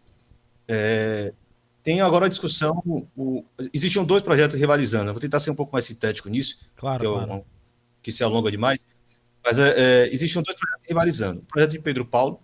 é, 0.68 1.34
tem 1.84 2.02
agora 2.02 2.26
a 2.26 2.30
discussão. 2.30 2.84
O, 3.16 3.46
existiam 3.74 4.04
dois 4.04 4.22
projetos 4.22 4.60
rivalizando. 4.60 5.10
Eu 5.10 5.14
vou 5.14 5.22
tentar 5.22 5.40
ser 5.40 5.52
um 5.52 5.56
pouco 5.56 5.72
mais 5.72 5.86
sintético 5.86 6.30
nisso, 6.30 6.58
claro, 6.76 7.00
que, 7.00 7.08
claro. 7.08 7.34
Eu, 7.34 7.46
que 8.02 8.12
se 8.12 8.24
alonga 8.24 8.52
demais. 8.52 8.86
Mas 9.44 9.58
é, 9.58 9.74
é, 9.78 10.14
existiam 10.14 10.44
dois 10.44 10.58
projetos 10.58 10.88
rivalizando. 10.88 11.40
O 11.40 11.46
projeto 11.46 11.72
de 11.72 11.80
Pedro 11.80 12.06
Paulo, 12.06 12.42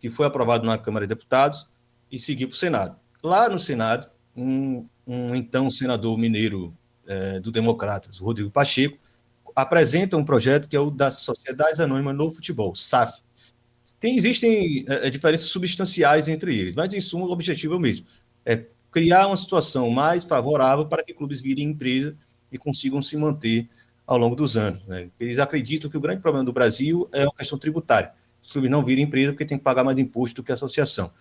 que 0.00 0.08
foi 0.08 0.26
aprovado 0.26 0.64
na 0.64 0.78
Câmara 0.78 1.06
de 1.06 1.14
Deputados, 1.14 1.68
e 2.10 2.18
seguiu 2.18 2.48
para 2.48 2.54
o 2.54 2.56
Senado. 2.56 2.96
Lá 3.22 3.48
no 3.48 3.58
Senado, 3.58 4.08
um, 4.34 4.86
um 5.08 5.34
então 5.34 5.70
senador 5.70 6.18
mineiro 6.18 6.76
é, 7.06 7.40
do 7.40 7.50
Democratas, 7.50 8.18
Rodrigo 8.18 8.50
Pacheco, 8.50 8.98
apresenta 9.56 10.16
um 10.16 10.24
projeto 10.24 10.68
que 10.68 10.76
é 10.76 10.80
o 10.80 10.90
das 10.90 11.20
Sociedades 11.20 11.80
Anônimas 11.80 12.14
no 12.14 12.30
Futebol, 12.30 12.74
SAF. 12.74 13.20
Tem, 13.98 14.14
existem 14.14 14.84
é, 14.86 15.08
diferenças 15.08 15.48
substanciais 15.48 16.28
entre 16.28 16.56
eles, 16.56 16.74
mas 16.74 16.92
em 16.92 17.00
suma 17.00 17.26
o 17.26 17.32
objetivo 17.32 17.74
é 17.74 17.76
o 17.78 17.80
mesmo: 17.80 18.06
é 18.44 18.66
criar 18.92 19.26
uma 19.26 19.36
situação 19.36 19.90
mais 19.90 20.22
favorável 20.22 20.86
para 20.86 21.02
que 21.02 21.14
clubes 21.14 21.40
virem 21.40 21.70
empresa 21.70 22.14
e 22.52 22.58
consigam 22.58 23.00
se 23.00 23.16
manter 23.16 23.68
ao 24.06 24.18
longo 24.18 24.36
dos 24.36 24.56
anos. 24.56 24.84
Né? 24.86 25.10
Eles 25.18 25.38
acreditam 25.38 25.90
que 25.90 25.96
o 25.96 26.00
grande 26.00 26.20
problema 26.20 26.44
do 26.44 26.52
Brasil 26.52 27.08
é 27.12 27.24
a 27.24 27.30
questão 27.30 27.58
tributária. 27.58 28.12
Os 28.42 28.52
clubes 28.52 28.70
não 28.70 28.84
viram 28.84 29.02
empresa 29.02 29.32
porque 29.32 29.44
tem 29.44 29.58
que 29.58 29.64
pagar 29.64 29.82
mais 29.82 29.98
imposto 29.98 30.36
do 30.36 30.44
que 30.44 30.52
a 30.52 30.54
associação. 30.54 31.12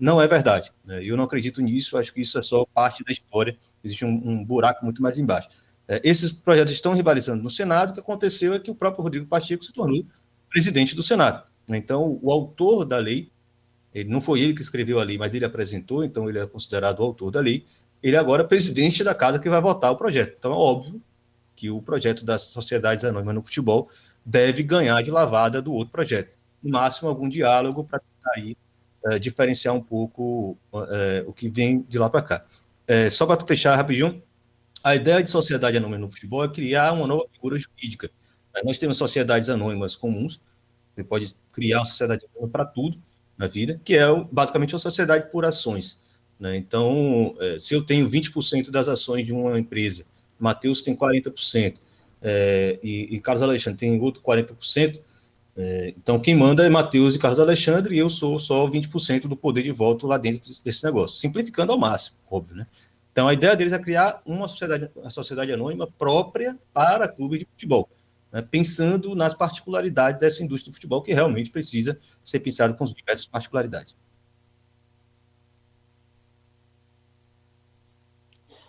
Não 0.00 0.20
é 0.20 0.26
verdade. 0.26 0.72
Né? 0.82 1.04
Eu 1.04 1.14
não 1.14 1.24
acredito 1.24 1.60
nisso, 1.60 1.98
acho 1.98 2.12
que 2.12 2.22
isso 2.22 2.38
é 2.38 2.42
só 2.42 2.64
parte 2.64 3.04
da 3.04 3.12
história. 3.12 3.56
Existe 3.84 4.04
um, 4.04 4.08
um 4.08 4.42
buraco 4.42 4.82
muito 4.82 5.02
mais 5.02 5.18
embaixo. 5.18 5.48
É, 5.86 6.00
esses 6.02 6.32
projetos 6.32 6.72
estão 6.72 6.94
rivalizando 6.94 7.42
no 7.42 7.50
Senado. 7.50 7.90
O 7.90 7.94
que 7.94 8.00
aconteceu 8.00 8.54
é 8.54 8.58
que 8.58 8.70
o 8.70 8.74
próprio 8.74 9.02
Rodrigo 9.02 9.26
Pacheco 9.26 9.62
se 9.62 9.72
tornou 9.72 10.02
presidente 10.48 10.96
do 10.96 11.02
Senado. 11.02 11.44
Então, 11.68 12.18
o 12.22 12.32
autor 12.32 12.84
da 12.84 12.96
lei, 12.96 13.30
ele, 13.94 14.08
não 14.08 14.20
foi 14.20 14.40
ele 14.40 14.54
que 14.54 14.62
escreveu 14.62 14.98
a 14.98 15.04
lei, 15.04 15.18
mas 15.18 15.34
ele 15.34 15.44
apresentou, 15.44 16.02
então 16.02 16.28
ele 16.28 16.38
é 16.38 16.46
considerado 16.46 17.00
o 17.00 17.02
autor 17.02 17.30
da 17.30 17.40
lei. 17.40 17.64
Ele 18.02 18.16
agora 18.16 18.42
é 18.42 18.46
presidente 18.46 19.04
da 19.04 19.14
casa 19.14 19.38
que 19.38 19.50
vai 19.50 19.60
votar 19.60 19.92
o 19.92 19.96
projeto. 19.96 20.34
Então, 20.38 20.52
é 20.52 20.56
óbvio 20.56 21.00
que 21.54 21.70
o 21.70 21.82
projeto 21.82 22.24
das 22.24 22.42
sociedades 22.42 23.04
anônimas 23.04 23.34
no 23.34 23.42
futebol 23.42 23.90
deve 24.24 24.62
ganhar 24.62 25.02
de 25.02 25.10
lavada 25.10 25.60
do 25.60 25.72
outro 25.72 25.92
projeto. 25.92 26.36
No 26.62 26.70
máximo, 26.70 27.08
algum 27.08 27.28
diálogo 27.28 27.84
para 27.84 28.00
tentar 28.00 28.32
aí, 28.36 28.56
é, 29.06 29.18
diferenciar 29.18 29.74
um 29.74 29.82
pouco 29.82 30.56
é, 30.90 31.24
o 31.26 31.32
que 31.32 31.48
vem 31.48 31.82
de 31.88 31.98
lá 31.98 32.08
para 32.10 32.22
cá. 32.22 32.46
É, 32.86 33.08
só 33.08 33.26
para 33.26 33.44
fechar 33.46 33.76
rapidinho, 33.76 34.22
a 34.82 34.94
ideia 34.94 35.22
de 35.22 35.30
sociedade 35.30 35.76
anônima 35.76 35.98
no 35.98 36.10
futebol 36.10 36.44
é 36.44 36.48
criar 36.48 36.92
uma 36.92 37.06
nova 37.06 37.26
figura 37.32 37.58
jurídica. 37.58 38.10
Nós 38.64 38.78
temos 38.78 38.96
sociedades 38.96 39.48
anônimas 39.48 39.94
comuns, 39.94 40.40
você 40.94 41.04
pode 41.04 41.34
criar 41.52 41.78
uma 41.78 41.84
sociedade 41.84 42.26
para 42.50 42.64
tudo 42.64 43.00
na 43.38 43.46
vida, 43.46 43.80
que 43.84 43.96
é 43.96 44.06
basicamente 44.30 44.74
uma 44.74 44.80
sociedade 44.80 45.30
por 45.30 45.44
ações. 45.44 46.00
Né? 46.38 46.56
Então, 46.56 47.34
se 47.58 47.74
eu 47.74 47.84
tenho 47.84 48.10
20% 48.10 48.70
das 48.70 48.88
ações 48.88 49.24
de 49.24 49.32
uma 49.32 49.58
empresa, 49.58 50.04
Matheus 50.38 50.82
tem 50.82 50.96
40%, 50.96 51.76
é, 52.22 52.78
e, 52.82 53.16
e, 53.16 53.20
Carlos 53.20 53.42
Alexandre 53.42 53.78
tem 53.78 54.00
outro 54.00 54.22
40%, 54.22 55.00
é, 55.56 55.94
então 55.96 56.18
quem 56.20 56.34
manda 56.34 56.64
é 56.64 56.70
Matheus 56.70 57.14
e 57.14 57.18
Carlos 57.18 57.40
Alexandre, 57.40 57.94
e 57.94 57.98
eu 57.98 58.08
sou 58.08 58.38
só 58.38 58.68
20% 58.68 59.28
do 59.28 59.36
poder 59.36 59.62
de 59.62 59.72
voto 59.72 60.06
lá 60.06 60.16
dentro 60.16 60.40
desse, 60.64 60.84
negócio, 60.84 61.18
simplificando 61.18 61.72
ao 61.72 61.78
máximo, 61.78 62.16
óbvio, 62.30 62.56
né? 62.56 62.66
Então 63.12 63.26
a 63.26 63.34
ideia 63.34 63.56
deles 63.56 63.72
é 63.72 63.78
criar 63.78 64.22
uma 64.24 64.46
sociedade, 64.46 64.90
uma 64.94 65.10
sociedade 65.10 65.52
anônima 65.52 65.86
própria 65.86 66.58
para 66.72 67.08
clube 67.08 67.38
de 67.38 67.44
futebol 67.44 67.88
né, 68.32 68.42
pensando 68.42 69.14
nas 69.14 69.34
particularidades 69.34 70.20
dessa 70.20 70.42
indústria 70.42 70.70
do 70.70 70.74
futebol, 70.74 71.02
que 71.02 71.12
realmente 71.12 71.50
precisa 71.50 71.98
ser 72.24 72.40
pensado 72.40 72.74
com 72.74 72.84
as 72.84 72.92
diversas 72.92 73.26
particularidades. 73.26 73.96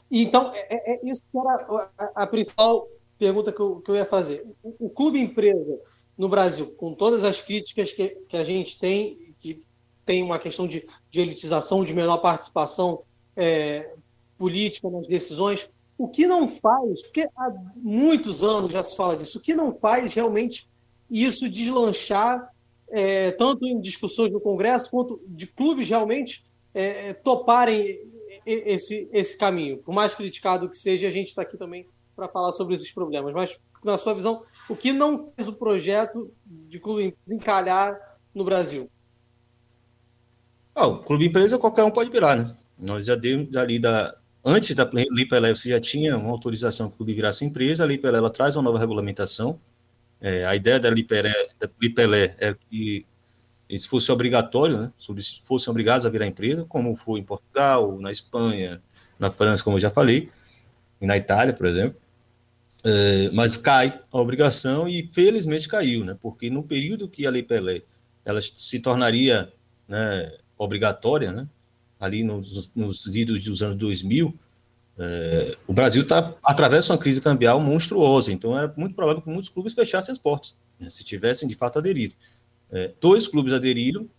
Então, 0.10 0.52
é, 0.54 0.94
é, 0.94 0.96
é 0.96 1.10
isso 1.10 1.22
que 1.32 1.38
era 1.38 1.89
a, 1.98 2.24
a 2.24 2.28
principal 2.28 2.88
pergunta 3.17 3.52
que 3.52 3.62
eu, 3.62 3.82
que 3.82 3.91
eu 3.91 3.96
ia 3.96 4.06
fazer. 4.06 4.46
O, 4.62 4.88
o, 4.88 4.89
clube 4.89 5.20
empresa 5.20 5.80
no 6.22 6.30
Brasil, 6.30 6.68
com 6.78 6.94
todas 6.94 7.24
as 7.24 7.42
críticas 7.42 7.92
que, 7.92 8.10
que 8.30 8.38
a 8.38 8.44
gente 8.44 8.78
tem, 8.78 9.18
que 9.40 9.60
tem 10.06 10.22
uma 10.22 10.38
questão 10.38 10.68
de, 10.68 10.88
de 11.10 11.20
elitização, 11.20 11.84
de 11.84 11.96
menor 11.96 12.20
participação 12.20 13.02
é, 13.36 13.92
política 14.38 14.88
nas 14.92 15.08
decisões, 15.08 15.68
o 15.98 16.08
que 16.08 16.28
não 16.28 16.48
faz, 16.48 17.02
porque 17.02 17.28
há 17.36 17.52
muitos 17.76 18.44
anos 18.44 18.72
já 18.72 18.84
se 18.84 18.96
fala 18.96 19.18
disso, 19.18 19.40
o 19.40 19.42
que 19.42 19.56
não 19.56 19.76
faz 19.76 20.14
realmente 20.14 20.70
isso 21.10 21.50
deslanchar, 21.50 22.54
é, 22.92 23.32
tanto 23.32 23.66
em 23.66 23.82
discussões 23.82 24.32
no 24.32 24.40
Congresso, 24.40 24.92
quanto 24.92 25.20
de 25.26 25.48
clubes 25.48 25.90
realmente 25.90 26.46
é, 26.72 27.10
é 27.10 27.14
toparem 27.16 28.00
esse, 28.46 29.10
esse 29.12 29.36
caminho. 29.36 29.80
Por 29.80 29.92
mais 29.92 30.14
criticado 30.14 30.70
que 30.70 30.78
seja, 30.78 31.08
a 31.08 31.12
gente 31.12 31.30
está 31.30 31.42
aqui 31.42 31.58
também 31.58 31.88
para 32.16 32.28
falar 32.28 32.52
sobre 32.52 32.76
esses 32.76 32.91
problemas. 32.91 33.34
Mas, 33.34 33.60
na 33.84 33.98
sua 33.98 34.14
visão, 34.14 34.43
o 34.72 34.76
que 34.76 34.93
não 34.93 35.32
fez 35.36 35.47
o 35.47 35.53
projeto 35.53 36.32
de 36.45 36.80
clube 36.80 37.15
encalhar 37.30 38.17
no 38.34 38.43
Brasil? 38.43 38.89
Ah, 40.74 40.88
o 40.88 40.99
clube 40.99 41.26
empresa 41.26 41.59
qualquer 41.59 41.84
um 41.84 41.91
pode 41.91 42.09
virar, 42.09 42.36
né? 42.36 42.55
Nós 42.78 43.05
já 43.05 43.15
demos 43.15 43.55
ali 43.55 43.78
da, 43.78 44.15
Antes 44.43 44.74
da 44.74 44.89
Lei 44.91 45.26
Pelé, 45.26 45.53
você 45.53 45.69
já 45.69 45.80
tinha 45.80 46.17
uma 46.17 46.32
autorização 46.32 46.88
que 46.88 46.95
o 46.95 46.97
clube 46.97 47.13
virasse 47.13 47.45
empresa, 47.45 47.84
a 47.84 47.86
Lei 47.86 47.97
Pelé 47.97 48.17
ela 48.17 48.30
traz 48.30 48.55
uma 48.55 48.63
nova 48.63 48.80
regulamentação. 48.80 49.59
É, 50.19 50.45
a 50.45 50.55
ideia 50.55 50.80
da 50.80 50.89
Lei 50.89 51.03
Pelé, 51.03 51.32
da 51.59 51.69
Lei 51.80 51.89
Pelé 51.91 52.36
é 52.39 52.55
que 52.69 53.05
isso 53.69 53.88
fosse 53.88 54.11
obrigatório, 54.11 54.80
né? 54.80 54.91
Se 54.97 55.43
fossem 55.45 55.69
obrigados 55.69 56.07
a 56.07 56.09
virar 56.09 56.26
empresa, 56.26 56.65
como 56.65 56.95
foi 56.95 57.19
em 57.19 57.24
Portugal, 57.24 57.99
na 57.99 58.11
Espanha, 58.11 58.82
na 59.19 59.30
França, 59.30 59.63
como 59.63 59.78
eu 59.78 59.82
já 59.82 59.91
falei, 59.91 60.30
e 60.99 61.05
na 61.05 61.15
Itália, 61.15 61.53
por 61.53 61.67
exemplo. 61.67 62.01
É, 62.84 63.30
mas 63.32 63.58
cai 63.58 64.00
a 64.12 64.20
obrigação 64.20 64.88
e 64.88 65.08
felizmente 65.12 65.68
caiu, 65.68 66.04
né? 66.04 66.18
Porque 66.20 66.50
no 66.50 66.64
período 66.64 67.08
que 67.08 67.28
a 67.28 67.30
Lei 67.30 67.44
Pelé 67.44 67.84
ela 68.26 68.40
se 68.42 68.80
tornaria 68.80 69.52
né, 69.88 70.32
obrigatória, 70.58 71.32
né? 71.32 71.48
ali 72.00 72.24
nos, 72.24 72.72
nos 72.76 73.16
idos 73.16 73.44
dos 73.44 73.62
anos 73.62 73.78
2000, 73.78 74.34
é, 74.98 75.56
o 75.68 75.74
Brasil 75.74 76.06
tá, 76.06 76.36
atravessa 76.44 76.94
uma 76.94 77.00
crise 77.00 77.22
cambial 77.22 77.62
monstruosa, 77.62 78.32
então 78.32 78.58
era 78.58 78.74
muito 78.76 78.96
provável 78.96 79.22
que 79.22 79.30
muitos 79.30 79.50
clubes 79.50 79.74
fechassem 79.76 80.12
as 80.12 80.18
portas, 80.18 80.56
né, 80.80 80.90
se 80.90 81.04
tivessem 81.04 81.48
de 81.48 81.56
fato 81.56 81.78
aderido. 81.78 82.16
É, 82.72 82.92
dois 83.00 83.28
clubes 83.28 83.54
aderiram 83.54 84.10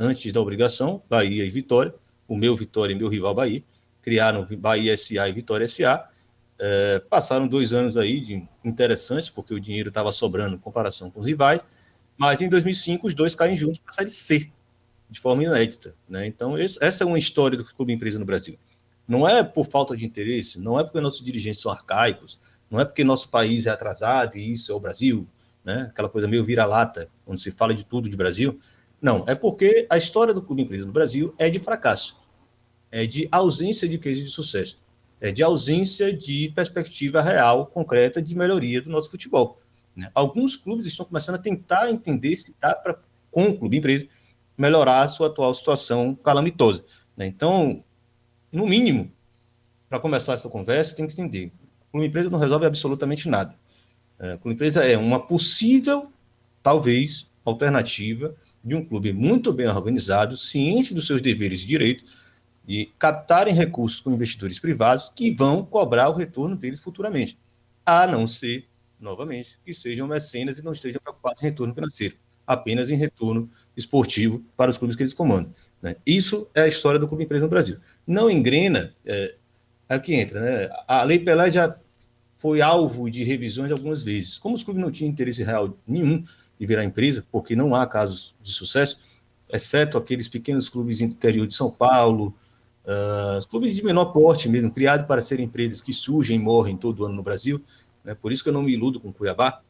antes 0.00 0.32
da 0.32 0.40
obrigação, 0.40 1.02
Bahia 1.10 1.44
e 1.44 1.50
Vitória, 1.50 1.92
o 2.28 2.36
meu 2.36 2.54
Vitória 2.54 2.94
e 2.94 2.96
meu 2.96 3.08
rival 3.08 3.34
Bahia, 3.34 3.64
criaram 4.00 4.46
Bahia 4.58 4.96
SA 4.96 5.28
e 5.28 5.32
Vitória 5.32 5.66
SA, 5.66 6.08
é, 6.58 6.98
passaram 7.10 7.46
dois 7.46 7.72
anos 7.72 7.96
aí 7.96 8.20
de 8.20 8.48
interessantes, 8.64 9.28
porque 9.28 9.54
o 9.54 9.60
dinheiro 9.60 9.88
estava 9.88 10.10
sobrando 10.12 10.54
em 10.54 10.58
comparação 10.58 11.10
com 11.10 11.20
os 11.20 11.26
rivais, 11.26 11.64
mas 12.16 12.40
em 12.40 12.48
2005 12.48 13.06
os 13.06 13.14
dois 13.14 13.34
caem 13.34 13.56
juntos 13.56 13.78
para 13.78 13.90
a 13.90 13.94
Série 13.94 14.10
C, 14.10 14.50
de 15.10 15.20
forma 15.20 15.44
inédita. 15.44 15.94
Né? 16.08 16.26
Então, 16.26 16.58
esse, 16.58 16.82
essa 16.82 17.04
é 17.04 17.06
uma 17.06 17.18
história 17.18 17.56
do 17.56 17.64
clube 17.64 17.92
empresa 17.92 18.18
no 18.18 18.24
Brasil. 18.24 18.58
Não 19.06 19.28
é 19.28 19.44
por 19.44 19.66
falta 19.66 19.96
de 19.96 20.04
interesse, 20.04 20.58
não 20.58 20.78
é 20.80 20.84
porque 20.84 21.00
nossos 21.00 21.24
dirigentes 21.24 21.60
são 21.60 21.70
arcaicos, 21.70 22.40
não 22.70 22.80
é 22.80 22.84
porque 22.84 23.04
nosso 23.04 23.28
país 23.28 23.66
é 23.66 23.70
atrasado 23.70 24.36
e 24.36 24.52
isso 24.52 24.72
é 24.72 24.74
o 24.74 24.80
Brasil, 24.80 25.26
né? 25.64 25.88
aquela 25.90 26.08
coisa 26.08 26.26
meio 26.26 26.44
vira-lata, 26.44 27.08
onde 27.26 27.40
se 27.40 27.52
fala 27.52 27.74
de 27.74 27.84
tudo 27.84 28.08
de 28.08 28.16
Brasil. 28.16 28.58
Não, 29.00 29.24
é 29.28 29.34
porque 29.34 29.86
a 29.90 29.98
história 29.98 30.34
do 30.34 30.42
clube 30.42 30.62
empresa 30.62 30.86
no 30.86 30.92
Brasil 30.92 31.34
é 31.38 31.50
de 31.50 31.60
fracasso, 31.60 32.16
é 32.90 33.06
de 33.06 33.28
ausência 33.30 33.88
de 33.88 33.98
crise 33.98 34.24
de 34.24 34.30
sucesso, 34.30 34.78
de 35.32 35.42
ausência 35.42 36.12
de 36.12 36.52
perspectiva 36.54 37.22
real, 37.22 37.66
concreta, 37.66 38.20
de 38.20 38.36
melhoria 38.36 38.82
do 38.82 38.90
nosso 38.90 39.10
futebol. 39.10 39.58
Né? 39.94 40.10
Alguns 40.14 40.56
clubes 40.56 40.86
estão 40.86 41.06
começando 41.06 41.36
a 41.36 41.38
tentar 41.38 41.90
entender 41.90 42.36
se 42.36 42.54
dá 42.60 42.74
para, 42.74 42.98
com 43.30 43.48
o 43.48 43.58
clube 43.58 43.78
empresa, 43.78 44.06
melhorar 44.56 45.02
a 45.02 45.08
sua 45.08 45.28
atual 45.28 45.54
situação 45.54 46.14
calamitosa. 46.14 46.84
Né? 47.16 47.26
Então, 47.26 47.82
no 48.52 48.66
mínimo, 48.66 49.10
para 49.88 49.98
começar 49.98 50.34
essa 50.34 50.48
conversa, 50.48 50.94
tem 50.94 51.06
que 51.06 51.12
entender. 51.12 51.52
O 51.88 51.92
clube 51.92 52.06
empresa 52.08 52.28
não 52.28 52.38
resolve 52.38 52.66
absolutamente 52.66 53.28
nada. 53.28 53.54
É, 54.18 54.34
o 54.34 54.38
clube 54.38 54.54
empresa 54.54 54.84
é 54.84 54.96
uma 54.96 55.20
possível, 55.20 56.10
talvez, 56.62 57.26
alternativa 57.44 58.34
de 58.62 58.74
um 58.74 58.84
clube 58.84 59.12
muito 59.12 59.52
bem 59.52 59.68
organizado, 59.68 60.36
ciente 60.36 60.92
dos 60.92 61.06
seus 61.06 61.22
deveres 61.22 61.62
e 61.62 61.66
direitos, 61.66 62.16
de 62.66 62.92
captarem 62.98 63.54
recursos 63.54 64.00
com 64.00 64.10
investidores 64.10 64.58
privados 64.58 65.10
que 65.14 65.32
vão 65.32 65.64
cobrar 65.64 66.08
o 66.08 66.12
retorno 66.12 66.56
deles 66.56 66.80
futuramente, 66.80 67.38
a 67.84 68.06
não 68.06 68.26
ser, 68.26 68.66
novamente, 68.98 69.58
que 69.64 69.72
sejam 69.72 70.08
mecenas 70.08 70.58
e 70.58 70.64
não 70.64 70.72
estejam 70.72 71.00
preocupados 71.00 71.40
em 71.42 71.46
retorno 71.46 71.72
financeiro, 71.72 72.16
apenas 72.44 72.90
em 72.90 72.96
retorno 72.96 73.48
esportivo 73.76 74.44
para 74.56 74.70
os 74.70 74.76
clubes 74.76 74.96
que 74.96 75.02
eles 75.04 75.14
comandam. 75.14 75.52
Né? 75.80 75.94
Isso 76.04 76.48
é 76.54 76.62
a 76.62 76.68
história 76.68 76.98
do 76.98 77.06
clube 77.06 77.22
empresa 77.22 77.44
no 77.44 77.50
Brasil. 77.50 77.78
Não 78.04 78.28
engrena, 78.28 78.92
é, 79.04 79.36
é 79.88 79.96
o 79.96 80.00
que 80.00 80.14
entra, 80.14 80.40
né? 80.40 80.68
A 80.88 81.04
Lei 81.04 81.20
Pelé 81.20 81.50
já 81.52 81.78
foi 82.36 82.60
alvo 82.60 83.08
de 83.08 83.22
revisões 83.22 83.70
algumas 83.70 84.02
vezes. 84.02 84.38
Como 84.38 84.54
os 84.54 84.64
clubes 84.64 84.82
não 84.82 84.90
tinham 84.90 85.10
interesse 85.10 85.44
real 85.44 85.76
nenhum 85.86 86.24
de 86.58 86.66
virar 86.66 86.84
empresa, 86.84 87.24
porque 87.30 87.54
não 87.54 87.74
há 87.74 87.86
casos 87.86 88.34
de 88.42 88.50
sucesso, 88.50 88.98
exceto 89.48 89.96
aqueles 89.96 90.28
pequenos 90.28 90.68
clubes 90.68 91.00
interior 91.00 91.46
de 91.46 91.54
São 91.54 91.70
Paulo, 91.70 92.34
uh, 92.86 93.38
os 93.38 93.44
clubes 93.44 93.74
de 93.74 93.84
menor 93.84 94.06
porte 94.06 94.48
mesmo, 94.48 94.70
criados 94.70 95.06
para 95.06 95.20
serem 95.20 95.46
empresas 95.46 95.80
que 95.80 95.92
surgem 95.92 96.36
e 96.36 96.38
morrem 96.38 96.76
todo 96.76 97.04
ano 97.04 97.14
no 97.14 97.22
Brasil. 97.22 97.62
Né? 98.04 98.14
Por 98.14 98.32
isso 98.32 98.42
que 98.42 98.48
eu 98.48 98.54
não 98.54 98.62
me 98.62 98.72
iludo 98.72 99.00
com 99.00 99.08
o 99.08 99.12
Cuiabá. 99.12 99.60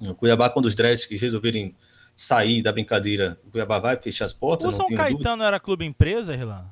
O 0.00 0.14
Cuiabá, 0.14 0.50
quando 0.50 0.66
os 0.66 0.74
Dreads 0.74 1.06
resolverem 1.20 1.74
sair 2.14 2.62
da 2.62 2.72
brincadeira, 2.72 3.38
o 3.46 3.50
Cuiabá 3.50 3.78
vai 3.78 3.96
fechar 3.96 4.26
as 4.26 4.32
portas. 4.32 4.68
O 4.68 4.72
São 4.72 4.88
Caetano 4.88 5.18
dúvida. 5.18 5.44
era 5.44 5.60
clube 5.60 5.84
empresa, 5.84 6.36
Rilan? 6.36 6.64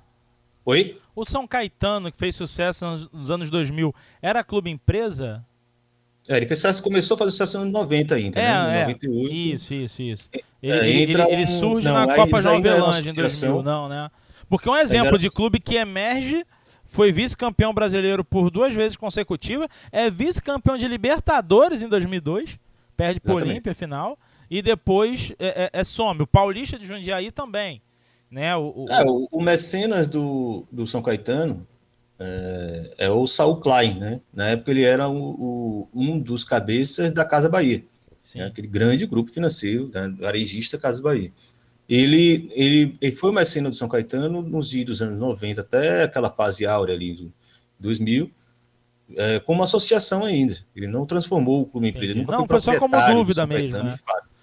Oi? 0.64 0.98
O 1.14 1.24
São 1.24 1.46
Caetano, 1.46 2.12
que 2.12 2.18
fez 2.18 2.36
sucesso 2.36 3.08
nos 3.12 3.30
anos 3.30 3.48
2000, 3.50 3.94
era 4.20 4.44
clube 4.44 4.70
empresa? 4.70 5.44
É, 6.28 6.36
ele 6.36 6.46
fez, 6.46 6.80
começou 6.80 7.14
a 7.14 7.18
fazer 7.18 7.30
sucesso 7.30 7.58
nos 7.58 7.72
90 7.72 8.14
ainda, 8.14 8.38
é, 8.38 8.42
né? 8.42 8.76
Em 8.76 8.80
98. 8.82 9.34
Isso, 9.34 9.74
isso, 9.74 10.02
isso. 10.02 10.28
É, 10.32 10.42
ele, 10.62 10.72
é, 10.72 11.02
ele, 11.02 11.22
ele, 11.22 11.46
surge 11.46 11.88
não, 11.88 11.94
na 11.94 12.14
Copa 12.14 12.42
João 12.42 12.56
Avelange 12.56 13.08
em 13.08 13.14
2000, 13.14 13.62
não, 13.62 13.88
né? 13.88 14.10
Porque 14.50 14.68
um 14.68 14.76
exemplo 14.76 15.16
de 15.16 15.30
clube 15.30 15.60
que 15.60 15.76
emerge 15.76 16.44
foi 16.84 17.12
vice-campeão 17.12 17.72
brasileiro 17.72 18.24
por 18.24 18.50
duas 18.50 18.74
vezes 18.74 18.96
consecutivas, 18.96 19.68
é 19.92 20.10
vice-campeão 20.10 20.76
de 20.76 20.88
Libertadores 20.88 21.82
em 21.82 21.88
2002, 21.88 22.58
perde 22.96 23.20
por 23.20 23.40
Olímpia 23.40 23.72
final, 23.72 24.18
e 24.50 24.60
depois 24.60 25.32
é, 25.38 25.70
é, 25.72 25.80
é, 25.80 25.84
some. 25.84 26.22
O 26.22 26.26
Paulista 26.26 26.76
de 26.76 26.84
Jundiaí 26.84 27.30
também. 27.30 27.80
Né? 28.28 28.54
O, 28.56 28.84
o, 28.84 28.86
é, 28.90 29.04
o, 29.04 29.28
o 29.30 29.40
mecenas 29.40 30.08
do, 30.08 30.66
do 30.70 30.84
São 30.84 31.00
Caetano 31.00 31.64
é, 32.18 32.94
é, 32.98 33.10
o 33.10 33.26
Saul 33.28 33.60
Klein, 33.60 33.98
né? 33.98 34.20
Na 34.34 34.48
época 34.48 34.72
ele 34.72 34.82
era 34.82 35.08
o, 35.08 35.88
um 35.94 36.18
dos 36.18 36.44
cabeças 36.44 37.12
da 37.12 37.24
Casa 37.24 37.48
Bahia, 37.48 37.84
né? 38.34 38.46
aquele 38.46 38.66
grande 38.66 39.06
grupo 39.06 39.30
financeiro, 39.30 39.90
né? 39.94 40.12
arejista 40.24 40.76
Casa 40.76 41.00
Bahia. 41.00 41.32
Ele, 41.90 42.48
ele, 42.52 42.96
ele 43.00 43.16
foi 43.16 43.30
o 43.30 43.32
mecenas 43.32 43.72
do 43.72 43.76
São 43.76 43.88
Caetano 43.88 44.40
nos 44.42 44.70
dos 44.84 45.02
anos 45.02 45.18
90 45.18 45.60
até 45.60 46.04
aquela 46.04 46.30
fase 46.30 46.64
áurea 46.64 46.94
ali 46.94 47.12
de 47.12 47.32
2000, 47.80 48.30
é, 49.16 49.40
como 49.40 49.60
associação 49.64 50.24
ainda. 50.24 50.56
Ele 50.76 50.86
não 50.86 51.04
transformou 51.04 51.62
o 51.62 51.66
clube 51.66 51.88
empresa. 51.88 52.14
Nunca 52.14 52.30
não, 52.30 52.46
foi, 52.46 52.60
foi 52.60 52.60
só 52.60 52.78
como 52.78 52.94
dúvida 53.12 53.44
mesmo. 53.44 53.82
Né? 53.82 53.98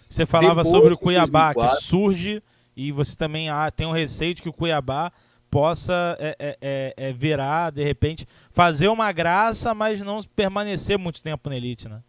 Você 0.09 0.25
falava 0.25 0.61
Depois, 0.61 0.67
sobre 0.67 0.93
o 0.93 0.97
Cuiabá, 0.97 1.53
2004, 1.53 1.77
que 1.77 1.83
surge 1.85 2.43
e 2.75 2.91
você 2.91 3.15
também 3.15 3.49
ah, 3.49 3.71
tem 3.71 3.87
um 3.87 3.93
receio 3.93 4.35
de 4.35 4.41
que 4.41 4.49
o 4.49 4.53
Cuiabá 4.53 5.13
possa 5.49 6.17
é, 6.19 6.35
é, 6.37 6.57
é, 6.61 6.93
é, 6.97 7.13
virar, 7.13 7.71
de 7.71 7.81
repente, 7.81 8.27
fazer 8.51 8.89
uma 8.89 9.09
graça, 9.13 9.73
mas 9.73 10.01
não 10.01 10.21
permanecer 10.35 10.97
muito 10.97 11.23
tempo 11.23 11.49
na 11.49 11.55
elite, 11.55 11.87
né? 11.87 12.01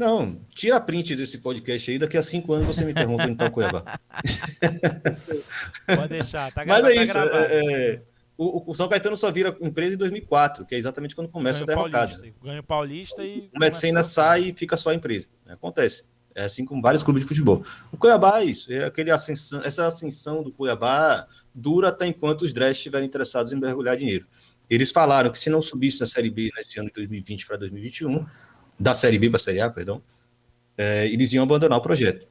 Não, 0.00 0.40
tira 0.54 0.76
a 0.76 0.80
print 0.80 1.14
desse 1.14 1.36
podcast 1.40 1.90
aí, 1.90 1.98
daqui 1.98 2.16
a 2.16 2.22
cinco 2.22 2.54
anos 2.54 2.66
você 2.66 2.86
me 2.86 2.94
pergunta 2.94 3.24
em 3.24 3.36
tal 3.36 3.50
Cuiabá. 3.50 4.00
Pode 5.94 6.08
deixar, 6.08 6.50
tá 6.54 6.64
gravado. 6.64 6.86
Mas 6.86 7.10
é 7.10 7.12
tá 7.12 7.26
isso, 7.26 7.36
é, 7.36 7.92
é, 7.92 8.02
o, 8.34 8.70
o, 8.70 8.74
São 8.74 8.88
Caetano 8.88 9.14
só 9.14 9.30
vira 9.30 9.54
empresa 9.60 9.96
em 9.96 9.98
2004, 9.98 10.64
que 10.64 10.74
é 10.74 10.78
exatamente 10.78 11.14
quando 11.14 11.28
começa 11.28 11.66
ganho 11.66 11.78
a 11.78 11.82
derrocada. 11.82 12.18
Ganha 12.42 12.60
o 12.60 12.64
Paulista 12.64 13.22
e... 13.22 13.50
O 13.54 13.58
Mecena 13.58 14.02
sai 14.02 14.44
e 14.44 14.54
fica 14.54 14.74
só 14.74 14.88
a 14.88 14.94
empresa. 14.94 15.26
Acontece. 15.46 16.04
É 16.34 16.44
assim 16.44 16.64
como 16.64 16.80
vários 16.80 17.02
clubes 17.02 17.22
de 17.22 17.28
futebol. 17.28 17.62
O 17.92 17.98
Cuiabá 17.98 18.40
é 18.40 18.46
isso, 18.46 18.72
é 18.72 18.86
aquele 18.86 19.10
ascensão, 19.10 19.60
essa 19.62 19.86
ascensão 19.86 20.42
do 20.42 20.50
Cuiabá 20.50 21.28
dura 21.54 21.88
até 21.88 22.06
enquanto 22.06 22.40
os 22.40 22.54
Dress 22.54 22.78
estiverem 22.78 23.06
interessados 23.06 23.52
em 23.52 23.60
mergulhar 23.60 23.98
dinheiro. 23.98 24.26
Eles 24.70 24.92
falaram 24.92 25.30
que 25.30 25.38
se 25.38 25.50
não 25.50 25.60
subisse 25.60 25.98
da 25.98 26.06
Série 26.06 26.30
B 26.30 26.48
nesse 26.56 26.78
ano 26.78 26.88
de 26.88 26.94
2020 26.94 27.46
para 27.46 27.56
2021, 27.58 28.24
da 28.80 28.94
Série 28.94 29.18
B 29.18 29.28
para 29.28 29.36
a 29.36 29.40
Série 29.40 29.60
A, 29.60 29.68
perdão, 29.68 30.02
é, 30.76 31.06
eles 31.06 31.32
iam 31.34 31.44
abandonar 31.44 31.78
o 31.78 31.82
projeto. 31.82 32.26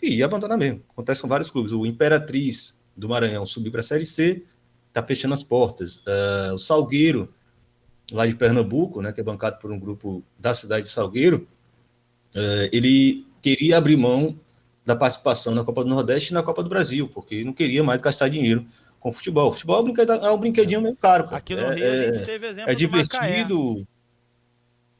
E 0.00 0.14
ia 0.18 0.24
abandonar 0.24 0.56
mesmo. 0.56 0.80
Acontece 0.90 1.20
com 1.20 1.26
vários 1.26 1.50
clubes. 1.50 1.72
O 1.72 1.84
Imperatriz 1.84 2.78
do 2.96 3.08
Maranhão 3.08 3.44
subiu 3.44 3.72
para 3.72 3.80
a 3.80 3.84
Série 3.84 4.04
C, 4.04 4.44
está 4.86 5.02
fechando 5.02 5.34
as 5.34 5.42
portas. 5.42 5.98
Uh, 5.98 6.54
o 6.54 6.58
Salgueiro, 6.58 7.34
lá 8.12 8.24
de 8.24 8.36
Pernambuco, 8.36 9.02
né, 9.02 9.12
que 9.12 9.20
é 9.20 9.24
bancado 9.24 9.58
por 9.58 9.72
um 9.72 9.78
grupo 9.78 10.22
da 10.38 10.54
cidade 10.54 10.84
de 10.84 10.92
Salgueiro, 10.92 11.48
uh, 12.36 12.68
ele 12.72 13.26
queria 13.42 13.76
abrir 13.76 13.96
mão 13.96 14.38
da 14.86 14.94
participação 14.94 15.52
na 15.52 15.64
Copa 15.64 15.82
do 15.82 15.90
Nordeste 15.90 16.30
e 16.30 16.34
na 16.34 16.42
Copa 16.42 16.62
do 16.62 16.68
Brasil, 16.68 17.08
porque 17.08 17.42
não 17.42 17.52
queria 17.52 17.82
mais 17.82 18.00
gastar 18.00 18.28
dinheiro 18.28 18.64
com 19.00 19.12
futebol. 19.12 19.52
Futebol 19.52 19.78
é 19.78 19.80
um 19.80 19.84
brinquedinho, 19.84 20.24
é 20.24 20.36
brinquedinho 20.36 20.82
meio 20.82 20.96
caro. 20.96 21.24
Cara. 21.24 21.36
Aqui 21.36 21.54
no 21.54 21.60
é, 21.62 21.74
Rio 21.74 21.86
a 21.86 22.12
gente 22.12 22.24
teve 22.24 22.46
exemplo 22.46 22.70
É 22.70 22.74
divertido. 22.74 23.86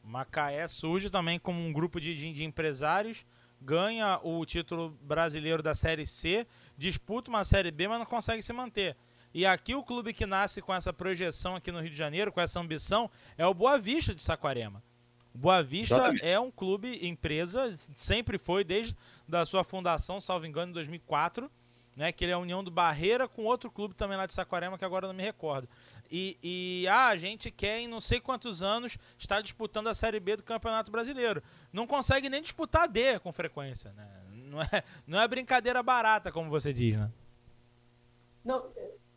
Macaé. 0.09 0.67
Surge 0.67 1.09
também 1.09 1.39
como 1.39 1.59
um 1.59 1.71
grupo 1.71 2.01
de, 2.01 2.15
de, 2.15 2.33
de 2.33 2.43
empresários, 2.43 3.25
ganha 3.61 4.19
o 4.23 4.43
título 4.45 4.97
brasileiro 5.01 5.61
da 5.61 5.75
Série 5.75 6.05
C, 6.05 6.47
disputa 6.77 7.29
uma 7.29 7.45
Série 7.45 7.71
B, 7.71 7.87
mas 7.87 7.99
não 7.99 8.05
consegue 8.05 8.41
se 8.41 8.51
manter. 8.51 8.97
E 9.31 9.45
aqui 9.45 9.75
o 9.75 9.83
clube 9.83 10.11
que 10.11 10.25
nasce 10.25 10.61
com 10.61 10.73
essa 10.73 10.91
projeção 10.91 11.55
aqui 11.55 11.71
no 11.71 11.79
Rio 11.79 11.91
de 11.91 11.95
Janeiro, 11.95 12.31
com 12.31 12.41
essa 12.41 12.59
ambição, 12.59 13.09
é 13.37 13.45
o 13.45 13.53
Boa 13.53 13.77
Vista 13.77 14.15
de 14.15 14.21
Saquarema. 14.21 14.81
Boa 15.31 15.61
Vista 15.61 15.95
Exatamente. 15.95 16.25
é 16.25 16.39
um 16.39 16.49
clube 16.49 17.05
empresa, 17.07 17.71
sempre 17.95 18.39
foi 18.39 18.63
desde 18.63 18.95
da 19.27 19.45
sua 19.45 19.63
fundação, 19.63 20.19
salvo 20.19 20.47
engano, 20.47 20.71
em 20.71 20.73
2004, 20.73 21.49
né, 21.99 22.13
que 22.13 22.23
ele 22.23 22.31
é 22.31 22.35
a 22.35 22.39
união 22.39 22.63
do 22.63 22.71
Barreira 22.71 23.27
com 23.27 23.43
outro 23.43 23.69
clube 23.69 23.93
também 23.93 24.15
lá 24.15 24.25
de 24.25 24.31
Saquarema, 24.31 24.77
que 24.77 24.85
agora 24.85 25.05
não 25.05 25.13
me 25.13 25.21
recordo. 25.21 25.67
E, 26.09 26.37
e 26.41 26.87
ah, 26.87 27.07
a 27.07 27.17
gente 27.17 27.51
quer 27.51 27.81
em 27.81 27.89
não 27.89 27.99
sei 27.99 28.21
quantos 28.21 28.63
anos 28.63 28.97
estar 29.17 29.41
disputando 29.41 29.87
a 29.87 29.93
Série 29.93 30.17
B 30.17 30.37
do 30.37 30.43
Campeonato 30.43 30.89
Brasileiro. 30.89 31.43
Não 31.73 31.85
consegue 31.85 32.29
nem 32.29 32.41
disputar 32.41 32.83
a 32.83 32.87
D 32.87 33.19
com 33.19 33.33
frequência, 33.33 33.91
né? 33.97 34.07
Não 34.31 34.61
é, 34.61 34.83
não 35.05 35.19
é 35.19 35.27
brincadeira 35.27 35.83
barata, 35.83 36.31
como 36.31 36.49
você 36.49 36.71
diz, 36.71 36.95
né? 36.95 37.11
Não, 38.45 38.63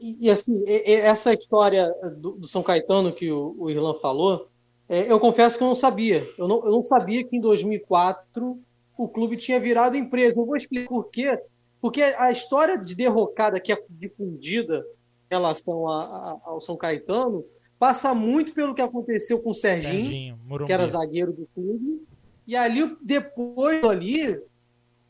e, 0.01 0.27
e 0.27 0.29
assim, 0.29 0.65
essa 0.67 1.33
história 1.33 1.89
do, 2.17 2.33
do, 2.33 2.47
São 2.49 2.65
Caetano 2.65 3.13
que 3.13 3.31
o, 3.31 3.55
o 3.61 3.71
Irlan 3.71 3.95
falou, 4.01 4.49
é, 4.89 5.11
eu 5.11 5.21
confesso 5.21 5.57
que 5.57 5.63
eu 5.63 5.69
não 5.69 5.77
sabia. 5.77 6.29
Eu 6.37 6.49
não, 6.49 6.57
eu 6.65 6.73
não 6.73 6.85
sabia 6.85 7.23
que 7.23 7.37
em 7.37 7.41
2004 7.41 8.61
o 8.99 9.09
clube 9.09 9.37
tinha 9.37 9.61
virado 9.61 9.97
empresa. 9.97 10.41
Eu 10.41 10.47
vou 10.47 10.57
explicar 10.57 10.89
por 10.89 11.05
quê. 11.05 11.41
Porque 11.83 12.01
a 12.01 12.31
história 12.31 12.79
de 12.79 12.95
derrocada 12.95 13.59
que 13.59 13.73
é 13.73 13.85
difundida 13.91 14.87
em 15.29 15.35
relação 15.35 15.89
a, 15.89 16.05
a, 16.05 16.41
ao 16.45 16.61
São 16.61 16.77
Caetano 16.77 17.45
passa 17.77 18.15
muito 18.15 18.55
pelo 18.55 18.73
que 18.73 18.81
aconteceu 18.81 19.41
com 19.41 19.51
o 19.51 19.55
Serginho, 19.55 20.05
Serginho 20.05 20.67
que 20.67 20.73
era 20.73 20.87
zagueiro 20.87 21.33
do 21.33 21.49
clube. 21.53 22.07
E 22.47 22.55
ali, 22.55 22.97
depois 23.03 23.83
ali, 23.83 24.41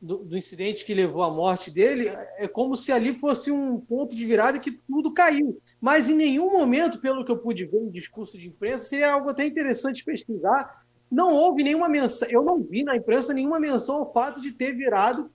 do, 0.00 0.24
do, 0.24 0.34
incidente 0.34 0.82
que 0.86 0.94
levou 0.94 1.22
à 1.22 1.30
morte 1.30 1.70
dele, 1.70 2.08
é 2.38 2.48
como 2.48 2.74
se 2.74 2.90
ali 2.90 3.18
fosse 3.18 3.50
um 3.50 3.78
ponto 3.78 4.16
de 4.16 4.24
virada 4.24 4.58
que 4.58 4.70
tudo 4.70 5.12
caiu. 5.12 5.60
Mas 5.78 6.08
em 6.08 6.14
nenhum 6.14 6.52
momento, 6.52 6.98
pelo 7.00 7.22
que 7.22 7.30
eu 7.30 7.36
pude 7.36 7.66
ver 7.66 7.82
em 7.82 7.90
discurso 7.90 8.38
de 8.38 8.48
imprensa, 8.48 8.84
seria 8.84 9.12
algo 9.12 9.28
até 9.28 9.44
interessante 9.44 10.02
pesquisar. 10.02 10.86
Não 11.10 11.34
houve 11.34 11.62
nenhuma 11.62 11.90
menção, 11.90 12.26
eu 12.30 12.42
não 12.42 12.62
vi 12.62 12.82
na 12.82 12.96
imprensa 12.96 13.34
nenhuma 13.34 13.60
menção 13.60 13.96
ao 13.96 14.10
fato 14.10 14.40
de 14.40 14.52
ter 14.52 14.72
virado 14.74 15.30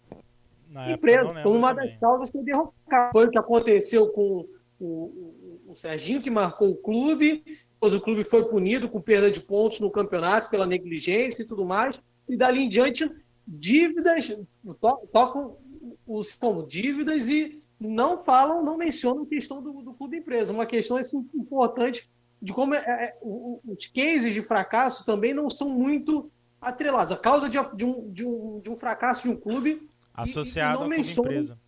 na 0.78 0.92
empresa, 0.92 1.42
como 1.42 1.58
uma 1.58 1.74
também. 1.74 1.90
das 1.90 2.00
causas 2.00 2.30
que 2.30 2.38
derrocaram. 2.40 3.12
Foi 3.12 3.26
o 3.26 3.32
que 3.32 3.40
aconteceu 3.40 4.10
com 4.10 4.46
o, 4.80 4.86
o, 4.86 5.72
o 5.72 5.76
Serginho, 5.76 6.22
que 6.22 6.30
marcou 6.30 6.70
o 6.70 6.76
clube, 6.76 7.44
depois 7.74 7.94
o 7.94 8.02
clube 8.02 8.24
foi 8.24 8.46
punido 8.46 8.88
com 8.88 9.02
perda 9.02 9.32
de 9.32 9.42
pontos 9.42 9.80
no 9.80 9.92
campeonato 9.92 10.50
pela 10.50 10.66
negligência 10.66 11.44
e 11.44 11.46
tudo 11.46 11.66
mais, 11.66 12.00
e 12.30 12.38
dali 12.38 12.64
em 12.64 12.70
diante 12.70 13.10
dívidas, 13.48 14.36
to, 14.80 15.08
tocam 15.12 15.58
os 16.06 16.34
como 16.36 16.66
dívidas 16.66 17.30
e 17.30 17.62
não 17.80 18.18
falam, 18.18 18.64
não 18.64 18.78
mencionam 18.78 19.24
a 19.24 19.28
questão 19.28 19.62
do, 19.62 19.82
do 19.82 19.94
clube 19.94 20.18
empresa. 20.18 20.54
Uma 20.54 20.66
questão 20.66 20.98
assim, 20.98 21.28
importante 21.34 22.10
de 22.42 22.54
como 22.54 22.76
é, 22.76 22.80
é, 22.80 23.18
os 23.22 23.86
cases 23.88 24.34
de 24.34 24.42
fracasso 24.42 25.06
também 25.06 25.34
não 25.34 25.50
são 25.50 25.70
muito 25.70 26.30
atrelados. 26.62 27.14
A 27.14 27.18
causa 27.18 27.50
de, 27.50 27.58
de, 27.76 27.86
um, 27.86 28.12
de, 28.12 28.26
um, 28.26 28.60
de 28.60 28.70
um 28.70 28.78
fracasso 28.78 29.24
de 29.24 29.30
um 29.30 29.38
clube 29.38 29.88
associado 30.18 30.80
clube 30.80 31.00
empresa. 31.00 31.60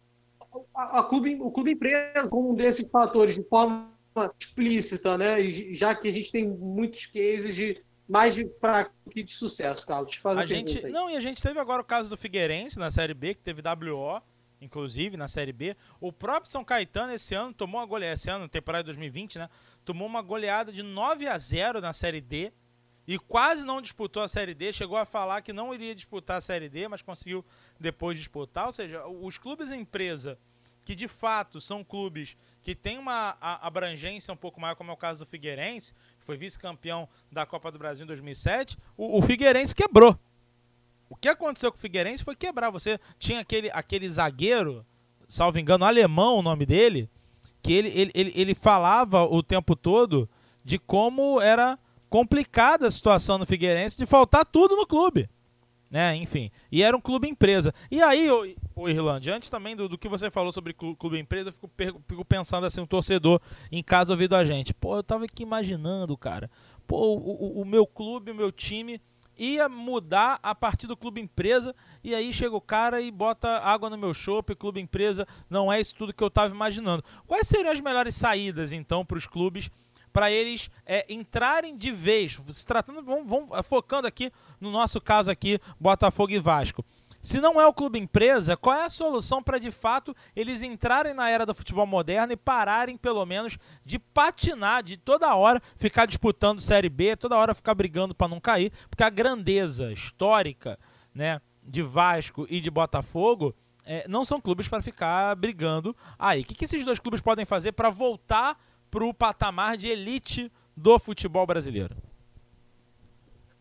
A, 0.75 0.99
a, 0.99 1.03
clube, 1.03 1.37
o 1.39 1.51
clube 1.51 1.71
empresa 1.71 2.31
como 2.31 2.51
um 2.51 2.55
desses 2.55 2.89
fatores 2.89 3.35
de 3.35 3.43
forma 3.43 3.91
explícita, 4.39 5.17
né? 5.17 5.43
Já 5.71 5.93
que 5.93 6.07
a 6.07 6.11
gente 6.11 6.31
tem 6.31 6.47
muitos 6.47 7.05
cases 7.05 7.55
de 7.55 7.81
mais 8.07 8.33
de 8.33 8.49
fraco 8.59 8.91
que 9.11 9.21
de 9.21 9.31
sucesso, 9.31 9.85
Carlos. 9.85 10.15
Faz 10.15 10.39
a, 10.39 10.41
a 10.41 10.45
gente 10.45 10.83
aí. 10.83 10.91
não 10.91 11.09
e 11.09 11.15
a 11.15 11.19
gente 11.19 11.41
teve 11.41 11.59
agora 11.59 11.81
o 11.81 11.85
caso 11.85 12.09
do 12.09 12.17
Figueirense 12.17 12.79
na 12.79 12.89
Série 12.89 13.13
B 13.13 13.35
que 13.35 13.41
teve 13.41 13.61
WO, 13.61 14.19
inclusive 14.59 15.15
na 15.15 15.27
Série 15.27 15.53
B. 15.53 15.77
O 16.01 16.11
próprio 16.11 16.51
São 16.51 16.65
Caetano 16.65 17.13
esse 17.13 17.35
ano 17.35 17.53
tomou 17.53 17.79
uma 17.79 17.85
goleada 17.85 18.15
esse 18.15 18.29
ano, 18.31 18.49
temporada 18.49 18.83
de 18.83 18.87
2020, 18.87 19.37
né? 19.37 19.49
Tomou 19.85 20.07
uma 20.07 20.23
goleada 20.23 20.71
de 20.71 20.81
9 20.81 21.27
a 21.27 21.37
0 21.37 21.79
na 21.79 21.93
Série 21.93 22.19
D 22.19 22.51
e 23.09 23.17
quase 23.17 23.65
não 23.65 23.81
disputou 23.81 24.21
a 24.21 24.27
Série 24.27 24.53
D. 24.53 24.71
Chegou 24.71 24.95
a 24.95 25.03
falar 25.03 25.41
que 25.41 25.51
não 25.51 25.73
iria 25.73 25.95
disputar 25.95 26.37
a 26.37 26.41
Série 26.41 26.69
D, 26.69 26.87
mas 26.87 27.01
conseguiu 27.01 27.43
depois 27.79 28.15
disputar. 28.15 28.67
Ou 28.67 28.71
seja, 28.71 29.03
os 29.07 29.35
clubes 29.35 29.71
empresa 29.71 30.37
que 30.85 30.93
de 30.93 31.07
fato 31.07 31.59
são 31.59 31.83
clubes 31.83 32.37
que 32.61 32.75
têm 32.75 32.99
uma 32.99 33.35
abrangência 33.41 34.31
um 34.31 34.37
pouco 34.37 34.61
maior, 34.61 34.75
como 34.75 34.91
é 34.91 34.93
o 34.93 34.97
caso 34.97 35.25
do 35.25 35.25
Figueirense, 35.25 35.91
que 36.19 36.23
foi 36.23 36.37
vice-campeão 36.37 37.09
da 37.31 37.47
Copa 37.47 37.71
do 37.71 37.79
Brasil 37.79 38.03
em 38.03 38.07
2007, 38.07 38.77
o, 38.95 39.17
o, 39.17 39.21
Figueirense 39.23 39.73
quebrou. 39.73 40.15
O 41.09 41.15
que 41.15 41.29
aconteceu 41.29 41.71
com 41.71 41.79
o 41.79 41.81
Figueirense 41.81 42.23
foi 42.23 42.35
quebrar. 42.35 42.69
Você 42.69 42.99
tinha 43.17 43.39
aquele, 43.39 43.71
aquele 43.71 44.07
zagueiro, 44.07 44.85
salvo 45.27 45.57
engano, 45.57 45.83
alemão 45.83 46.37
o 46.37 46.43
nome 46.43 46.63
dele, 46.63 47.09
que 47.63 47.73
ele, 47.73 47.89
ele, 47.89 48.11
ele, 48.13 48.31
ele 48.35 48.53
falava 48.53 49.23
o 49.23 49.41
tempo 49.41 49.75
todo 49.75 50.29
de 50.63 50.77
como 50.77 51.41
era 51.41 51.79
complicada 52.09 52.87
a 52.87 52.91
situação 52.91 53.37
no 53.37 53.45
Figueirense 53.45 53.97
de 53.97 54.05
faltar 54.05 54.45
tudo 54.45 54.75
no 54.75 54.87
clube 54.87 55.29
né? 55.89 56.15
Enfim. 56.15 56.51
E 56.71 56.83
era 56.83 56.95
um 56.95 57.01
clube 57.01 57.27
empresa. 57.27 57.73
E 57.89 58.01
aí, 58.01 58.29
o, 58.29 58.55
o 58.75 58.89
Irlande, 58.89 59.31
antes 59.31 59.49
também 59.49 59.75
do, 59.75 59.89
do, 59.89 59.97
que 59.97 60.07
você 60.07 60.29
falou 60.29 60.51
sobre 60.51 60.73
clube 60.73 61.17
empresa, 61.17 61.49
eu 61.49 61.53
fico, 61.53 61.71
fico, 62.07 62.25
pensando 62.25 62.65
assim, 62.65 62.81
um 62.81 62.85
torcedor 62.85 63.41
em 63.71 63.81
casa 63.81 64.13
ouvindo 64.13 64.35
a 64.35 64.43
gente. 64.43 64.73
Pô, 64.73 64.97
eu 64.97 65.03
tava 65.03 65.25
aqui 65.25 65.43
imaginando, 65.43 66.15
cara. 66.15 66.49
Pô, 66.85 67.15
o, 67.15 67.61
o, 67.61 67.65
meu 67.65 67.85
clube, 67.85 68.31
o 68.31 68.35
meu 68.35 68.51
time 68.51 69.01
ia 69.37 69.69
mudar 69.69 70.37
a 70.43 70.53
partir 70.53 70.85
do 70.85 70.97
clube 70.97 71.21
empresa 71.21 71.73
e 72.03 72.13
aí 72.13 72.33
chega 72.33 72.55
o 72.55 72.59
cara 72.59 72.99
e 72.99 73.09
bota 73.09 73.47
água 73.59 73.89
no 73.89 73.97
meu 73.97 74.13
chopp, 74.13 74.53
clube 74.53 74.81
empresa, 74.81 75.25
não 75.49 75.71
é 75.71 75.79
isso 75.79 75.95
tudo 75.95 76.13
que 76.13 76.21
eu 76.21 76.27
estava 76.27 76.53
imaginando. 76.53 77.03
Quais 77.25 77.47
seriam 77.47 77.71
as 77.71 77.79
melhores 77.79 78.15
saídas 78.15 78.73
então 78.73 79.05
para 79.05 79.17
os 79.17 79.25
clubes 79.25 79.71
para 80.19 80.29
eles 80.29 80.69
é, 80.85 81.05
entrarem 81.07 81.77
de 81.77 81.93
vez, 81.93 82.37
se 82.51 82.65
tratando, 82.65 83.01
vamos, 83.01 83.25
vamos, 83.25 83.57
é, 83.57 83.63
focando 83.63 84.05
aqui 84.05 84.29
no 84.59 84.69
nosso 84.69 84.99
caso 84.99 85.31
aqui, 85.31 85.61
Botafogo 85.79 86.33
e 86.33 86.39
Vasco. 86.39 86.83
Se 87.21 87.39
não 87.39 87.59
é 87.59 87.65
o 87.65 87.71
clube 87.71 87.97
empresa, 87.97 88.57
qual 88.57 88.75
é 88.75 88.83
a 88.83 88.89
solução 88.89 89.41
para 89.41 89.57
de 89.57 89.71
fato 89.71 90.13
eles 90.35 90.61
entrarem 90.61 91.13
na 91.13 91.29
era 91.29 91.45
do 91.45 91.55
futebol 91.55 91.87
moderno 91.87 92.33
e 92.33 92.35
pararem 92.35 92.97
pelo 92.97 93.25
menos 93.25 93.57
de 93.85 93.97
patinar, 93.97 94.83
de 94.83 94.97
toda 94.97 95.33
hora 95.33 95.61
ficar 95.77 96.05
disputando 96.05 96.59
Série 96.59 96.89
B, 96.89 97.15
toda 97.15 97.37
hora 97.37 97.55
ficar 97.55 97.73
brigando 97.73 98.13
para 98.13 98.27
não 98.27 98.41
cair, 98.41 98.73
porque 98.89 99.03
a 99.05 99.09
grandeza 99.09 99.89
histórica, 99.89 100.77
né, 101.15 101.39
de 101.63 101.81
Vasco 101.81 102.45
e 102.49 102.59
de 102.59 102.69
Botafogo 102.69 103.55
é, 103.85 104.05
não 104.05 104.25
são 104.25 104.41
clubes 104.41 104.67
para 104.67 104.81
ficar 104.81 105.33
brigando 105.37 105.95
aí. 106.17 106.41
O 106.41 106.43
que, 106.43 106.55
que 106.55 106.65
esses 106.65 106.83
dois 106.83 106.99
clubes 106.99 107.21
podem 107.21 107.45
fazer 107.45 107.71
para 107.71 107.89
voltar 107.89 108.57
para 108.89 109.05
o 109.05 109.13
patamar 109.13 109.77
de 109.77 109.87
elite 109.87 110.51
do 110.75 110.97
futebol 110.97 111.45
brasileiro? 111.45 111.95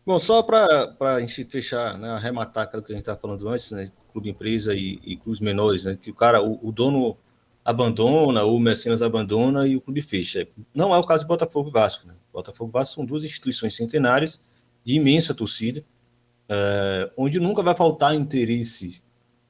Bom, 0.05 0.17
só 0.17 0.41
para 0.41 0.95
a 0.99 1.19
gente 1.19 1.45
fechar, 1.45 1.97
né, 1.97 2.09
arrematar 2.09 2.63
aquilo 2.63 2.81
que 2.81 2.91
a 2.91 2.95
gente 2.95 3.03
estava 3.03 3.19
falando 3.19 3.47
antes, 3.47 3.69
né, 3.71 3.87
clube 4.11 4.29
empresa 4.29 4.73
e, 4.73 4.99
e 5.03 5.15
clubes 5.15 5.39
menores, 5.39 5.85
né, 5.85 5.95
que 6.01 6.09
o 6.09 6.15
cara, 6.15 6.41
o, 6.41 6.59
o, 6.67 6.71
dono 6.71 7.15
abandona, 7.63 8.43
o 8.43 8.59
mecenas 8.59 9.03
abandona 9.03 9.67
e 9.67 9.75
o 9.75 9.81
clube 9.81 10.01
fecha. 10.01 10.47
Não 10.73 10.95
é 10.95 10.97
o 10.97 11.03
caso 11.03 11.21
de 11.21 11.27
Botafogo 11.27 11.69
e 11.69 11.71
Vasco. 11.71 12.07
Né? 12.07 12.15
Botafogo 12.33 12.71
e 12.71 12.73
Vasco 12.73 12.95
são 12.95 13.05
duas 13.05 13.23
instituições 13.23 13.75
centenárias 13.75 14.41
de 14.83 14.95
imensa 14.95 15.35
torcida, 15.35 15.83
é, 16.47 17.11
onde 17.15 17.39
nunca 17.39 17.61
vai 17.61 17.75
faltar 17.75 18.15
interesse 18.15 19.03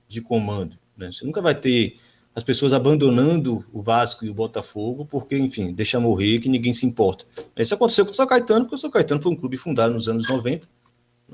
de 0.10 0.22
comando. 0.22 0.78
Né? 0.98 1.10
Você 1.10 1.26
nunca 1.26 1.42
vai 1.42 1.56
ter 1.56 1.96
as 2.36 2.44
pessoas 2.44 2.74
abandonando 2.74 3.66
o 3.74 3.82
Vasco 3.82 4.26
e 4.26 4.30
o 4.30 4.34
Botafogo, 4.34 5.06
porque, 5.06 5.38
enfim, 5.38 5.74
deixa 5.74 6.00
morrer 6.00 6.40
que 6.40 6.48
ninguém 6.48 6.72
se 6.72 6.86
importa. 6.86 7.26
Isso 7.58 7.74
aconteceu 7.74 8.06
com 8.06 8.12
o 8.12 8.16
São 8.16 8.28
Caetano, 8.28 8.66
porque 8.66 8.76
o 8.76 8.78
São 8.78 8.90
Caetano 8.90 9.22
foi 9.22 9.32
um 9.32 9.36
clube 9.36 9.58
fundado 9.58 9.94
nos 9.94 10.08
anos 10.08 10.28
90, 10.30 10.68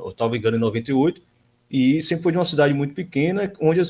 estava 0.07 0.35
engano 0.35 0.57
em 0.57 0.59
98, 0.59 1.21
e 1.69 2.01
sempre 2.01 2.23
foi 2.23 2.31
de 2.31 2.37
uma 2.37 2.45
cidade 2.45 2.73
muito 2.73 2.93
pequena, 2.93 3.51
onde 3.59 3.81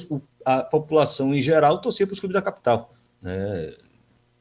a 0.44 0.64
população 0.64 1.34
em 1.34 1.42
geral 1.42 1.80
torcia 1.80 2.06
para 2.06 2.14
os 2.14 2.20
clubes 2.20 2.34
da 2.34 2.42
capital. 2.42 2.92
Né? 3.22 3.74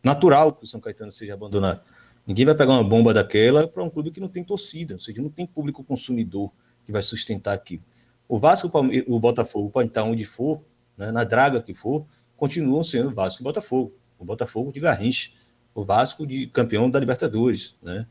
Natural 0.02 0.52
que 0.52 0.64
o 0.64 0.66
São 0.66 0.80
Caetano 0.80 1.12
seja 1.12 1.34
abandonado. 1.34 1.80
Ninguém 2.26 2.46
vai 2.46 2.54
pegar 2.54 2.72
uma 2.72 2.84
bomba 2.84 3.12
daquela 3.12 3.68
para 3.68 3.82
um 3.82 3.90
clube 3.90 4.10
que 4.10 4.20
não 4.20 4.28
tem 4.28 4.42
torcida, 4.42 4.94
ou 4.94 5.00
seja, 5.00 5.20
não 5.20 5.28
tem 5.28 5.46
público 5.46 5.84
consumidor 5.84 6.50
que 6.84 6.92
vai 6.92 7.02
sustentar 7.02 7.54
aquilo. 7.54 7.82
O 8.26 8.38
Vasco, 8.38 8.70
o 9.06 9.20
Botafogo, 9.20 9.70
pode 9.70 9.88
estar 9.88 10.04
onde 10.04 10.24
for, 10.24 10.62
né, 10.96 11.12
na 11.12 11.24
draga 11.24 11.60
que 11.60 11.74
for, 11.74 12.06
continuam 12.36 12.82
sendo 12.82 13.14
Vasco 13.14 13.42
e 13.42 13.44
Botafogo. 13.44 13.94
O 14.18 14.24
Botafogo 14.24 14.72
de 14.72 14.80
Garrincha, 14.80 15.30
o 15.74 15.84
Vasco 15.84 16.26
de 16.26 16.46
campeão 16.46 16.88
da 16.88 17.00
Libertadores, 17.00 17.74
né? 17.82 18.06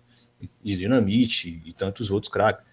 E 0.63 0.75
Dinamite 0.75 1.61
e 1.65 1.71
tantos 1.71 2.11
outros 2.11 2.31
craques. 2.31 2.65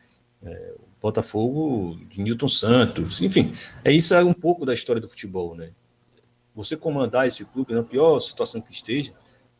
É, 0.42 0.74
o 0.78 1.00
Botafogo 1.00 1.98
de 2.08 2.20
Newton 2.20 2.48
Santos, 2.48 3.20
enfim, 3.20 3.52
é 3.84 3.92
isso 3.92 4.14
é 4.14 4.24
um 4.24 4.32
pouco 4.32 4.66
da 4.66 4.74
história 4.74 5.00
do 5.00 5.08
futebol, 5.08 5.54
né? 5.54 5.70
Você 6.54 6.76
comandar 6.76 7.26
esse 7.26 7.44
clube 7.44 7.72
na 7.72 7.82
pior 7.82 8.18
situação 8.20 8.60
que 8.60 8.72
esteja, 8.72 9.12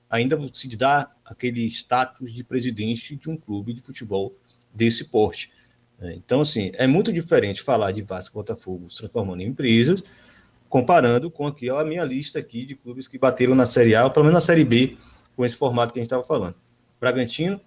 ainda 0.09 0.38
se 0.53 0.76
dá 0.76 1.11
aquele 1.24 1.64
status 1.66 2.32
de 2.32 2.43
presidente 2.43 3.14
de 3.14 3.30
um 3.30 3.36
clube 3.36 3.72
de 3.72 3.80
futebol 3.80 4.34
desse 4.74 5.05
porte. 5.05 5.53
É, 6.01 6.14
então, 6.14 6.41
assim, 6.41 6.72
é 6.74 6.86
muito 6.86 7.12
diferente 7.12 7.62
falar 7.62 7.93
de 7.93 8.03
Vasco 8.03 8.34
e 8.34 8.38
Botafogo 8.41 8.91
se 8.91 8.99
transformando 8.99 9.43
em 9.43 9.47
empresas 9.47 10.03
comparando 10.71 11.31
com 11.31 11.49
aqui 11.49 11.68
ó, 11.68 11.81
a 11.81 11.85
minha 11.85 12.05
lista 12.05 12.39
aqui 12.39 12.64
de 12.64 12.77
clubes 12.77 13.09
que 13.09 13.18
bateram 13.18 13.55
na 13.57 13.66
Série 13.66 13.95
A, 13.95 14.05
ou 14.05 14.11
pelo 14.11 14.25
menos 14.25 14.37
na 14.37 14.41
Série 14.41 14.64
B, 14.64 14.97
com 15.37 15.45
esse 15.45 15.57
formato 15.57 15.93
que 15.93 15.99
a 15.99 16.03
gente 16.03 16.07
estava 16.07 16.23
falando. 16.23 16.55
Bragantino, 16.99 17.61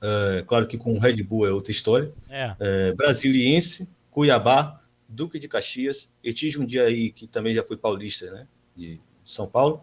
é, 0.00 0.44
claro 0.46 0.66
que 0.66 0.78
com 0.78 0.94
o 0.94 0.98
Red 0.98 1.20
Bull 1.24 1.46
é 1.46 1.50
outra 1.50 1.72
história. 1.72 2.12
É. 2.30 2.54
É, 2.60 2.92
Brasiliense, 2.92 3.92
Cuiabá, 4.10 4.80
Duque 5.08 5.38
de 5.38 5.48
Caxias, 5.48 6.14
Etige 6.22 6.60
um 6.60 6.64
dia 6.64 6.84
aí 6.84 7.10
que 7.10 7.26
também 7.26 7.54
já 7.54 7.64
foi 7.64 7.76
paulista, 7.76 8.30
né? 8.30 8.46
De 8.74 9.00
São 9.22 9.48
Paulo. 9.48 9.82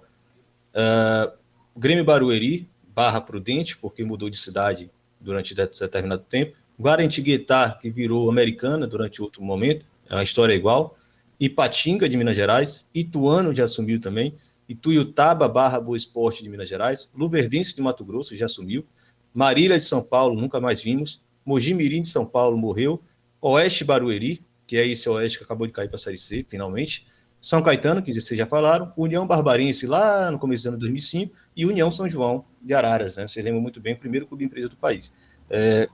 É, 0.73 1.31
Grêmio 1.75 2.05
Barueri, 2.05 2.69
Barra 2.95 3.19
Prudente, 3.19 3.77
porque 3.77 4.03
mudou 4.03 4.29
de 4.29 4.37
cidade 4.37 4.89
durante 5.19 5.53
determinado 5.53 6.23
tempo. 6.23 6.57
Guarantiguetá, 6.79 7.77
que 7.81 7.89
virou 7.89 8.29
americana 8.29 8.87
durante 8.87 9.21
outro 9.21 9.43
momento, 9.43 9.85
a 10.09 10.23
história 10.23 10.53
é 10.53 10.55
igual. 10.55 10.95
Ipatinga, 11.39 12.09
de 12.09 12.17
Minas 12.17 12.35
Gerais, 12.35 12.87
Ituano 12.93 13.55
já 13.55 13.63
assumiu 13.63 13.99
também, 13.99 14.35
Ituiutaba 14.67 15.47
barra 15.47 15.79
Boa 15.79 15.97
Esporte 15.97 16.43
de 16.43 16.49
Minas 16.49 16.67
Gerais, 16.67 17.09
Luverdense 17.15 17.75
de 17.75 17.81
Mato 17.81 18.03
Grosso 18.03 18.35
já 18.35 18.45
assumiu, 18.45 18.85
Marília 19.33 19.77
de 19.77 19.83
São 19.83 20.03
Paulo, 20.03 20.39
nunca 20.39 20.59
mais 20.59 20.81
vimos, 20.81 21.21
Mogi 21.45 21.73
Mirim 21.73 22.01
de 22.01 22.09
São 22.09 22.25
Paulo 22.25 22.57
morreu, 22.57 23.01
Oeste 23.41 23.83
Barueri, 23.83 24.43
que 24.67 24.77
é 24.77 24.85
esse 24.85 25.09
Oeste 25.09 25.37
que 25.37 25.43
acabou 25.43 25.65
de 25.65 25.73
cair 25.73 25.87
para 25.87 25.95
a 25.95 25.99
Série 25.99 26.17
C, 26.17 26.45
finalmente, 26.47 27.07
São 27.41 27.61
Caetano, 27.63 28.03
que 28.03 28.13
vocês 28.13 28.37
já 28.37 28.45
falaram, 28.45 28.91
União 28.97 29.25
Barbarense 29.25 29.87
lá 29.87 30.29
no 30.29 30.37
começo 30.37 30.63
do 30.63 30.69
ano 30.69 30.77
de 30.77 30.81
2005 30.81 31.33
e 31.55 31.65
União 31.65 31.89
São 31.89 32.07
João 32.07 32.45
de 32.61 32.73
Araras, 32.73 33.15
né? 33.15 33.27
Vocês 33.27 33.43
lembram 33.43 33.61
muito 33.61 33.79
bem, 33.79 33.93
o 33.93 33.97
primeiro 33.97 34.27
clube 34.27 34.43
empresa 34.43 34.69
do 34.69 34.75
país. 34.75 35.11
É, 35.49 35.87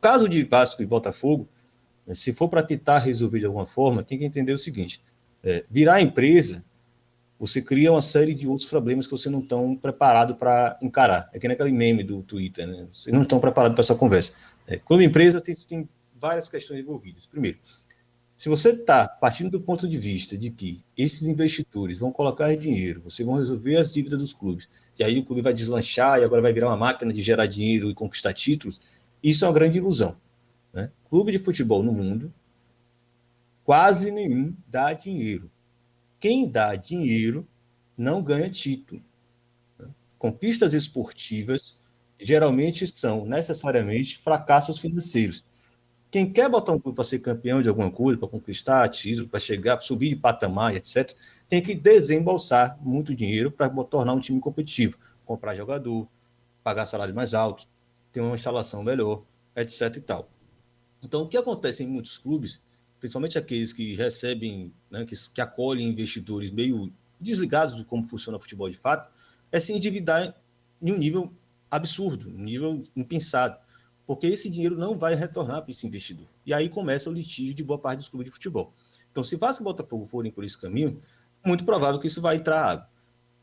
caso 0.00 0.28
de 0.28 0.44
Vasco 0.44 0.82
e 0.82 0.86
Botafogo, 0.86 1.48
Se 2.12 2.32
for 2.32 2.48
para 2.48 2.62
tentar 2.62 2.98
resolver 2.98 3.38
de 3.38 3.46
alguma 3.46 3.66
forma, 3.66 4.02
tem 4.02 4.18
que 4.18 4.24
entender 4.24 4.52
o 4.52 4.58
seguinte: 4.58 5.02
é, 5.42 5.64
virar 5.70 6.00
empresa, 6.00 6.64
você 7.38 7.62
cria 7.62 7.92
uma 7.92 8.02
série 8.02 8.34
de 8.34 8.46
outros 8.46 8.68
problemas 8.68 9.06
que 9.06 9.12
você 9.12 9.30
não 9.30 9.40
está 9.40 9.56
preparado 9.80 10.34
para 10.36 10.78
encarar. 10.82 11.30
É 11.32 11.38
que 11.38 11.48
nem 11.48 11.54
aquele 11.54 11.72
meme 11.72 12.04
do 12.04 12.22
Twitter, 12.22 12.66
né? 12.66 12.86
Vocês 12.90 13.14
não 13.14 13.22
estão 13.22 13.40
preparados 13.40 13.74
para 13.74 13.82
essa 13.82 13.94
conversa. 13.94 14.32
É, 14.66 14.76
como 14.76 15.00
empresa, 15.00 15.40
tem, 15.40 15.54
tem 15.54 15.88
várias 16.20 16.48
questões 16.48 16.80
envolvidas. 16.80 17.26
Primeiro, 17.26 17.58
se 18.40 18.48
você 18.48 18.70
está 18.70 19.06
partindo 19.06 19.50
do 19.50 19.60
ponto 19.60 19.86
de 19.86 19.98
vista 19.98 20.36
de 20.36 20.50
que 20.50 20.82
esses 20.96 21.24
investidores 21.24 21.98
vão 21.98 22.10
colocar 22.10 22.56
dinheiro, 22.56 23.02
vocês 23.04 23.26
vão 23.26 23.36
resolver 23.36 23.76
as 23.76 23.92
dívidas 23.92 24.18
dos 24.18 24.32
clubes, 24.32 24.66
e 24.98 25.04
aí 25.04 25.18
o 25.18 25.24
clube 25.26 25.42
vai 25.42 25.52
deslanchar 25.52 26.18
e 26.18 26.24
agora 26.24 26.40
vai 26.40 26.50
virar 26.50 26.68
uma 26.68 26.76
máquina 26.76 27.12
de 27.12 27.20
gerar 27.20 27.44
dinheiro 27.44 27.90
e 27.90 27.94
conquistar 27.94 28.32
títulos, 28.32 28.80
isso 29.22 29.44
é 29.44 29.48
uma 29.48 29.52
grande 29.52 29.76
ilusão. 29.76 30.16
Né? 30.72 30.90
Clube 31.08 31.32
de 31.32 31.38
futebol 31.38 31.82
no 31.82 31.92
mundo, 31.92 32.32
quase 33.64 34.10
nenhum 34.10 34.54
dá 34.68 34.92
dinheiro. 34.92 35.50
Quem 36.18 36.48
dá 36.48 36.74
dinheiro 36.76 37.46
não 37.96 38.22
ganha 38.22 38.50
título. 38.50 39.02
Né? 39.78 39.88
Conquistas 40.18 40.74
esportivas 40.74 41.78
geralmente 42.18 42.86
são 42.86 43.24
necessariamente 43.24 44.18
fracassos 44.18 44.78
financeiros. 44.78 45.44
Quem 46.10 46.30
quer 46.30 46.48
botar 46.50 46.72
um 46.72 46.78
clube 46.78 46.96
para 46.96 47.04
ser 47.04 47.20
campeão 47.20 47.62
de 47.62 47.68
alguma 47.68 47.90
coisa, 47.90 48.18
para 48.18 48.28
conquistar 48.28 48.88
título, 48.88 49.28
para 49.28 49.38
chegar, 49.38 49.80
subir 49.80 50.08
de 50.08 50.16
patamar, 50.16 50.74
etc., 50.74 51.14
tem 51.48 51.62
que 51.62 51.74
desembolsar 51.74 52.76
muito 52.80 53.14
dinheiro 53.14 53.50
para 53.50 53.68
tornar 53.84 54.12
um 54.12 54.18
time 54.18 54.40
competitivo, 54.40 54.98
comprar 55.24 55.54
jogador, 55.54 56.08
pagar 56.64 56.86
salário 56.86 57.14
mais 57.14 57.32
alto, 57.32 57.66
ter 58.10 58.20
uma 58.20 58.34
instalação 58.34 58.82
melhor, 58.82 59.22
etc. 59.54 59.96
e 59.96 60.00
tal. 60.00 60.28
Então, 61.02 61.22
o 61.22 61.28
que 61.28 61.36
acontece 61.36 61.82
em 61.82 61.86
muitos 61.86 62.18
clubes, 62.18 62.60
principalmente 62.98 63.38
aqueles 63.38 63.72
que 63.72 63.94
recebem, 63.94 64.72
né, 64.90 65.04
que, 65.04 65.14
que 65.32 65.40
acolhem 65.40 65.88
investidores 65.88 66.50
meio 66.50 66.92
desligados 67.20 67.74
de 67.74 67.84
como 67.84 68.04
funciona 68.04 68.38
o 68.38 68.40
futebol 68.40 68.68
de 68.68 68.76
fato, 68.76 69.10
é 69.50 69.58
se 69.58 69.72
endividar 69.72 70.34
em 70.80 70.92
um 70.92 70.98
nível 70.98 71.32
absurdo, 71.70 72.28
um 72.28 72.42
nível 72.42 72.82
impensado 72.96 73.58
porque 74.10 74.26
esse 74.26 74.50
dinheiro 74.50 74.76
não 74.76 74.98
vai 74.98 75.14
retornar 75.14 75.62
para 75.62 75.70
esse 75.70 75.86
investidor. 75.86 76.26
E 76.44 76.52
aí 76.52 76.68
começa 76.68 77.08
o 77.08 77.12
litígio 77.12 77.54
de 77.54 77.62
boa 77.62 77.78
parte 77.78 77.98
dos 77.98 78.08
clubes 78.08 78.24
de 78.24 78.32
futebol. 78.32 78.74
Então, 79.08 79.22
se 79.22 79.36
Vasco 79.36 79.62
e 79.62 79.64
Botafogo 79.64 80.04
forem 80.04 80.32
por 80.32 80.42
esse 80.42 80.58
caminho, 80.58 81.00
muito 81.46 81.64
provável 81.64 82.00
que 82.00 82.08
isso 82.08 82.20
vai 82.20 82.34
entrar 82.34 82.60
água. 82.60 82.88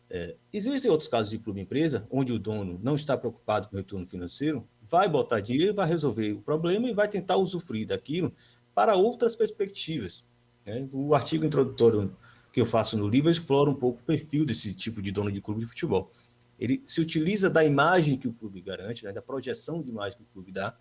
É, 0.10 0.36
existem 0.51 0.91
outros 0.91 1.08
casos 1.08 1.30
de 1.30 1.39
clube-empresa, 1.39 2.05
onde 2.12 2.34
o 2.34 2.38
dono 2.38 2.78
não 2.84 2.95
está 2.95 3.18
preocupado 3.18 3.70
com 3.70 3.76
o 3.76 3.78
retorno 3.78 4.05
financeiro, 4.05 4.68
vai 4.89 5.07
botar 5.07 5.39
dinheiro, 5.39 5.73
vai 5.73 5.88
resolver 5.88 6.33
o 6.33 6.41
problema 6.41 6.89
e 6.89 6.93
vai 6.93 7.07
tentar 7.07 7.38
usufruir 7.38 7.88
daquilo 7.88 8.33
para 8.73 8.95
outras 8.95 9.35
perspectivas. 9.35 10.25
Né? 10.65 10.88
O 10.93 11.13
artigo 11.13 11.45
introdutório 11.45 12.15
que 12.53 12.61
eu 12.61 12.65
faço 12.65 12.97
no 12.97 13.07
livro 13.07 13.29
explora 13.29 13.69
um 13.69 13.75
pouco 13.75 14.01
o 14.01 14.03
perfil 14.03 14.45
desse 14.45 14.73
tipo 14.75 15.01
de 15.01 15.11
dono 15.11 15.31
de 15.31 15.41
clube 15.41 15.61
de 15.61 15.67
futebol 15.67 16.11
ele 16.59 16.81
se 16.85 16.99
utiliza 16.99 17.49
da 17.49 17.63
imagem 17.63 18.17
que 18.17 18.27
o 18.27 18.33
clube 18.33 18.61
garante, 18.61 19.05
né, 19.05 19.11
da 19.11 19.21
projeção 19.21 19.81
de 19.81 19.89
imagem 19.89 20.17
que 20.17 20.23
o 20.23 20.33
clube 20.33 20.51
dá, 20.51 20.75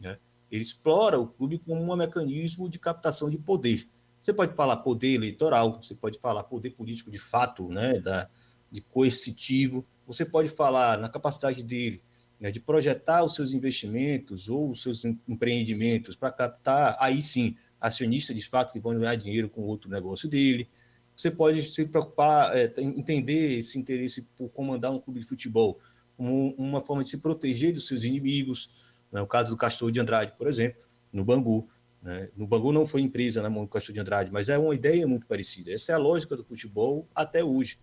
né, 0.00 0.18
ele 0.50 0.62
explora 0.62 1.18
o 1.18 1.26
clube 1.26 1.58
como 1.58 1.80
um 1.80 1.96
mecanismo 1.96 2.68
de 2.68 2.78
captação 2.78 3.30
de 3.30 3.38
poder. 3.38 3.88
Você 4.20 4.32
pode 4.32 4.54
falar 4.54 4.76
poder 4.78 5.14
eleitoral, 5.14 5.80
você 5.82 5.94
pode 5.94 6.18
falar 6.18 6.44
poder 6.44 6.70
político 6.70 7.10
de 7.10 7.18
fato, 7.18 7.68
né, 7.68 7.98
da, 7.98 8.28
de 8.70 8.80
coercitivo, 8.80 9.86
você 10.06 10.24
pode 10.24 10.48
falar 10.48 10.98
na 10.98 11.08
capacidade 11.08 11.62
dele 11.62 12.02
né, 12.42 12.50
de 12.50 12.60
projetar 12.60 13.24
os 13.24 13.34
seus 13.34 13.54
investimentos 13.54 14.50
ou 14.50 14.68
os 14.68 14.82
seus 14.82 15.02
empreendimentos 15.04 16.14
para 16.14 16.30
captar, 16.30 16.94
aí 17.00 17.22
sim, 17.22 17.56
acionistas 17.80 18.36
de 18.36 18.46
fato 18.46 18.74
que 18.74 18.80
vão 18.80 18.98
ganhar 18.98 19.14
dinheiro 19.14 19.48
com 19.48 19.62
outro 19.62 19.88
negócio 19.88 20.28
dele 20.28 20.68
você 21.16 21.30
pode 21.30 21.62
se 21.62 21.86
preocupar, 21.86 22.56
é, 22.56 22.72
entender 22.78 23.58
esse 23.58 23.78
interesse 23.78 24.22
por 24.36 24.48
comandar 24.50 24.92
um 24.92 24.98
clube 24.98 25.20
de 25.20 25.26
futebol 25.26 25.78
como 26.16 26.54
uma 26.56 26.80
forma 26.80 27.02
de 27.02 27.10
se 27.10 27.18
proteger 27.18 27.72
dos 27.72 27.86
seus 27.86 28.04
inimigos. 28.04 28.70
Né? 29.10 29.20
O 29.20 29.26
caso 29.26 29.50
do 29.50 29.56
Castor 29.56 29.90
de 29.90 30.00
Andrade, 30.00 30.32
por 30.36 30.46
exemplo, 30.46 30.82
no 31.12 31.24
Bangu. 31.24 31.68
Né? 32.02 32.28
No 32.36 32.46
Bangu 32.46 32.72
não 32.72 32.86
foi 32.86 33.02
empresa 33.02 33.42
na 33.42 33.50
mão 33.50 33.64
do 33.64 33.70
Castor 33.70 33.94
de 33.94 34.00
Andrade, 34.00 34.32
mas 34.32 34.48
é 34.48 34.58
uma 34.58 34.74
ideia 34.74 35.06
muito 35.06 35.26
parecida. 35.26 35.72
Essa 35.72 35.92
é 35.92 35.94
a 35.94 35.98
lógica 35.98 36.36
do 36.36 36.44
futebol 36.44 37.06
até 37.14 37.44
hoje. 37.44 37.78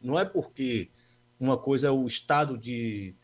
Não 0.00 0.18
é 0.18 0.24
porque 0.24 0.90
uma 1.40 1.56
coisa 1.56 1.88
é 1.88 1.90
o 1.90 2.04
estado 2.04 2.56
de, 2.56 3.14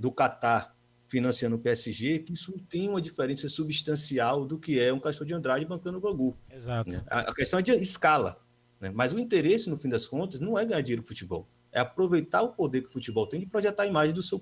do 0.00 0.10
Catar 0.10 0.74
financiando 1.06 1.56
o 1.56 1.58
PSG, 1.58 2.20
que 2.20 2.32
isso 2.32 2.52
tem 2.68 2.88
uma 2.88 3.00
diferença 3.00 3.48
substancial 3.48 4.46
do 4.46 4.58
que 4.58 4.78
é 4.78 4.92
um 4.92 5.00
Castor 5.00 5.26
de 5.26 5.34
Andrade 5.34 5.64
bancando 5.64 5.98
o 5.98 6.00
Bangu. 6.00 6.36
Exato. 6.48 6.90
Né? 6.90 7.02
A 7.08 7.34
questão 7.34 7.58
é 7.58 7.62
de 7.62 7.72
escala. 7.72 8.40
Né? 8.80 8.90
Mas 8.94 9.12
o 9.12 9.18
interesse, 9.18 9.68
no 9.68 9.76
fim 9.76 9.88
das 9.88 10.06
contas, 10.06 10.38
não 10.38 10.56
é 10.56 10.64
ganhar 10.64 10.80
dinheiro 10.80 11.02
com 11.02 11.08
futebol, 11.08 11.48
é 11.72 11.80
aproveitar 11.80 12.42
o 12.42 12.50
poder 12.50 12.82
que 12.82 12.88
o 12.88 12.92
futebol 12.92 13.26
tem 13.26 13.40
de 13.40 13.46
projetar 13.46 13.82
a 13.82 13.86
imagem 13.86 14.14
do 14.14 14.22
seu 14.22 14.40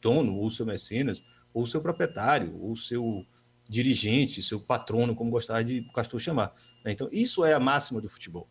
dono, 0.00 0.36
ou 0.36 0.50
seu 0.50 0.66
mecenas, 0.66 1.24
ou 1.54 1.66
seu 1.66 1.80
proprietário, 1.80 2.54
ou 2.60 2.76
seu 2.76 3.24
dirigente, 3.66 4.42
seu 4.42 4.60
patrono, 4.60 5.14
como 5.14 5.30
gostava 5.30 5.64
de 5.64 5.82
Castor 5.94 6.20
chamar. 6.20 6.54
Né? 6.84 6.92
Então, 6.92 7.08
isso 7.10 7.44
é 7.44 7.54
a 7.54 7.60
máxima 7.60 8.00
do 8.00 8.10
futebol. 8.10 8.46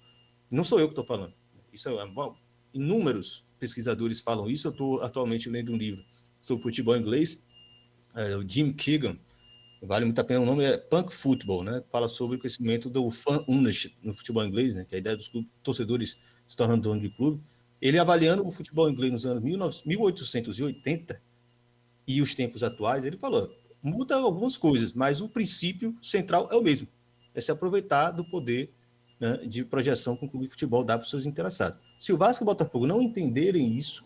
Não 0.49 0.64
sou 0.64 0.80
eu 0.80 0.88
que 0.88 0.93
estou 0.93 1.05
falando. 1.05 1.34
Isso 1.72 1.88
é, 1.88 2.07
bom, 2.07 2.36
inúmeros 2.74 3.45
pesquisadores 3.60 4.22
falam 4.22 4.49
isso. 4.49 4.68
Eu 4.68 4.72
estou 4.72 5.01
atualmente 5.01 5.49
lendo 5.49 5.72
um 5.72 5.78
livro 5.78 6.03
sobre 6.40 6.64
futebol 6.64 6.96
inglês, 6.96 7.44
é, 8.16 8.36
o 8.36 8.48
Jim 8.48 8.74
Keegan, 8.74 9.18
Vale 9.82 10.04
muito 10.04 10.20
a 10.20 10.24
pena. 10.24 10.42
O 10.42 10.46
nome 10.46 10.66
é 10.66 10.78
Punk 10.78 11.14
Football, 11.14 11.64
né? 11.64 11.82
Fala 11.90 12.08
sobre 12.10 12.36
o 12.36 12.40
crescimento 12.40 12.90
do 12.90 13.10
fan 13.10 13.44
ownership 13.48 13.96
no 14.04 14.14
futebol 14.14 14.46
inglês, 14.46 14.74
né? 14.74 14.84
Que 14.84 14.96
é 14.96 14.98
a 14.98 15.00
ideia 15.00 15.16
dos 15.16 15.30
clubes, 15.30 15.50
torcedores 15.64 16.18
se 16.46 16.58
tornando 16.58 16.82
dono 16.82 17.00
de 17.00 17.10
clube. 17.10 17.42
Ele 17.82 17.98
avaliando 17.98 18.46
o 18.46 18.52
futebol 18.52 18.90
inglês 18.90 19.12
nos 19.12 19.26
anos 19.26 19.42
1880 19.42 21.22
e 22.06 22.22
os 22.22 22.36
tempos 22.36 22.62
atuais, 22.62 23.06
ele 23.06 23.18
falou: 23.18 23.56
muda 23.82 24.16
algumas 24.16 24.58
coisas, 24.58 24.92
mas 24.92 25.22
o 25.22 25.30
princípio 25.30 25.96
central 26.02 26.50
é 26.52 26.56
o 26.56 26.62
mesmo. 26.62 26.88
É 27.34 27.40
se 27.40 27.52
aproveitar 27.52 28.12
do 28.12 28.26
poder 28.26 28.74
né, 29.18 29.38
de 29.48 29.64
projeção 29.64 30.18
que 30.18 30.26
o 30.26 30.30
clube 30.30 30.46
de 30.46 30.52
futebol 30.52 30.84
dá 30.84 30.98
para 30.98 31.04
os 31.04 31.10
seus 31.10 31.26
interessados. 31.26 31.80
Se 31.98 32.12
o 32.12 32.18
Vasco 32.18 32.44
e 32.44 32.46
o 32.46 32.48
Botafogo 32.48 32.86
não 32.86 33.02
entenderem 33.02 33.78
isso, 33.78 34.06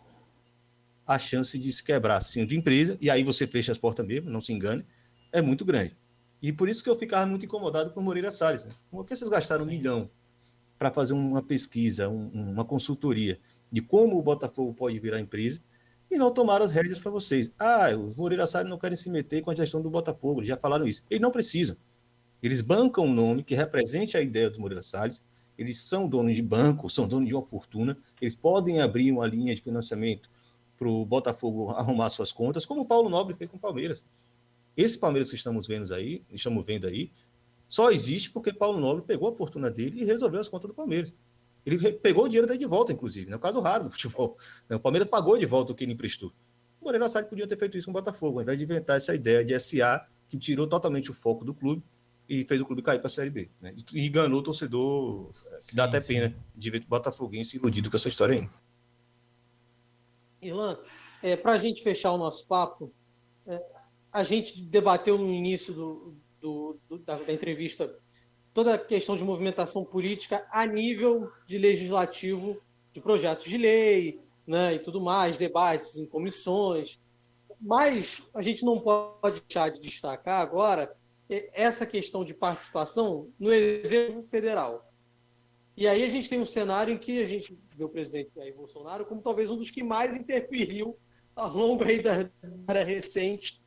a 1.06 1.20
chance 1.20 1.58
de 1.58 1.72
se 1.72 1.84
quebrar 1.84 2.18
assim 2.18 2.46
de 2.46 2.58
empresa, 2.58 2.98
e 3.02 3.10
aí 3.10 3.24
você 3.24 3.46
fecha 3.46 3.72
as 3.72 3.78
portas 3.78 4.06
mesmo, 4.06 4.30
não 4.30 4.42
se 4.42 4.54
engane, 4.54 4.86
é 5.32 5.42
muito 5.42 5.66
grande. 5.66 5.98
E 6.42 6.52
por 6.52 6.68
isso 6.68 6.84
que 6.84 6.90
eu 6.90 6.96
ficava 6.96 7.26
muito 7.26 7.46
incomodado 7.46 7.92
com 7.92 8.00
o 8.00 8.04
Moreira 8.04 8.32
Salles. 8.32 8.66
Né? 8.66 8.72
Por 8.92 9.06
que 9.06 9.16
vocês 9.16 9.30
gastaram 9.30 9.64
Sim. 9.64 9.70
um 9.70 9.74
milhão 9.74 10.10
para 10.78 10.92
fazer 10.92 11.14
uma 11.14 11.42
pesquisa, 11.42 12.10
um, 12.10 12.30
uma 12.52 12.66
consultoria 12.66 13.40
de 13.72 13.82
como 13.82 14.18
o 14.18 14.22
Botafogo 14.22 14.74
pode 14.74 15.00
virar 15.00 15.20
empresa 15.20 15.62
e 16.12 16.18
não 16.18 16.32
tomaram 16.32 16.66
as 16.66 16.72
rédeas 16.72 17.00
para 17.00 17.12
vocês? 17.12 17.52
Ah, 17.58 17.90
os 17.98 18.16
Moreira 18.16 18.46
Salles 18.46 18.70
não 18.70 18.78
querem 18.78 18.96
se 18.96 19.10
meter 19.10 19.42
com 19.42 19.52
a 19.52 19.56
gestão 19.56 19.82
do 19.82 19.90
Botafogo, 19.90 20.40
eles 20.40 20.48
já 20.48 20.58
falaram 20.58 20.86
isso. 20.86 21.04
Eles 21.10 21.22
não 21.22 21.32
precisam. 21.32 21.78
Eles 22.42 22.62
bancam 22.62 23.06
um 23.06 23.14
nome 23.14 23.44
que 23.44 23.56
represente 23.56 24.18
a 24.18 24.22
ideia 24.22 24.50
dos 24.50 24.60
Moreira 24.60 24.84
Salles, 24.84 25.22
eles 25.58 25.80
são 25.82 26.08
donos 26.08 26.36
de 26.36 26.42
banco, 26.42 26.90
são 26.90 27.08
donos 27.08 27.30
de 27.30 27.36
uma 27.36 27.46
fortuna, 27.46 27.98
eles 28.20 28.36
podem 28.36 28.82
abrir 28.82 29.12
uma 29.12 29.26
linha 29.26 29.56
de 29.56 29.62
financiamento 29.62 30.30
para 30.84 30.90
o 30.90 31.06
Botafogo 31.06 31.70
arrumar 31.78 32.10
suas 32.10 32.32
contas, 32.32 32.66
como 32.66 32.82
o 32.82 32.86
Paulo 32.86 33.10
Nobre 33.10 33.36
fez 33.36 33.50
com 33.50 33.58
o 33.58 33.60
Palmeiras. 33.60 34.04
Esse 34.76 34.98
Palmeiras 34.98 35.30
que 35.30 35.36
estamos 35.36 35.66
vendo 35.66 35.94
aí, 35.94 36.24
estamos 36.30 36.66
vendo 36.66 36.88
aí, 36.88 37.12
só 37.68 37.92
existe 37.92 38.30
porque 38.30 38.52
Paulo 38.52 38.80
Nobre 38.80 39.04
pegou 39.06 39.30
a 39.30 39.36
fortuna 39.36 39.72
dele 39.72 40.02
e 40.02 40.06
resolveu 40.06 40.40
as 40.40 40.50
contas 40.50 40.68
do 40.68 40.74
Palmeiras. 40.74 41.14
Ele 41.66 41.94
pegou 41.94 42.26
o 42.26 42.28
dinheiro 42.28 42.46
daí 42.46 42.58
de 42.58 42.66
volta, 42.66 42.92
inclusive. 42.92 43.28
É 43.28 43.30
né? 43.30 43.38
um 43.38 43.40
caso 43.40 43.60
raro 43.62 43.86
do 43.86 43.92
futebol. 43.92 44.38
O 44.70 44.80
Palmeiras 44.80 45.10
pagou 45.10 45.38
de 45.38 45.46
volta 45.46 45.72
o 45.72 45.76
que 45.76 45.86
ele 45.86 45.94
emprestou. 45.94 46.34
O 46.82 46.86
Moreira 46.86 47.08
Salles 47.08 47.30
podia 47.30 47.48
ter 47.48 47.58
feito 47.58 47.78
isso 47.78 47.86
com 47.86 47.92
o 47.92 47.94
Botafogo, 47.94 48.40
ao 48.40 48.44
invés 48.44 48.58
de 48.58 48.66
inventar 48.66 48.98
essa 48.98 49.16
ideia 49.16 49.46
de 49.46 49.58
SA, 49.58 50.06
que 50.28 50.38
tirou 50.38 50.68
totalmente 50.68 51.10
o 51.10 51.14
foco 51.14 51.46
do 51.46 51.54
clube 51.54 51.82
e 52.28 52.44
fez 52.44 52.62
o 52.62 52.66
clube 52.66 52.82
cair 52.82 53.00
para 53.00 53.08
a 53.08 53.10
Série 53.10 53.30
B. 53.30 53.50
Né? 53.62 53.74
E 53.94 54.06
enganou 54.06 54.42
o 54.42 54.44
torcedor, 54.44 55.32
que 55.60 55.72
sim, 55.72 55.76
dá 55.76 55.86
até 55.86 56.02
sim. 56.02 56.16
pena 56.16 56.36
de 56.54 56.70
ver 56.70 56.82
o 56.82 56.88
Botafoguense 56.88 57.56
iludido 57.56 57.90
com 57.90 57.96
essa 57.96 58.10
história 58.10 58.42
aí. 58.42 58.50
Irlan, 60.48 60.78
é, 61.22 61.36
para 61.36 61.54
a 61.54 61.58
gente 61.58 61.82
fechar 61.82 62.12
o 62.12 62.18
nosso 62.18 62.46
papo, 62.48 62.92
é, 63.48 63.62
a 64.12 64.24
gente 64.24 64.62
debateu 64.62 65.18
no 65.18 65.30
início 65.30 65.74
do, 65.74 66.16
do, 66.40 66.80
do, 66.90 67.00
da, 67.00 67.16
da, 67.16 67.34
entrevista 67.34 67.94
toda 68.54 68.76
a 68.76 68.78
questão 68.78 69.16
de 69.16 69.24
movimentação 69.24 69.84
política 69.84 70.46
a 70.52 70.66
nível 70.66 71.32
de 71.48 71.58
legislativo, 71.58 72.62
de 72.92 73.02
projetos 73.02 73.46
de 73.46 73.58
lei 73.58 74.20
né, 74.46 74.76
e 74.76 74.80
tudo 74.80 75.02
mais, 75.02 75.38
debates 75.38 75.98
em 75.98 76.06
comissões. 76.06 77.00
Mas 77.60 78.22
a 78.34 78.42
gente 78.42 78.64
não 78.64 78.80
pode 78.80 79.42
deixar 79.42 79.70
de 79.70 79.80
destacar 79.80 80.42
agora 80.42 80.96
essa 81.54 81.86
questão 81.86 82.24
de 82.24 82.34
participação 82.34 83.30
no 83.40 83.52
Executivo 83.52 84.28
Federal. 84.28 84.93
E 85.76 85.88
aí 85.88 86.04
a 86.04 86.10
gente 86.10 86.30
tem 86.30 86.40
um 86.40 86.46
cenário 86.46 86.94
em 86.94 86.98
que 86.98 87.22
a 87.22 87.26
gente 87.26 87.58
vê 87.76 87.84
o 87.84 87.90
presidente 87.90 88.32
Jair 88.36 88.56
Bolsonaro 88.56 89.06
como 89.06 89.22
talvez 89.22 89.50
um 89.50 89.58
dos 89.58 89.72
que 89.72 89.84
mais 89.84 90.16
interferiu 90.16 90.98
ao 91.36 91.52
longo 91.52 91.84
aí 91.84 92.02
da 92.02 92.30
era 92.68 92.84
recente 92.84 93.62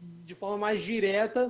de 0.00 0.34
forma 0.34 0.58
mais 0.58 0.82
direta. 0.82 1.48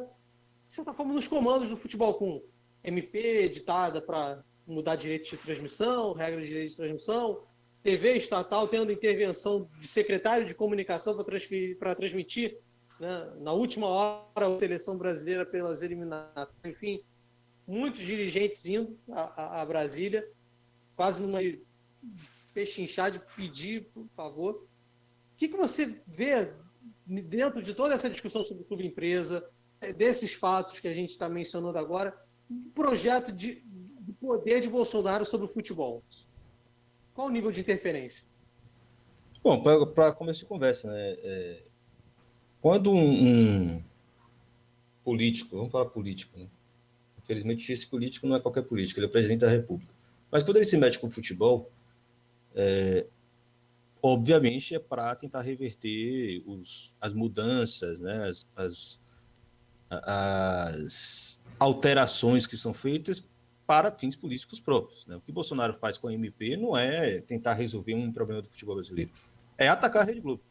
De 0.68 0.74
certa 0.74 0.92
forma, 0.92 1.14
nos 1.14 1.26
comandos 1.26 1.70
do 1.70 1.76
futebol, 1.76 2.14
com 2.14 2.42
MP 2.84 3.18
editada 3.18 4.02
para 4.02 4.44
mudar 4.66 4.96
direitos 4.96 5.30
de 5.30 5.38
transmissão, 5.38 6.12
regras 6.12 6.42
de 6.42 6.48
direitos 6.48 6.76
de 6.76 6.82
transmissão, 6.82 7.42
TV 7.82 8.16
estatal 8.16 8.68
tendo 8.68 8.92
intervenção 8.92 9.68
de 9.80 9.86
secretário 9.86 10.46
de 10.46 10.54
comunicação 10.54 11.16
para 11.78 11.94
transmitir 11.94 12.58
né, 13.00 13.32
na 13.40 13.52
última 13.52 13.86
hora 13.86 14.54
a 14.54 14.58
seleção 14.58 14.98
brasileira 14.98 15.46
pelas 15.46 15.80
eliminatórias, 15.80 16.54
enfim, 16.64 17.00
muitos 17.68 18.00
dirigentes 18.00 18.64
indo 18.64 18.98
a, 19.10 19.20
a, 19.20 19.60
a 19.60 19.66
Brasília, 19.66 20.26
quase 20.96 21.22
numa 21.22 21.38
pechinchar 22.54 23.10
de 23.10 23.20
pedir, 23.36 23.84
por 23.92 24.06
favor. 24.16 24.54
O 24.54 25.36
que, 25.36 25.48
que 25.48 25.56
você 25.56 26.00
vê 26.06 26.50
dentro 27.06 27.62
de 27.62 27.74
toda 27.74 27.94
essa 27.94 28.08
discussão 28.08 28.42
sobre 28.42 28.62
o 28.62 28.66
clube 28.66 28.86
empresa, 28.86 29.48
desses 29.96 30.32
fatos 30.32 30.80
que 30.80 30.88
a 30.88 30.94
gente 30.94 31.10
está 31.10 31.28
mencionando 31.28 31.78
agora, 31.78 32.18
um 32.50 32.70
projeto 32.70 33.30
de, 33.30 33.62
de 34.00 34.12
poder 34.14 34.60
de 34.60 34.68
Bolsonaro 34.68 35.24
sobre 35.26 35.46
o 35.46 35.50
futebol? 35.50 36.02
Qual 37.14 37.28
o 37.28 37.30
nível 37.30 37.50
de 37.50 37.60
interferência? 37.60 38.24
Bom, 39.42 39.62
para 39.62 40.12
começo 40.12 40.40
de 40.40 40.46
conversa, 40.46 40.90
né? 40.90 41.16
É, 41.18 41.62
quando 42.60 42.90
um, 42.90 43.76
um, 43.76 43.84
político, 45.04 45.56
vamos 45.56 45.70
falar 45.70 45.86
político, 45.86 46.38
né? 46.38 46.48
Infelizmente, 47.28 47.70
esse 47.70 47.86
político 47.86 48.26
não 48.26 48.36
é 48.36 48.40
qualquer 48.40 48.62
político, 48.62 48.98
ele 48.98 49.06
é 49.06 49.10
presidente 49.10 49.40
da 49.40 49.50
República. 49.50 49.92
Mas 50.32 50.42
quando 50.42 50.56
ele 50.56 50.64
se 50.64 50.78
mete 50.78 50.98
com 50.98 51.08
o 51.08 51.10
futebol, 51.10 51.70
é, 52.54 53.04
obviamente 54.02 54.74
é 54.74 54.78
para 54.78 55.14
tentar 55.14 55.42
reverter 55.42 56.42
os, 56.46 56.94
as 56.98 57.12
mudanças, 57.12 58.00
né? 58.00 58.26
as, 58.26 58.48
as, 58.56 59.00
as 59.90 61.38
alterações 61.58 62.46
que 62.46 62.56
são 62.56 62.72
feitas 62.72 63.22
para 63.66 63.92
fins 63.92 64.16
políticos 64.16 64.58
próprios. 64.58 65.04
Né? 65.04 65.16
O 65.16 65.20
que 65.20 65.30
Bolsonaro 65.30 65.74
faz 65.74 65.98
com 65.98 66.08
a 66.08 66.14
MP 66.14 66.56
não 66.56 66.74
é 66.74 67.20
tentar 67.20 67.52
resolver 67.52 67.94
um 67.94 68.10
problema 68.10 68.40
do 68.40 68.48
futebol 68.48 68.76
brasileiro, 68.76 69.10
é 69.58 69.68
atacar 69.68 70.00
a 70.00 70.04
Rede 70.06 70.20
Globo. 70.20 70.42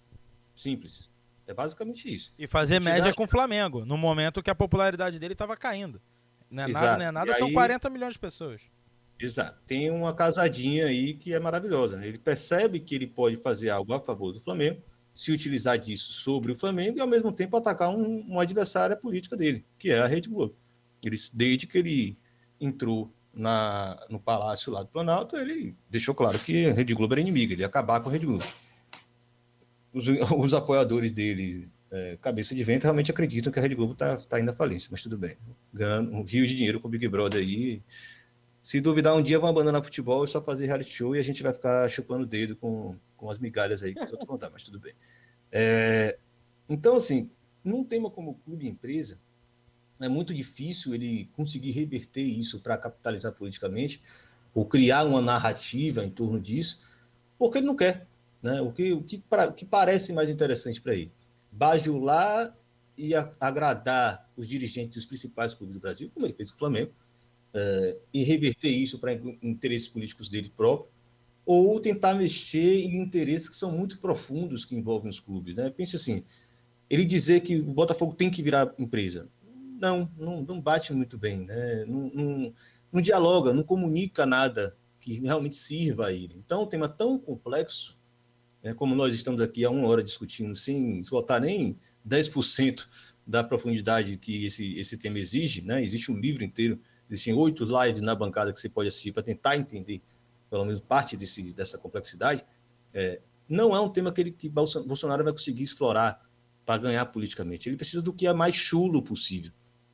Simples. 0.56 1.10
É 1.48 1.56
basicamente 1.56 2.14
isso. 2.14 2.32
E 2.38 2.46
fazer 2.46 2.80
média 2.80 3.12
com 3.16 3.24
o 3.24 3.28
Flamengo, 3.28 3.84
no 3.84 3.98
momento 3.98 4.44
que 4.44 4.50
a 4.52 4.56
popularidade 4.56 5.18
dele 5.18 5.34
estava 5.34 5.58
caindo. 5.58 6.00
Não 6.50 6.64
é 6.64 6.70
Exato. 6.70 6.86
nada, 6.86 6.98
não 6.98 7.06
é 7.06 7.12
nada, 7.12 7.32
e 7.32 7.34
são 7.36 7.48
aí... 7.48 7.54
40 7.54 7.90
milhões 7.90 8.14
de 8.14 8.20
pessoas. 8.20 8.62
Exato. 9.20 9.60
Tem 9.66 9.90
uma 9.90 10.14
casadinha 10.14 10.86
aí 10.86 11.14
que 11.14 11.34
é 11.34 11.40
maravilhosa. 11.40 11.98
Né? 11.98 12.08
Ele 12.08 12.18
percebe 12.18 12.80
que 12.80 12.96
ele 12.96 13.08
pode 13.08 13.38
fazer 13.38 13.70
algo 13.70 13.94
a 13.94 14.00
favor 14.00 14.32
do 14.32 14.40
Flamengo, 14.40 14.82
se 15.14 15.32
utilizar 15.32 15.78
disso 15.78 16.14
sobre 16.14 16.52
o 16.52 16.56
Flamengo 16.56 16.98
e, 16.98 17.02
ao 17.02 17.08
mesmo 17.08 17.32
tempo, 17.32 17.58
atacar 17.58 17.90
um, 17.90 18.20
uma 18.22 18.44
adversária 18.44 18.96
política 18.96 19.36
dele, 19.36 19.66
que 19.80 19.90
é 19.90 20.00
a 20.00 20.06
Rede 20.06 20.30
Globo. 20.30 20.56
Ele, 21.04 21.18
desde 21.34 21.66
que 21.66 21.78
ele 21.78 22.18
entrou 22.62 23.12
na, 23.34 24.00
no 24.10 24.20
palácio 24.20 24.72
lá 24.72 24.84
do 24.84 24.90
Planalto, 24.90 25.36
ele 25.36 25.76
deixou 25.90 26.14
claro 26.14 26.38
que 26.38 26.68
a 26.68 26.74
Rede 26.74 26.94
Globo 26.94 27.14
era 27.14 27.22
inimiga, 27.22 27.54
ele 27.54 27.62
ia 27.62 27.68
acabar 27.68 28.00
com 28.00 28.10
a 28.10 28.12
Rede 28.12 28.28
Globo 28.28 28.46
os, 29.98 30.08
os 30.38 30.54
apoiadores 30.54 31.12
dele, 31.12 31.70
é, 31.92 32.18
cabeça 32.22 32.54
de 32.54 32.64
vento, 32.64 32.84
realmente 32.84 33.12
acreditam 33.12 33.52
que 33.52 33.60
a 33.60 33.62
Rede 33.62 33.76
Globo 33.76 33.94
está 33.94 34.18
tá 34.18 34.40
indo 34.40 34.52
à 34.52 34.54
falência, 34.54 34.90
mas 34.92 35.02
tudo 35.02 35.18
bem. 35.18 35.38
Ganhando 35.74 36.12
um 36.12 36.24
rio 36.24 36.46
de 36.46 36.56
dinheiro 36.56 36.80
com 36.80 36.88
o 36.88 36.92
Big 36.92 37.08
Brother 37.08 37.42
aí. 37.42 37.82
Se 38.62 38.82
duvidar, 38.82 39.16
um 39.16 39.22
dia 39.22 39.40
vão 39.40 39.50
abandonar 39.50 39.82
futebol 39.84 40.26
e 40.26 40.28
só 40.28 40.42
fazer 40.42 40.66
reality 40.66 40.92
show 40.92 41.16
e 41.16 41.20
a 41.20 41.24
gente 41.24 41.42
vai 41.42 41.54
ficar 41.54 41.90
chupando 41.90 42.24
o 42.24 42.28
dedo 42.28 42.56
com, 42.56 42.96
com 43.16 43.30
as 43.30 43.40
migalhas 43.40 43.82
aí 43.82 43.96
que 43.96 44.04
os 44.04 44.12
dar, 44.40 44.50
mas 44.50 44.64
tudo 44.64 44.80
bem. 44.80 44.94
É, 45.52 46.18
então, 46.70 46.98
assim, 46.98 47.32
num 47.64 47.84
tema 47.84 48.10
como 48.10 48.36
clube 48.44 48.68
empresa, 48.68 49.18
é 50.02 50.10
muito 50.10 50.34
difícil 50.34 50.94
ele 50.94 51.30
conseguir 51.34 51.72
reverter 51.72 52.22
isso 52.22 52.60
para 52.60 52.78
capitalizar 52.78 53.32
politicamente 53.32 54.02
ou 54.54 54.66
criar 54.66 55.06
uma 55.06 55.22
narrativa 55.22 56.04
em 56.04 56.10
torno 56.10 56.40
disso, 56.40 56.82
porque 57.38 57.60
ele 57.60 57.68
não 57.68 57.76
quer. 57.76 58.06
Né? 58.42 58.62
O, 58.62 58.72
que, 58.72 58.92
o, 58.92 59.02
que, 59.02 59.20
pra, 59.22 59.48
o 59.48 59.54
que 59.54 59.66
parece 59.66 60.12
mais 60.14 60.30
interessante 60.30 60.82
para 60.82 60.94
ele? 60.94 61.12
Bajular 61.52 62.56
e 62.98 63.14
a, 63.14 63.32
agradar 63.40 64.30
os 64.36 64.48
dirigentes 64.48 64.96
dos 64.96 65.06
principais 65.06 65.54
clubes 65.54 65.74
do 65.74 65.80
Brasil, 65.80 66.10
como 66.14 66.26
ele 66.26 66.34
fez 66.34 66.50
com 66.50 66.56
o 66.56 66.60
Flamengo, 66.60 66.92
é, 67.54 67.98
e 68.14 68.24
reverter 68.24 68.70
isso 68.70 69.00
para 69.00 69.14
interesses 69.42 69.88
políticos 69.88 70.30
dele 70.30 70.52
próprio, 70.56 70.92
ou 71.46 71.80
tentar 71.80 72.14
mexer 72.14 72.82
em 72.82 73.02
interesses 73.02 73.48
que 73.48 73.56
são 73.56 73.72
muito 73.72 74.00
profundos 74.00 74.66
que 74.66 74.76
envolvem 74.76 75.10
os 75.10 75.20
clubes. 75.20 75.56
Né? 75.56 75.70
Pense 75.70 75.96
assim, 75.96 76.24
ele 76.90 77.06
dizer 77.06 77.40
que 77.40 77.58
o 77.58 77.74
Botafogo 77.74 78.14
tem 78.14 78.30
que 78.30 78.44
virar 78.44 78.74
empresa. 78.78 79.30
Não, 79.80 80.12
não, 80.18 80.42
não 80.42 80.60
bate 80.60 80.92
muito 80.92 81.18
bem, 81.18 81.46
né? 81.46 81.86
não, 81.86 82.12
não, 82.14 82.54
não 82.92 83.02
dialoga, 83.02 83.54
não 83.54 83.64
comunica 83.64 84.26
nada 84.26 84.76
que 85.00 85.20
realmente 85.22 85.56
sirva 85.56 86.08
a 86.08 86.14
ele. 86.14 86.36
Então, 86.38 86.62
é 86.62 86.64
um 86.64 86.68
tema 86.68 86.90
tão 86.90 87.18
complexo 87.18 87.97
é, 88.64 88.74
como 88.74 88.96
nós 88.96 89.14
estamos 89.14 89.42
aqui 89.42 89.64
há 89.64 89.70
uma 89.70 89.88
hora 89.88 90.04
discutindo, 90.04 90.56
sem 90.56 90.98
esgotar 90.98 91.42
nem 91.42 91.78
10% 92.08 92.88
da 93.26 93.44
profundidade 93.44 94.18
que 94.18 94.46
esse, 94.46 94.78
esse 94.80 94.98
tema 94.98 95.20
exige, 95.20 95.62
né? 95.62 95.84
existe 95.84 96.12
um 96.12 96.18
livro 96.18 96.44
inteiro, 96.44 96.80
existem 97.10 97.34
oito 97.34 97.64
lives 97.66 98.02
na 98.02 98.16
bancada 98.16 98.52
que 98.52 98.60
você 98.60 98.70
pode 98.70 98.88
assistir 98.88 99.12
para 99.12 99.24
tentar 99.24 99.58
entender, 99.58 100.02
pelo 100.50 100.66
menos, 100.66 100.80
parte 100.80 101.16
desse, 101.16 101.54
dessa 101.54 101.78
complexidade. 101.78 102.44
É, 102.94 103.22
não 103.48 103.76
é 103.76 103.80
um 103.80 103.90
tema 103.90 104.12
que, 104.12 104.22
ele, 104.22 104.32
que 104.32 104.50
Bolsonaro 104.50 105.24
vai 105.24 105.34
conseguir 105.34 105.64
explorar 105.64 106.26
para 106.66 106.78
ganhar 106.78 107.06
politicamente. 107.08 107.70
Ele 107.70 107.78
precisa 107.78 108.02
do 108.02 108.14
que 108.14 108.28
é 108.28 108.34
mais 108.34 108.56
chulo 108.56 109.02
possível, 109.02 109.52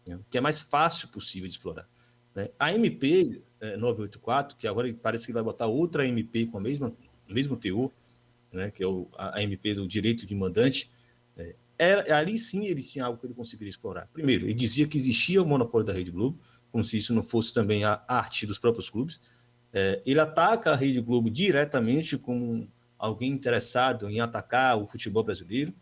né? 0.07 0.19
que 0.29 0.37
é 0.37 0.41
mais 0.41 0.59
fácil 0.59 1.07
possível 1.09 1.47
de 1.47 1.53
explorar. 1.53 1.87
Né? 2.33 2.49
A 2.57 2.73
MP 2.73 3.41
é, 3.59 3.77
984, 3.77 4.57
que 4.57 4.67
agora 4.67 4.91
parece 5.01 5.27
que 5.27 5.33
vai 5.33 5.43
botar 5.43 5.67
outra 5.67 6.07
MP 6.07 6.47
com 6.47 6.57
o 6.57 6.61
mesmo 6.61 7.57
teor, 7.57 7.91
né, 8.53 8.71
que 8.71 8.83
é 8.83 8.87
o, 8.87 9.07
a, 9.17 9.41
MP 9.41 9.73
do 9.73 9.87
direito 9.87 10.25
de 10.25 10.35
mandante, 10.35 10.89
é, 11.35 11.55
era, 11.77 12.17
ali 12.17 12.37
sim 12.37 12.65
ele 12.65 12.81
tinha 12.81 13.05
algo 13.05 13.19
que 13.19 13.25
ele 13.25 13.33
conseguiria 13.33 13.69
explorar. 13.69 14.07
Primeiro, 14.13 14.45
ele 14.45 14.53
dizia 14.53 14.87
que 14.87 14.97
existia 14.97 15.41
o 15.41 15.45
monopólio 15.45 15.85
da 15.85 15.91
Rede 15.91 16.11
Globo, 16.11 16.39
como 16.71 16.83
se 16.83 16.97
isso 16.97 17.13
não 17.13 17.23
fosse 17.23 17.53
também 17.53 17.83
a 17.83 18.01
arte 18.07 18.45
dos 18.45 18.59
próprios 18.59 18.89
clubes. 18.89 19.19
É, 19.73 20.01
ele 20.05 20.19
ataca 20.19 20.71
a 20.71 20.75
Rede 20.75 21.01
Globo 21.01 21.29
diretamente 21.29 22.17
como 22.17 22.67
alguém 22.97 23.31
interessado 23.31 24.09
em 24.09 24.19
atacar 24.21 24.77
o 24.77 24.85
futebol 24.85 25.23
brasileiro. 25.23 25.73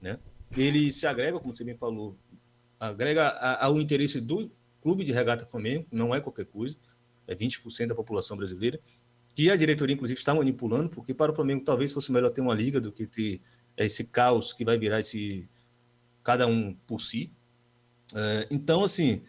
Né? 0.00 0.18
Ele 0.56 0.90
se 0.92 1.06
agrega, 1.06 1.38
como 1.38 1.52
você 1.52 1.64
bem 1.64 1.76
falou, 1.76 2.16
agrega 2.78 3.28
ao 3.60 3.80
interesse 3.80 4.20
do 4.20 4.50
clube 4.80 5.04
de 5.04 5.12
regata 5.12 5.46
Flamengo, 5.46 5.86
não 5.92 6.14
é 6.14 6.20
qualquer 6.20 6.46
coisa, 6.46 6.76
é 7.26 7.34
20% 7.34 7.86
da 7.86 7.94
população 7.94 8.36
brasileira 8.36 8.80
que 9.34 9.50
a 9.50 9.56
diretoria, 9.56 9.94
inclusive, 9.94 10.18
está 10.18 10.34
manipulando, 10.34 10.90
porque 10.90 11.14
para 11.14 11.32
o 11.32 11.34
Flamengo 11.34 11.64
talvez 11.64 11.92
fosse 11.92 12.12
melhor 12.12 12.30
ter 12.30 12.40
uma 12.40 12.54
liga 12.54 12.80
do 12.80 12.92
que 12.92 13.06
ter 13.06 13.40
esse 13.76 14.04
caos 14.04 14.52
que 14.52 14.64
vai 14.64 14.78
virar 14.78 15.00
esse 15.00 15.48
cada 16.22 16.46
um 16.46 16.74
por 16.86 17.00
si. 17.00 17.30
É, 18.14 18.46
então, 18.50 18.84
assim, 18.84 19.22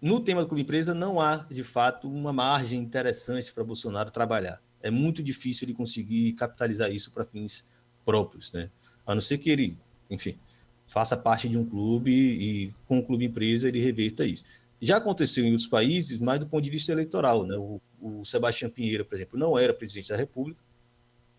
no 0.00 0.20
tema 0.20 0.42
do 0.42 0.48
clube 0.48 0.62
empresa 0.62 0.94
não 0.94 1.20
há, 1.20 1.46
de 1.50 1.62
fato, 1.62 2.08
uma 2.08 2.32
margem 2.32 2.80
interessante 2.80 3.52
para 3.52 3.64
Bolsonaro 3.64 4.10
trabalhar. 4.10 4.60
É 4.82 4.90
muito 4.90 5.22
difícil 5.22 5.66
ele 5.66 5.74
conseguir 5.74 6.32
capitalizar 6.32 6.90
isso 6.90 7.10
para 7.10 7.24
fins 7.24 7.66
próprios, 8.04 8.52
né? 8.52 8.70
A 9.06 9.14
não 9.14 9.20
ser 9.20 9.38
que 9.38 9.50
ele, 9.50 9.76
enfim, 10.10 10.38
faça 10.86 11.16
parte 11.16 11.48
de 11.48 11.58
um 11.58 11.64
clube 11.64 12.12
e 12.12 12.74
com 12.86 12.98
o 12.98 13.04
clube 13.04 13.24
empresa 13.24 13.68
ele 13.68 13.80
reverta 13.80 14.24
isso. 14.24 14.44
Já 14.80 14.98
aconteceu 14.98 15.44
em 15.44 15.50
outros 15.50 15.68
países, 15.68 16.18
mas 16.18 16.38
do 16.38 16.46
ponto 16.46 16.62
de 16.62 16.70
vista 16.70 16.92
eleitoral. 16.92 17.46
Né? 17.46 17.56
O, 17.56 17.80
o 18.00 18.24
Sebastião 18.24 18.70
Pinheiro, 18.70 19.04
por 19.04 19.14
exemplo, 19.14 19.38
não 19.38 19.58
era 19.58 19.72
presidente 19.72 20.08
da 20.08 20.16
República. 20.16 20.60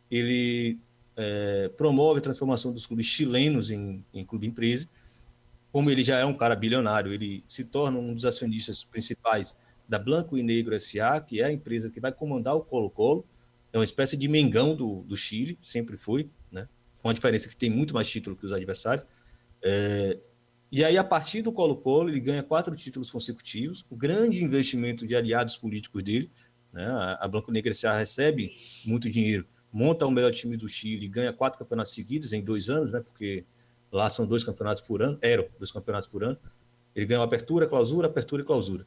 Ele 0.10 0.80
é, 1.16 1.70
promove 1.70 2.20
a 2.20 2.22
transformação 2.22 2.72
dos 2.72 2.86
clubes 2.86 3.06
chilenos 3.06 3.72
em, 3.72 4.04
em 4.14 4.26
clube 4.26 4.48
empresa. 4.48 4.88
Como 5.72 5.90
ele 5.92 6.04
já 6.04 6.18
é 6.18 6.26
um 6.26 6.34
cara 6.34 6.56
bilionário, 6.56 7.14
ele 7.14 7.44
se 7.48 7.64
torna 7.64 7.98
um 7.98 8.14
dos 8.14 8.26
acionistas 8.26 8.84
principais 8.84 9.56
da 9.88 10.00
Blanco 10.00 10.38
e 10.38 10.44
Negro 10.44 10.78
SA, 10.80 11.20
que 11.22 11.42
é 11.42 11.46
a 11.46 11.52
empresa 11.52 11.90
que 11.90 12.00
vai 12.00 12.12
comandar 12.12 12.56
o 12.56 12.62
Colo-Colo. 12.62 13.26
É 13.72 13.78
uma 13.78 13.84
espécie 13.84 14.18
de 14.18 14.28
Mengão 14.28 14.76
do, 14.76 15.04
do 15.04 15.16
Chile, 15.16 15.58
sempre 15.62 15.98
foi, 15.98 16.30
né? 16.52 16.68
com 17.02 17.10
a 17.10 17.14
diferença 17.14 17.48
que 17.48 17.56
tem 17.56 17.70
muito 17.70 17.94
mais 17.94 18.10
título 18.10 18.36
que 18.36 18.46
os 18.46 18.52
adversários. 18.52 19.06
É, 19.62 20.18
e 20.70 20.84
aí, 20.84 20.98
a 20.98 21.04
partir 21.04 21.42
do 21.42 21.52
Colo-Colo, 21.52 22.10
ele 22.10 22.20
ganha 22.20 22.44
quatro 22.44 22.76
títulos 22.76 23.10
consecutivos, 23.10 23.86
o 23.90 23.96
grande 23.96 24.44
investimento 24.44 25.08
de 25.08 25.16
aliados 25.16 25.56
políticos 25.56 26.04
dele. 26.04 26.30
Né? 26.78 26.86
A 27.20 27.28
Blanco 27.28 27.52
Negra 27.52 27.74
SA 27.74 27.98
recebe 27.98 28.56
muito 28.86 29.10
dinheiro, 29.10 29.48
monta 29.74 30.06
o 30.06 30.12
melhor 30.12 30.32
time 30.32 30.56
do 30.56 30.68
Chile, 30.68 31.08
ganha 31.08 31.34
quatro 31.34 31.58
campeonatos 31.58 31.92
seguidos 31.92 32.34
em 32.34 32.44
dois 32.44 32.70
anos, 32.70 32.92
né? 32.92 33.00
porque 33.00 33.44
lá 33.92 34.08
são 34.12 34.28
dois 34.28 34.44
campeonatos 34.44 34.84
por 34.84 35.02
ano, 35.02 35.18
eram 35.20 35.48
dois 35.58 35.72
campeonatos 35.72 36.08
por 36.08 36.24
ano. 36.24 36.38
Ele 36.96 37.08
ganha 37.08 37.24
apertura, 37.24 37.66
clausura, 37.66 38.06
apertura 38.06 38.44
e 38.44 38.46
clausura. 38.46 38.86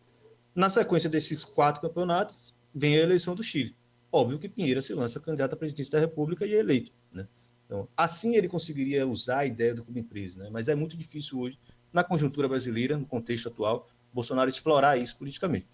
Na 0.55 0.71
sequência 0.71 1.11
desses 1.11 1.43
quatro 1.45 1.83
campeonatos, 1.83 2.57
vem 2.73 2.97
a 2.97 3.01
eleição 3.01 3.35
do 3.35 3.43
Chile. 3.43 3.75
Óbvio 4.13 4.39
que 4.39 4.49
Pinheira 4.49 4.81
se 4.81 4.95
lança 4.95 5.19
candidato 5.19 5.55
a 5.55 5.57
presidente 5.57 5.91
da 5.91 5.99
República 5.99 6.47
e 6.47 6.55
é 6.55 6.59
eleito. 6.61 6.93
Né? 7.13 7.27
Então, 7.67 7.89
assim 7.97 8.37
ele 8.37 8.47
conseguiria 8.47 9.05
usar 9.05 9.39
a 9.39 9.47
ideia 9.47 9.75
do 9.75 9.83
clube 9.83 9.99
empresa, 9.99 10.39
né? 10.39 10.49
mas 10.53 10.69
é 10.69 10.77
muito 10.77 10.97
difícil 10.97 11.41
hoje 11.41 11.59
na 11.93 12.05
conjuntura 12.05 12.49
brasileira, 12.49 12.97
no 12.97 13.05
contexto 13.05 13.49
atual, 13.49 13.89
Bolsonaro 14.13 14.49
explorar 14.49 14.97
isso 14.97 15.17
politicamente. 15.17 15.67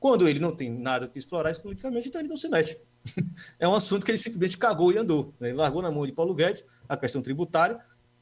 Quando 0.00 0.26
ele 0.26 0.40
não 0.40 0.56
tem 0.56 0.70
nada 0.70 1.06
que 1.06 1.18
explorar 1.18 1.54
politicamente, 1.56 2.08
então 2.08 2.20
ele 2.20 2.28
não 2.28 2.36
se 2.36 2.48
mexe. 2.48 2.78
é 3.60 3.68
um 3.68 3.74
assunto 3.74 4.04
que 4.04 4.10
ele 4.10 4.18
simplesmente 4.18 4.56
cagou 4.56 4.90
e 4.90 4.96
andou. 4.96 5.34
Né? 5.38 5.50
Ele 5.50 5.58
largou 5.58 5.82
na 5.82 5.90
mão 5.90 6.06
de 6.06 6.12
Paulo 6.12 6.34
Guedes 6.34 6.64
a 6.88 6.96
questão 6.96 7.20
tributária. 7.20 7.76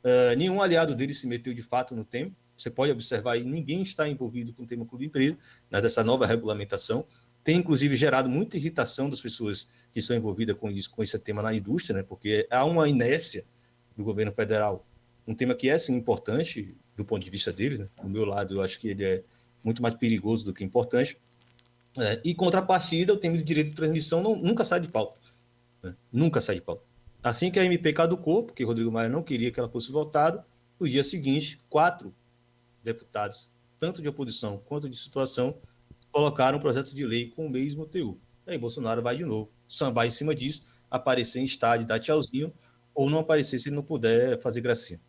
Uh, 0.04 0.36
nenhum 0.36 0.60
aliado 0.60 0.94
dele 0.94 1.14
se 1.14 1.26
meteu 1.26 1.54
de 1.54 1.62
fato 1.62 1.94
no 1.94 2.04
tema. 2.04 2.32
Você 2.56 2.68
pode 2.68 2.90
observar 2.90 3.34
aí, 3.34 3.44
ninguém 3.44 3.80
está 3.82 4.08
envolvido 4.08 4.52
com 4.52 4.64
o 4.64 4.66
tema 4.66 4.84
clube 4.84 5.06
empresa, 5.06 5.38
né, 5.70 5.80
dessa 5.80 6.02
nova 6.02 6.26
regulamentação. 6.26 7.06
Tem, 7.44 7.56
inclusive, 7.56 7.94
gerado 7.94 8.28
muita 8.28 8.56
irritação 8.56 9.08
das 9.08 9.20
pessoas 9.20 9.68
que 9.92 10.00
estão 10.00 10.16
envolvidas 10.16 10.56
com 10.56 10.68
isso, 10.68 10.90
com 10.90 11.00
esse 11.00 11.16
tema 11.20 11.40
na 11.40 11.54
indústria, 11.54 11.98
né, 11.98 12.02
porque 12.02 12.48
há 12.50 12.64
uma 12.64 12.88
inércia 12.88 13.44
do 13.96 14.02
governo 14.02 14.32
federal. 14.32 14.84
Um 15.26 15.34
tema 15.34 15.54
que 15.54 15.68
é, 15.68 15.78
sim, 15.78 15.94
importante 15.94 16.76
do 16.96 17.04
ponto 17.04 17.22
de 17.22 17.30
vista 17.30 17.52
dele. 17.52 17.78
Né? 17.78 17.86
Do 18.02 18.08
meu 18.08 18.24
lado, 18.24 18.54
eu 18.54 18.60
acho 18.60 18.80
que 18.80 18.88
ele 18.88 19.04
é 19.04 19.22
muito 19.62 19.80
mais 19.80 19.94
perigoso 19.94 20.44
do 20.44 20.52
que 20.52 20.64
importante. 20.64 21.16
É, 22.00 22.20
e 22.24 22.34
contrapartida, 22.34 23.12
o 23.12 23.16
tema 23.16 23.36
de 23.36 23.42
direito 23.42 23.68
de 23.68 23.74
transmissão 23.74 24.22
não, 24.22 24.36
nunca 24.36 24.64
sai 24.64 24.80
de 24.80 24.88
pauta. 24.88 25.18
Né? 25.82 25.94
Nunca 26.12 26.40
sai 26.40 26.56
de 26.56 26.62
pauta. 26.62 26.82
Assim 27.22 27.50
que 27.50 27.58
a 27.58 27.64
MP 27.64 27.92
caducou, 27.92 28.44
porque 28.44 28.64
Rodrigo 28.64 28.92
Maia 28.92 29.08
não 29.08 29.22
queria 29.22 29.50
que 29.50 29.58
ela 29.58 29.68
fosse 29.68 29.90
votada, 29.90 30.46
no 30.78 30.88
dia 30.88 31.02
seguinte, 31.02 31.60
quatro 31.68 32.14
deputados, 32.82 33.50
tanto 33.78 34.00
de 34.00 34.08
oposição 34.08 34.62
quanto 34.64 34.88
de 34.88 34.96
situação, 34.96 35.56
colocaram 36.12 36.58
um 36.58 36.60
projeto 36.60 36.94
de 36.94 37.04
lei 37.04 37.30
com 37.30 37.46
o 37.46 37.50
mesmo 37.50 37.84
teor. 37.84 38.16
Aí 38.46 38.56
Bolsonaro 38.56 39.02
vai 39.02 39.16
de 39.16 39.24
novo, 39.24 39.50
sambar 39.68 40.06
em 40.06 40.10
cima 40.10 40.34
disso, 40.34 40.62
aparecer 40.90 41.40
em 41.40 41.44
estádio, 41.44 41.86
dar 41.86 41.98
tchauzinho, 41.98 42.52
ou 42.94 43.10
não 43.10 43.18
aparecer 43.18 43.58
se 43.58 43.68
ele 43.68 43.76
não 43.76 43.82
puder 43.82 44.40
fazer 44.40 44.60
gracinha. 44.60 45.00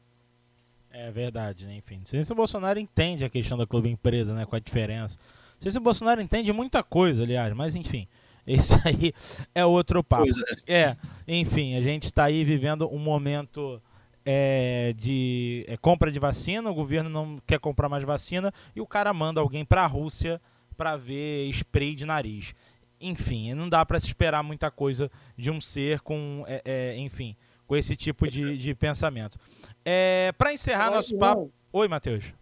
É 0.91 1.11
verdade, 1.11 1.65
né? 1.67 1.75
Enfim, 1.75 2.01
se 2.03 2.31
o 2.31 2.35
Bolsonaro 2.35 2.79
entende 2.79 3.23
a 3.23 3.29
questão 3.29 3.57
da 3.57 3.65
clube 3.65 3.89
empresa, 3.89 4.33
né? 4.33 4.45
Com 4.45 4.55
a 4.55 4.59
diferença. 4.59 5.17
Não 5.59 5.63
sei 5.63 5.71
se 5.71 5.77
o 5.77 5.81
Bolsonaro 5.81 6.21
entende 6.21 6.53
muita 6.53 6.81
coisa, 6.81 7.23
aliás, 7.23 7.53
mas 7.53 7.75
enfim. 7.75 8.07
Esse 8.47 8.75
aí 8.83 9.13
é 9.53 9.63
outro 9.65 10.03
papo. 10.03 10.25
É. 10.65 10.81
é, 10.81 10.97
enfim, 11.27 11.75
a 11.75 11.81
gente 11.81 12.05
está 12.05 12.23
aí 12.23 12.43
vivendo 12.43 12.91
um 12.91 12.97
momento 12.97 13.79
é, 14.25 14.93
de 14.97 15.65
é, 15.67 15.77
compra 15.77 16.11
de 16.11 16.19
vacina, 16.19 16.69
o 16.69 16.73
governo 16.73 17.09
não 17.09 17.39
quer 17.45 17.59
comprar 17.59 17.89
mais 17.89 18.03
vacina 18.03 18.51
e 18.75 18.81
o 18.81 18.87
cara 18.87 19.13
manda 19.13 19.39
alguém 19.39 19.63
para 19.63 19.83
a 19.83 19.87
Rússia 19.87 20.41
para 20.75 20.97
ver 20.97 21.47
spray 21.49 21.93
de 21.93 22.05
nariz. 22.05 22.55
Enfim, 22.99 23.53
não 23.53 23.69
dá 23.69 23.85
para 23.85 23.99
se 23.99 24.07
esperar 24.07 24.43
muita 24.43 24.71
coisa 24.71 25.11
de 25.37 25.51
um 25.51 25.61
ser 25.61 26.01
com, 26.01 26.43
é, 26.47 26.61
é 26.65 26.97
enfim, 26.97 27.35
com 27.67 27.75
esse 27.75 27.95
tipo 27.95 28.27
de, 28.27 28.57
de 28.57 28.73
pensamento. 28.73 29.37
É, 29.85 30.33
para 30.37 30.53
encerrar 30.53 30.89
nosso 30.89 31.17
papo. 31.17 31.51
Oi, 31.71 31.87
Matheus. 31.87 32.33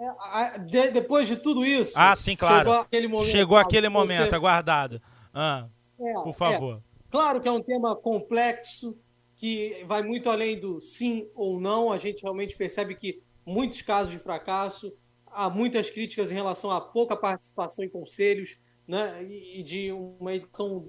É, 0.00 0.58
de, 0.60 0.90
depois 0.92 1.26
de 1.26 1.36
tudo 1.36 1.64
isso. 1.64 1.94
Ah, 1.96 2.14
sim, 2.14 2.36
claro. 2.36 2.58
Chegou 2.58 2.74
aquele 2.74 3.08
momento, 3.08 3.30
chegou 3.30 3.56
aquele 3.56 3.88
momento 3.88 4.28
você... 4.28 4.34
aguardado. 4.34 5.02
Ah, 5.34 5.66
é, 5.98 6.12
por 6.14 6.34
favor. 6.34 6.76
É. 6.76 6.80
Claro 7.10 7.40
que 7.40 7.48
é 7.48 7.52
um 7.52 7.62
tema 7.62 7.96
complexo, 7.96 8.96
que 9.36 9.84
vai 9.86 10.02
muito 10.02 10.30
além 10.30 10.60
do 10.60 10.80
sim 10.80 11.28
ou 11.34 11.58
não. 11.60 11.90
A 11.90 11.98
gente 11.98 12.22
realmente 12.22 12.56
percebe 12.56 12.94
que 12.94 13.20
muitos 13.44 13.82
casos 13.82 14.12
de 14.12 14.18
fracasso, 14.18 14.92
há 15.26 15.50
muitas 15.50 15.90
críticas 15.90 16.30
em 16.30 16.34
relação 16.34 16.70
à 16.70 16.80
pouca 16.80 17.16
participação 17.16 17.84
em 17.84 17.88
conselhos 17.88 18.56
né, 18.86 19.22
e 19.24 19.62
de 19.62 19.90
uma 19.92 20.34
edição 20.34 20.88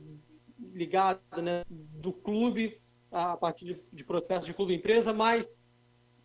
ligada 0.73 1.19
né, 1.41 1.63
do 1.69 2.11
clube 2.11 2.79
a 3.11 3.35
partir 3.35 3.65
de, 3.65 3.81
de 3.91 4.03
processos 4.03 4.45
de 4.45 4.53
clube-empresa, 4.53 5.13
mas, 5.13 5.57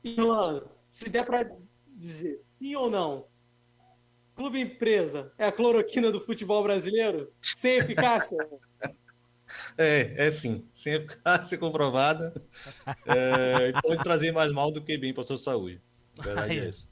Irlanda, 0.03 0.67
se 0.91 1.09
der 1.09 1.25
para 1.25 1.51
dizer 1.95 2.37
sim 2.37 2.75
ou 2.75 2.91
não, 2.91 3.27
clube-empresa 4.35 5.33
é 5.39 5.47
a 5.47 5.53
cloroquina 5.53 6.11
do 6.11 6.21
futebol 6.21 6.63
brasileiro? 6.63 7.33
Sem 7.41 7.77
eficácia? 7.77 8.37
É, 9.79 10.27
é 10.27 10.31
sim, 10.31 10.67
sem 10.73 10.95
eficácia 10.95 11.57
comprovada. 11.57 12.35
É, 13.07 13.73
pode 13.83 14.03
trazer 14.03 14.33
mais 14.33 14.53
mal 14.53 14.73
do 14.73 14.83
que 14.83 14.97
bem 14.99 15.13
para 15.13 15.21
a 15.21 15.25
sua 15.25 15.39
saúde. 15.39 15.81
A 16.19 16.23
verdade 16.23 16.59
é 16.59 16.69
essa. 16.69 16.89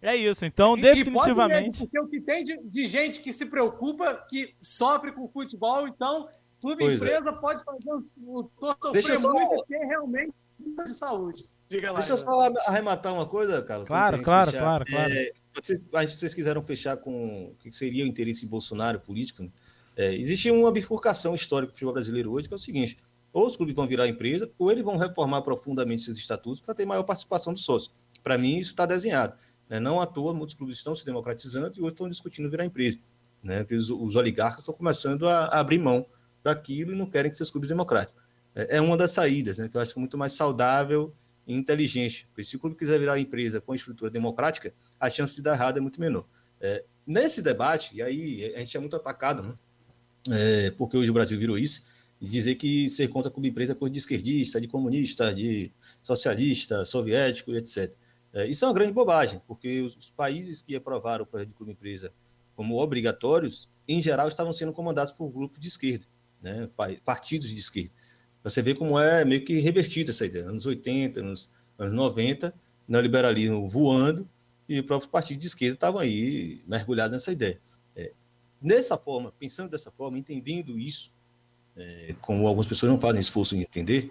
É 0.00 0.16
isso, 0.16 0.44
então, 0.44 0.76
e, 0.76 0.80
definitivamente. 0.80 1.76
E 1.76 1.86
porque 1.86 2.00
o 2.00 2.06
que 2.06 2.20
tem 2.20 2.44
de, 2.44 2.56
de, 2.62 2.86
gente 2.86 3.20
que 3.20 3.32
se 3.32 3.46
preocupa, 3.46 4.14
que 4.28 4.54
sofre 4.62 5.12
com 5.12 5.24
o 5.24 5.28
futebol, 5.28 5.88
então 5.88 6.28
Clube 6.60 6.84
pois 6.84 7.02
é. 7.02 7.04
empresa 7.04 7.30
é. 7.30 7.32
pode 7.32 7.64
fazer 7.64 7.92
o, 7.92 8.40
o 8.40 8.74
sofrer 8.80 9.18
só... 9.18 9.32
muito 9.32 9.54
e 9.54 9.66
ter 9.66 9.84
realmente 9.86 10.34
de 10.58 10.94
saúde. 10.94 11.48
Diga 11.68 11.92
lá, 11.92 11.98
Deixa 11.98 12.14
eu 12.14 12.16
só 12.16 12.50
arrematar 12.66 13.12
uma 13.12 13.26
coisa, 13.26 13.60
Carlos. 13.62 13.88
Claro, 13.88 14.22
claro, 14.22 14.50
claro, 14.50 14.84
claro. 14.86 15.12
É, 15.12 15.32
vocês, 15.54 15.80
vocês 15.90 16.34
quiseram 16.34 16.62
fechar 16.62 16.96
com 16.96 17.52
o 17.52 17.54
que 17.56 17.70
seria 17.70 18.04
o 18.04 18.06
interesse 18.06 18.40
de 18.40 18.46
Bolsonaro 18.46 18.98
político. 19.00 19.42
Né? 19.42 19.50
É, 19.96 20.14
existe 20.14 20.50
uma 20.50 20.72
bifurcação 20.72 21.34
histórica 21.34 21.70
do 21.70 21.74
futebol 21.74 21.92
brasileiro 21.92 22.32
hoje, 22.32 22.48
que 22.48 22.54
é 22.54 22.56
o 22.56 22.60
seguinte: 22.60 22.96
ou 23.32 23.46
os 23.46 23.56
clubes 23.56 23.74
vão 23.74 23.86
virar 23.86 24.08
empresa, 24.08 24.50
ou 24.58 24.72
eles 24.72 24.82
vão 24.82 24.96
reformar 24.96 25.42
profundamente 25.42 26.02
seus 26.02 26.16
estatutos 26.16 26.60
para 26.60 26.74
ter 26.74 26.86
maior 26.86 27.02
participação 27.02 27.52
do 27.52 27.58
sócio. 27.58 27.92
Para 28.22 28.38
mim, 28.38 28.56
isso 28.56 28.70
está 28.70 28.86
desenhado. 28.86 29.34
Né? 29.68 29.78
Não 29.78 30.00
à 30.00 30.06
toa, 30.06 30.32
muitos 30.32 30.54
clubes 30.54 30.76
estão 30.76 30.94
se 30.94 31.04
democratizando 31.04 31.66
e 31.66 31.80
outros 31.80 31.92
estão 31.92 32.08
discutindo 32.08 32.48
virar 32.48 32.64
empresa. 32.64 32.98
Né? 33.42 33.66
Os, 33.70 33.90
os 33.90 34.16
oligarcas 34.16 34.60
estão 34.60 34.74
começando 34.74 35.28
a, 35.28 35.44
a 35.44 35.60
abrir 35.60 35.78
mão 35.78 36.06
daquilo 36.42 36.92
e 36.92 36.96
não 36.96 37.06
querem 37.06 37.30
que 37.30 37.36
seus 37.36 37.50
clubes 37.50 37.68
democráticos. 37.68 38.22
É, 38.54 38.78
é 38.78 38.80
uma 38.80 38.96
das 38.96 39.12
saídas, 39.12 39.58
né, 39.58 39.68
que 39.68 39.76
eu 39.76 39.80
acho 39.80 39.98
muito 39.98 40.16
mais 40.16 40.32
saudável 40.32 41.12
e 41.48 41.54
inteligente. 41.54 42.28
Porque 42.28 42.44
se 42.44 42.56
o 42.56 42.58
clube 42.60 42.76
quiser 42.76 43.00
virar 43.00 43.18
empresa 43.18 43.60
com 43.60 43.74
estrutura 43.74 44.10
democrática, 44.10 44.72
a 45.00 45.10
chance 45.10 45.34
de 45.34 45.42
dar 45.42 45.54
errado 45.54 45.78
é 45.78 45.80
muito 45.80 45.98
menor. 46.00 46.24
É, 46.60 46.84
nesse 47.06 47.42
debate, 47.42 47.96
e 47.96 48.02
aí 48.02 48.54
a 48.54 48.58
gente 48.58 48.76
é 48.76 48.80
muito 48.80 48.94
atacado, 48.94 49.42
né, 49.42 49.54
é, 50.30 50.70
porque 50.72 50.96
hoje 50.96 51.10
o 51.10 51.14
Brasil 51.14 51.38
virou 51.38 51.58
isso, 51.58 51.86
e 52.20 52.26
dizer 52.26 52.56
que 52.56 52.88
ser 52.88 53.08
contra 53.08 53.30
clube 53.30 53.48
empresa 53.48 53.72
é 53.72 53.74
coisa 53.74 53.92
de 53.92 53.98
esquerdista, 53.98 54.60
de 54.60 54.68
comunista, 54.68 55.32
de 55.32 55.72
socialista, 56.02 56.84
soviético, 56.84 57.54
etc. 57.54 57.92
É, 58.32 58.46
isso 58.46 58.64
é 58.64 58.68
uma 58.68 58.74
grande 58.74 58.92
bobagem, 58.92 59.40
porque 59.46 59.80
os, 59.80 59.96
os 59.96 60.10
países 60.10 60.60
que 60.60 60.76
aprovaram 60.76 61.24
o 61.24 61.26
projeto 61.26 61.48
de 61.48 61.54
clube 61.54 61.72
empresa 61.72 62.12
como 62.54 62.76
obrigatórios, 62.76 63.68
em 63.86 64.02
geral, 64.02 64.28
estavam 64.28 64.52
sendo 64.52 64.72
comandados 64.72 65.12
por 65.12 65.30
grupos 65.30 65.60
de 65.60 65.68
esquerda 65.68 66.04
né, 66.40 66.68
partidos 67.04 67.48
de 67.48 67.56
esquerda. 67.56 67.92
Você 68.48 68.62
vê 68.62 68.74
como 68.74 68.98
é 68.98 69.24
meio 69.24 69.44
que 69.44 69.60
revertida 69.60 70.10
essa 70.10 70.26
ideia. 70.26 70.46
Anos 70.46 70.66
80, 70.66 71.20
anos, 71.20 71.50
anos 71.78 71.94
90, 71.94 72.54
neoliberalismo 72.86 73.68
voando 73.68 74.28
e 74.68 74.80
o 74.80 74.84
próprio 74.84 75.10
partido 75.10 75.38
de 75.38 75.46
esquerda 75.46 75.74
estavam 75.74 76.00
aí 76.00 76.62
mergulhados 76.66 77.12
nessa 77.12 77.32
ideia. 77.32 77.60
É, 77.96 78.12
dessa 78.60 78.96
forma, 78.96 79.32
pensando 79.38 79.70
dessa 79.70 79.90
forma, 79.90 80.18
entendendo 80.18 80.78
isso, 80.78 81.10
é, 81.76 82.14
como 82.20 82.46
algumas 82.46 82.66
pessoas 82.66 82.90
não 82.92 83.00
fazem 83.00 83.20
esforço 83.20 83.56
em 83.56 83.60
entender, 83.60 84.10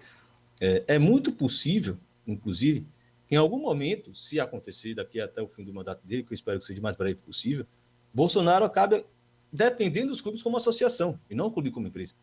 é, 0.59 0.83
é 0.87 0.99
muito 0.99 1.31
possível, 1.31 1.97
inclusive, 2.25 2.85
que 3.27 3.35
em 3.35 3.37
algum 3.37 3.59
momento, 3.59 4.15
se 4.15 4.39
acontecer 4.39 4.95
daqui 4.95 5.19
até 5.19 5.41
o 5.41 5.47
fim 5.47 5.63
do 5.63 5.73
mandato 5.73 6.05
dele, 6.05 6.23
que 6.23 6.31
eu 6.31 6.35
espero 6.35 6.59
que 6.59 6.65
seja 6.65 6.79
o 6.79 6.83
mais 6.83 6.95
breve 6.95 7.21
possível, 7.21 7.65
Bolsonaro 8.13 8.65
acabe 8.65 9.05
dependendo 9.51 10.07
dos 10.07 10.21
clubes 10.21 10.41
como 10.41 10.57
associação, 10.57 11.19
e 11.29 11.35
não 11.35 11.47
o 11.47 11.51
clube 11.51 11.71
como 11.71 11.87
empresa. 11.87 12.13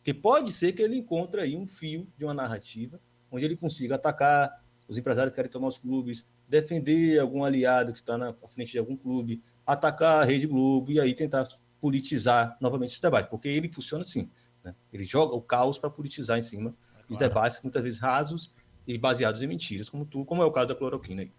Porque 0.00 0.14
pode 0.14 0.50
ser 0.50 0.72
que 0.72 0.82
ele 0.82 0.96
encontre 0.96 1.42
aí 1.42 1.56
um 1.56 1.66
fio 1.66 2.08
de 2.16 2.24
uma 2.24 2.34
narrativa 2.34 2.98
onde 3.30 3.44
ele 3.44 3.56
consiga 3.56 3.94
atacar 3.94 4.62
os 4.88 4.98
empresários 4.98 5.30
que 5.30 5.36
querem 5.36 5.50
tomar 5.50 5.68
os 5.68 5.78
clubes, 5.78 6.26
defender 6.48 7.20
algum 7.20 7.44
aliado 7.44 7.92
que 7.92 8.00
está 8.00 8.18
na 8.18 8.34
frente 8.48 8.72
de 8.72 8.78
algum 8.78 8.96
clube, 8.96 9.40
atacar 9.64 10.22
a 10.22 10.24
Rede 10.24 10.46
Globo 10.46 10.90
e 10.90 10.98
aí 10.98 11.14
tentar 11.14 11.46
politizar 11.80 12.56
novamente 12.60 12.90
esse 12.90 13.02
debate, 13.02 13.30
porque 13.30 13.48
ele 13.48 13.72
funciona 13.72 14.02
assim. 14.02 14.28
Né? 14.64 14.74
Ele 14.92 15.04
joga 15.04 15.34
o 15.34 15.40
caos 15.40 15.78
para 15.78 15.88
politizar 15.88 16.38
em 16.38 16.42
cima 16.42 16.74
é 16.98 17.02
claro. 17.14 17.28
debates 17.28 17.60
muitas 17.62 17.82
vezes 17.82 17.98
rasos 18.00 18.52
e 18.86 18.98
baseados 18.98 19.42
em 19.42 19.46
mentiras, 19.46 19.88
como 19.88 20.04
tu, 20.04 20.24
como 20.24 20.42
é 20.42 20.46
o 20.46 20.50
caso 20.50 20.68
da 20.68 20.74
cloroquina 20.74 21.22
aí. 21.22 21.32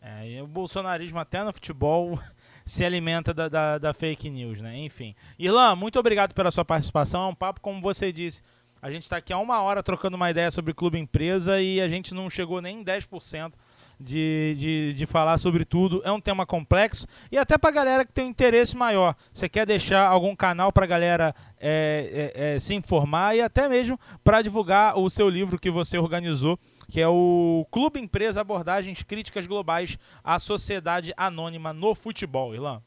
É, 0.00 0.42
o 0.42 0.46
bolsonarismo 0.46 1.18
até 1.18 1.42
no 1.42 1.52
futebol 1.52 2.18
se 2.64 2.84
alimenta 2.84 3.34
da, 3.34 3.48
da, 3.48 3.78
da, 3.78 3.94
fake 3.94 4.30
news, 4.30 4.60
né? 4.60 4.78
Enfim. 4.78 5.14
Irlan, 5.38 5.76
muito 5.76 5.98
obrigado 5.98 6.32
pela 6.32 6.50
sua 6.50 6.64
participação. 6.64 7.24
É 7.24 7.26
um 7.26 7.34
papo, 7.34 7.60
como 7.60 7.80
você 7.80 8.10
disse, 8.12 8.42
a 8.84 8.90
gente 8.90 9.04
está 9.04 9.16
aqui 9.16 9.32
há 9.32 9.38
uma 9.38 9.62
hora 9.62 9.82
trocando 9.82 10.14
uma 10.14 10.30
ideia 10.30 10.50
sobre 10.50 10.74
clube 10.74 10.98
empresa 10.98 11.58
e 11.58 11.80
a 11.80 11.88
gente 11.88 12.12
não 12.12 12.28
chegou 12.28 12.60
nem 12.60 12.80
em 12.80 12.84
10% 12.84 13.54
de, 13.98 14.54
de, 14.58 14.92
de 14.92 15.06
falar 15.06 15.38
sobre 15.38 15.64
tudo. 15.64 16.02
É 16.04 16.12
um 16.12 16.20
tema 16.20 16.44
complexo 16.44 17.06
e 17.32 17.38
até 17.38 17.56
para 17.56 17.70
galera 17.70 18.04
que 18.04 18.12
tem 18.12 18.26
um 18.26 18.28
interesse 18.28 18.76
maior. 18.76 19.16
Você 19.32 19.48
quer 19.48 19.64
deixar 19.64 20.06
algum 20.06 20.36
canal 20.36 20.70
para 20.70 20.84
a 20.84 20.86
galera 20.86 21.34
é, 21.58 22.32
é, 22.34 22.54
é, 22.54 22.58
se 22.58 22.74
informar 22.74 23.34
e 23.34 23.40
até 23.40 23.70
mesmo 23.70 23.98
para 24.22 24.42
divulgar 24.42 24.98
o 24.98 25.08
seu 25.08 25.30
livro 25.30 25.58
que 25.58 25.70
você 25.70 25.96
organizou 25.96 26.58
que 26.88 27.00
é 27.00 27.08
o 27.08 27.66
Clube 27.70 28.00
Empresa 28.00 28.40
Abordagens 28.40 29.02
Críticas 29.02 29.46
Globais 29.46 29.98
à 30.22 30.38
Sociedade 30.38 31.12
Anônima 31.16 31.72
no 31.72 31.94
Futebol, 31.94 32.54
Ilan. 32.54 32.82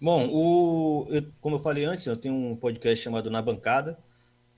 Bom, 0.00 0.28
o, 0.30 1.06
eu, 1.08 1.22
como 1.40 1.56
eu 1.56 1.60
falei 1.60 1.84
antes, 1.84 2.06
eu 2.06 2.16
tenho 2.16 2.34
um 2.34 2.56
podcast 2.56 3.02
chamado 3.02 3.30
Na 3.30 3.40
Bancada. 3.40 3.98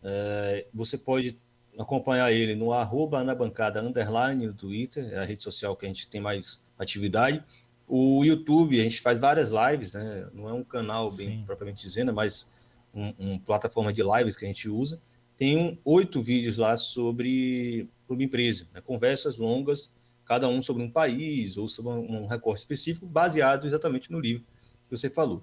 É, 0.02 0.66
você 0.74 0.98
pode 0.98 1.38
acompanhar 1.78 2.32
ele 2.32 2.54
no 2.54 2.72
arroba 2.72 3.22
na 3.22 3.34
bancada 3.34 3.82
underline 3.82 4.46
no 4.46 4.54
Twitter, 4.54 5.12
é 5.12 5.18
a 5.18 5.24
rede 5.24 5.42
social 5.42 5.76
que 5.76 5.84
a 5.84 5.88
gente 5.88 6.08
tem 6.08 6.20
mais 6.20 6.60
atividade. 6.78 7.42
O 7.86 8.24
YouTube, 8.24 8.80
a 8.80 8.82
gente 8.82 9.00
faz 9.00 9.18
várias 9.18 9.50
lives, 9.50 9.94
né? 9.94 10.28
Não 10.32 10.48
é 10.48 10.52
um 10.52 10.64
canal 10.64 11.10
bem 11.10 11.38
Sim. 11.38 11.44
propriamente 11.46 11.82
dizendo, 11.82 12.12
mas 12.12 12.48
uma 12.92 13.14
um 13.18 13.38
plataforma 13.38 13.92
de 13.92 14.02
lives 14.02 14.36
que 14.36 14.44
a 14.44 14.48
gente 14.48 14.68
usa. 14.68 15.00
Tem 15.36 15.56
um, 15.56 15.78
oito 15.84 16.22
vídeos 16.22 16.56
lá 16.56 16.76
sobre 16.76 17.88
clube 18.06 18.24
empresa, 18.24 18.66
né? 18.72 18.80
conversas 18.80 19.36
longas, 19.36 19.94
cada 20.24 20.48
um 20.48 20.60
sobre 20.60 20.82
um 20.82 20.90
país 20.90 21.56
ou 21.56 21.68
sobre 21.68 21.92
um, 21.92 22.26
recorte 22.26 22.58
específico, 22.58 23.06
baseado 23.06 23.66
exatamente 23.66 24.10
no 24.10 24.18
livro 24.18 24.44
que 24.82 24.90
você 24.90 25.08
falou. 25.08 25.42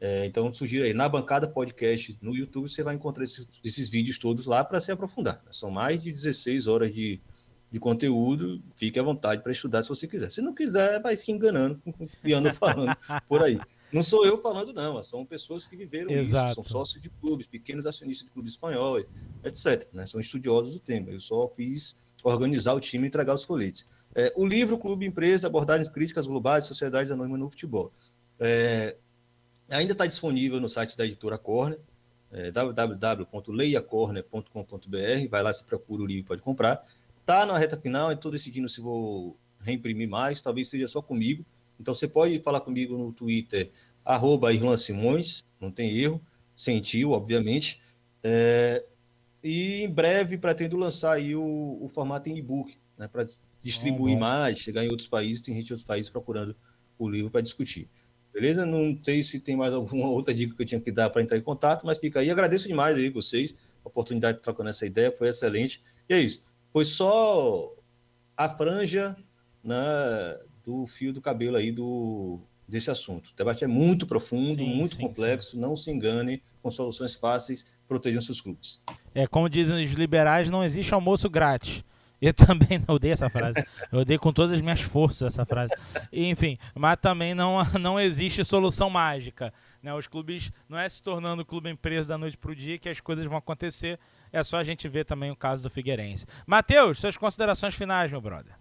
É, 0.00 0.26
então, 0.26 0.52
sugiro 0.52 0.84
aí, 0.84 0.92
na 0.92 1.08
bancada 1.08 1.48
podcast 1.48 2.16
no 2.20 2.34
YouTube, 2.34 2.68
você 2.68 2.82
vai 2.82 2.94
encontrar 2.94 3.24
esses, 3.24 3.48
esses 3.62 3.88
vídeos 3.88 4.18
todos 4.18 4.46
lá 4.46 4.64
para 4.64 4.80
se 4.80 4.92
aprofundar. 4.92 5.36
Né? 5.44 5.52
São 5.52 5.70
mais 5.70 6.02
de 6.02 6.12
16 6.12 6.66
horas 6.66 6.92
de, 6.92 7.20
de 7.70 7.78
conteúdo, 7.78 8.62
fique 8.76 8.98
à 8.98 9.02
vontade 9.02 9.42
para 9.42 9.52
estudar 9.52 9.82
se 9.82 9.88
você 9.88 10.06
quiser. 10.06 10.30
Se 10.30 10.42
não 10.42 10.54
quiser, 10.54 11.00
vai 11.00 11.16
se 11.16 11.30
enganando 11.32 11.80
que 12.22 12.32
anda 12.32 12.52
falando 12.52 12.96
por 13.28 13.42
aí. 13.42 13.58
Não 13.94 14.02
sou 14.02 14.26
eu 14.26 14.36
falando, 14.36 14.72
não, 14.72 15.00
são 15.04 15.24
pessoas 15.24 15.68
que 15.68 15.76
viveram 15.76 16.10
Exato. 16.10 16.46
isso, 16.46 16.54
são 16.56 16.64
sócios 16.64 17.00
de 17.00 17.08
clubes, 17.08 17.46
pequenos 17.46 17.86
acionistas 17.86 18.26
de 18.26 18.32
clubes 18.32 18.50
espanhóis, 18.50 19.06
etc. 19.44 19.88
Né? 19.92 20.04
São 20.04 20.18
estudiosos 20.18 20.72
do 20.72 20.80
tema. 20.80 21.12
Eu 21.12 21.20
só 21.20 21.46
fiz 21.54 21.96
organizar 22.24 22.74
o 22.74 22.80
time 22.80 23.04
e 23.04 23.06
entregar 23.06 23.34
os 23.34 23.44
coletes. 23.44 23.86
É, 24.12 24.32
o 24.34 24.44
livro 24.44 24.76
Clube 24.78 25.06
Empresa, 25.06 25.46
abordagens 25.46 25.88
críticas 25.88 26.26
globais, 26.26 26.64
sociedades 26.64 27.12
anônimas 27.12 27.38
no 27.38 27.48
futebol. 27.48 27.92
É, 28.40 28.96
ainda 29.70 29.92
está 29.92 30.06
disponível 30.06 30.60
no 30.60 30.68
site 30.68 30.96
da 30.96 31.04
editora 31.04 31.38
Corner, 31.38 31.78
é, 32.32 32.50
www.leiacorner.com.br. 32.50 35.28
Vai 35.30 35.42
lá, 35.44 35.52
se 35.52 35.62
procura 35.62 36.02
o 36.02 36.06
livro, 36.06 36.26
pode 36.26 36.42
comprar. 36.42 36.82
Está 37.20 37.46
na 37.46 37.56
reta 37.56 37.76
final, 37.76 38.10
estou 38.10 38.32
decidindo 38.32 38.68
se 38.68 38.80
vou 38.80 39.36
reimprimir 39.60 40.08
mais, 40.08 40.42
talvez 40.42 40.68
seja 40.68 40.88
só 40.88 41.00
comigo. 41.00 41.46
Então 41.78 41.94
você 41.94 42.06
pode 42.06 42.38
falar 42.40 42.60
comigo 42.60 42.96
no 42.96 43.12
Twitter, 43.12 43.70
arroba 44.04 44.52
Irlan 44.52 44.76
Simões, 44.76 45.44
não 45.60 45.70
tem 45.70 45.96
erro, 45.96 46.20
sentiu, 46.54 47.12
obviamente. 47.12 47.80
É, 48.22 48.84
e 49.42 49.82
em 49.82 49.90
breve 49.90 50.38
pretendo 50.38 50.76
lançar 50.76 51.14
aí 51.14 51.34
o, 51.34 51.78
o 51.80 51.88
formato 51.88 52.28
em 52.28 52.36
e-book, 52.36 52.76
né, 52.96 53.08
para 53.08 53.26
distribuir 53.60 54.18
mais, 54.18 54.58
chegar 54.58 54.84
em 54.84 54.88
outros 54.88 55.08
países, 55.08 55.42
tem 55.42 55.54
gente 55.54 55.66
de 55.66 55.72
outros 55.72 55.86
países 55.86 56.10
procurando 56.10 56.54
o 56.98 57.08
livro 57.08 57.30
para 57.30 57.40
discutir. 57.40 57.88
Beleza? 58.32 58.66
Não 58.66 58.98
sei 59.02 59.22
se 59.22 59.38
tem 59.38 59.56
mais 59.56 59.72
alguma 59.72 60.08
outra 60.08 60.34
dica 60.34 60.54
que 60.56 60.62
eu 60.62 60.66
tinha 60.66 60.80
que 60.80 60.90
dar 60.90 61.08
para 61.08 61.22
entrar 61.22 61.38
em 61.38 61.42
contato, 61.42 61.86
mas 61.86 61.98
fica 61.98 62.20
aí. 62.20 62.30
Agradeço 62.30 62.66
demais 62.66 62.96
aí 62.96 63.08
vocês, 63.08 63.54
a 63.84 63.88
oportunidade 63.88 64.38
de 64.38 64.42
trocar 64.42 64.66
essa 64.66 64.84
ideia, 64.84 65.12
foi 65.12 65.28
excelente. 65.28 65.80
E 66.08 66.14
é 66.14 66.20
isso. 66.20 66.44
Foi 66.72 66.84
só 66.84 67.72
a 68.36 68.48
franja 68.48 69.16
né, 69.62 69.76
do 70.64 70.86
fio 70.86 71.12
do 71.12 71.20
cabelo 71.20 71.56
aí 71.56 71.70
do, 71.70 72.40
desse 72.66 72.90
assunto. 72.90 73.28
O 73.28 73.36
debate 73.36 73.64
é 73.64 73.66
muito 73.66 74.06
profundo, 74.06 74.56
sim, 74.56 74.74
muito 74.74 74.96
sim, 74.96 75.02
complexo, 75.02 75.52
sim. 75.52 75.58
não 75.58 75.76
se 75.76 75.90
engane 75.90 76.42
com 76.62 76.70
soluções 76.70 77.14
fáceis, 77.14 77.66
protejam 77.86 78.22
seus 78.22 78.40
clubes. 78.40 78.80
É, 79.14 79.26
como 79.26 79.48
dizem 79.48 79.84
os 79.84 79.92
liberais, 79.92 80.50
não 80.50 80.64
existe 80.64 80.94
almoço 80.94 81.28
grátis. 81.28 81.84
Eu 82.22 82.32
também 82.34 82.82
odeio 82.88 83.12
essa 83.12 83.28
frase. 83.28 83.62
Eu 83.92 84.00
odeio 84.00 84.18
com 84.18 84.32
todas 84.32 84.52
as 84.52 84.60
minhas 84.62 84.80
forças 84.80 85.34
essa 85.34 85.44
frase. 85.44 85.74
Enfim, 86.10 86.58
mas 86.74 86.98
também 86.98 87.34
não, 87.34 87.58
não 87.78 88.00
existe 88.00 88.42
solução 88.44 88.88
mágica. 88.88 89.52
Né? 89.82 89.92
Os 89.92 90.06
clubes 90.06 90.50
não 90.66 90.78
é 90.78 90.88
se 90.88 91.02
tornando 91.02 91.44
clube 91.44 91.68
empresa 91.68 92.14
da 92.14 92.18
noite 92.18 92.38
para 92.38 92.50
o 92.50 92.56
dia 92.56 92.78
que 92.78 92.88
as 92.88 92.98
coisas 92.98 93.26
vão 93.26 93.36
acontecer. 93.36 93.98
É 94.32 94.42
só 94.42 94.56
a 94.56 94.64
gente 94.64 94.88
ver 94.88 95.04
também 95.04 95.30
o 95.30 95.36
caso 95.36 95.64
do 95.64 95.70
Figueirense. 95.70 96.24
Matheus, 96.46 96.98
suas 96.98 97.16
considerações 97.16 97.74
finais, 97.74 98.10
meu 98.10 98.22
brother. 98.22 98.54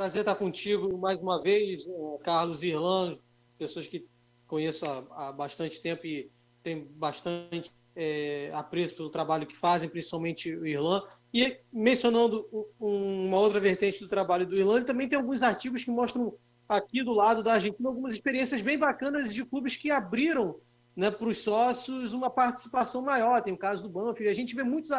Prazer 0.00 0.20
estar 0.20 0.34
contigo 0.34 0.96
mais 0.96 1.20
uma 1.20 1.42
vez, 1.42 1.86
eh, 1.86 2.18
Carlos 2.22 2.62
Irlan, 2.62 3.12
pessoas 3.58 3.86
que 3.86 4.06
conheço 4.46 4.86
há, 4.86 5.04
há 5.10 5.30
bastante 5.30 5.78
tempo 5.78 6.06
e 6.06 6.30
tem 6.62 6.86
bastante 6.92 7.70
é, 7.94 8.50
apreço 8.54 8.96
pelo 8.96 9.10
trabalho 9.10 9.46
que 9.46 9.54
fazem, 9.54 9.90
principalmente 9.90 10.56
o 10.56 10.66
Irlan. 10.66 11.02
E 11.34 11.58
mencionando 11.70 12.48
um, 12.80 13.26
uma 13.26 13.38
outra 13.38 13.60
vertente 13.60 14.00
do 14.00 14.08
trabalho 14.08 14.46
do 14.46 14.56
Irlan, 14.56 14.84
também 14.84 15.06
tem 15.06 15.18
alguns 15.18 15.42
artigos 15.42 15.84
que 15.84 15.90
mostram 15.90 16.32
aqui 16.66 17.04
do 17.04 17.12
lado 17.12 17.42
da 17.42 17.52
Argentina 17.52 17.86
algumas 17.86 18.14
experiências 18.14 18.62
bem 18.62 18.78
bacanas 18.78 19.34
de 19.34 19.44
clubes 19.44 19.76
que 19.76 19.90
abriram 19.90 20.56
né, 20.96 21.10
para 21.10 21.28
os 21.28 21.42
sócios 21.42 22.14
uma 22.14 22.30
participação 22.30 23.02
maior. 23.02 23.42
Tem 23.42 23.52
o 23.52 23.58
caso 23.58 23.82
do 23.82 23.90
Banfield. 23.90 24.30
A 24.30 24.34
gente 24.34 24.56
vê 24.56 24.62
muitos 24.62 24.92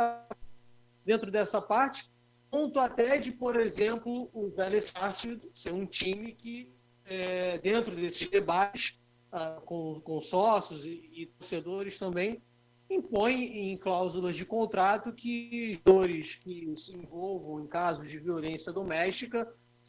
dentro 1.04 1.32
dessa 1.32 1.60
parte, 1.60 2.08
ponto 2.52 2.80
até 2.80 3.18
de, 3.18 3.32
por 3.32 3.56
exemplo, 3.56 4.30
o 4.34 4.50
Vélez 4.50 4.92
Sarsfield 4.92 5.48
ser 5.54 5.74
um 5.74 5.86
time 5.86 6.34
que, 6.34 6.70
é, 7.06 7.58
dentro 7.60 7.96
desses 7.96 8.30
debates 8.30 9.00
ah, 9.32 9.62
com, 9.66 10.02
com 10.02 10.22
sócios 10.22 10.86
e, 10.86 11.10
e 11.14 11.26
torcedores 11.28 11.98
também, 11.98 12.42
impõe 12.90 13.72
em 13.72 13.78
cláusulas 13.78 14.36
de 14.36 14.46
contrato 14.46 15.14
que 15.14 15.74
jogadores 15.74 16.36
que 16.36 16.74
se 16.76 16.94
envolvam 16.94 17.64
em 17.64 17.68
casos 17.68 18.10
de 18.10 18.20
violência 18.20 18.74
doméstica 18.74 19.48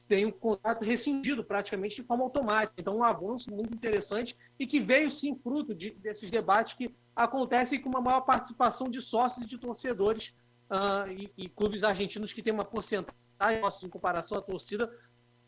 tenham 0.08 0.30
o 0.30 0.32
contrato 0.32 0.84
rescindido 0.84 1.44
praticamente 1.44 1.96
de 1.96 2.02
forma 2.04 2.22
automática. 2.22 2.74
Então, 2.78 2.96
um 2.96 3.04
avanço 3.04 3.50
muito 3.50 3.74
interessante 3.74 4.36
e 4.58 4.66
que 4.66 4.80
veio 4.80 5.10
sim 5.10 5.34
fruto 5.34 5.74
de, 5.74 5.90
desses 5.90 6.30
debates 6.30 6.74
que 6.74 6.94
acontecem 7.14 7.80
com 7.80 7.90
uma 7.90 8.00
maior 8.00 8.20
participação 8.22 8.88
de 8.88 9.02
sócios 9.02 9.44
e 9.44 9.48
de 9.48 9.58
torcedores 9.58 10.32
uh, 10.72 11.10
e, 11.10 11.30
e, 11.36 11.48
clubes 11.48 11.84
argentinos 11.84 12.32
que 12.32 12.42
têm 12.42 12.52
uma 12.52 12.64
porcentagem 12.64 13.60
em 13.82 13.88
comparação 13.88 14.38
à 14.38 14.42
torcida, 14.42 14.90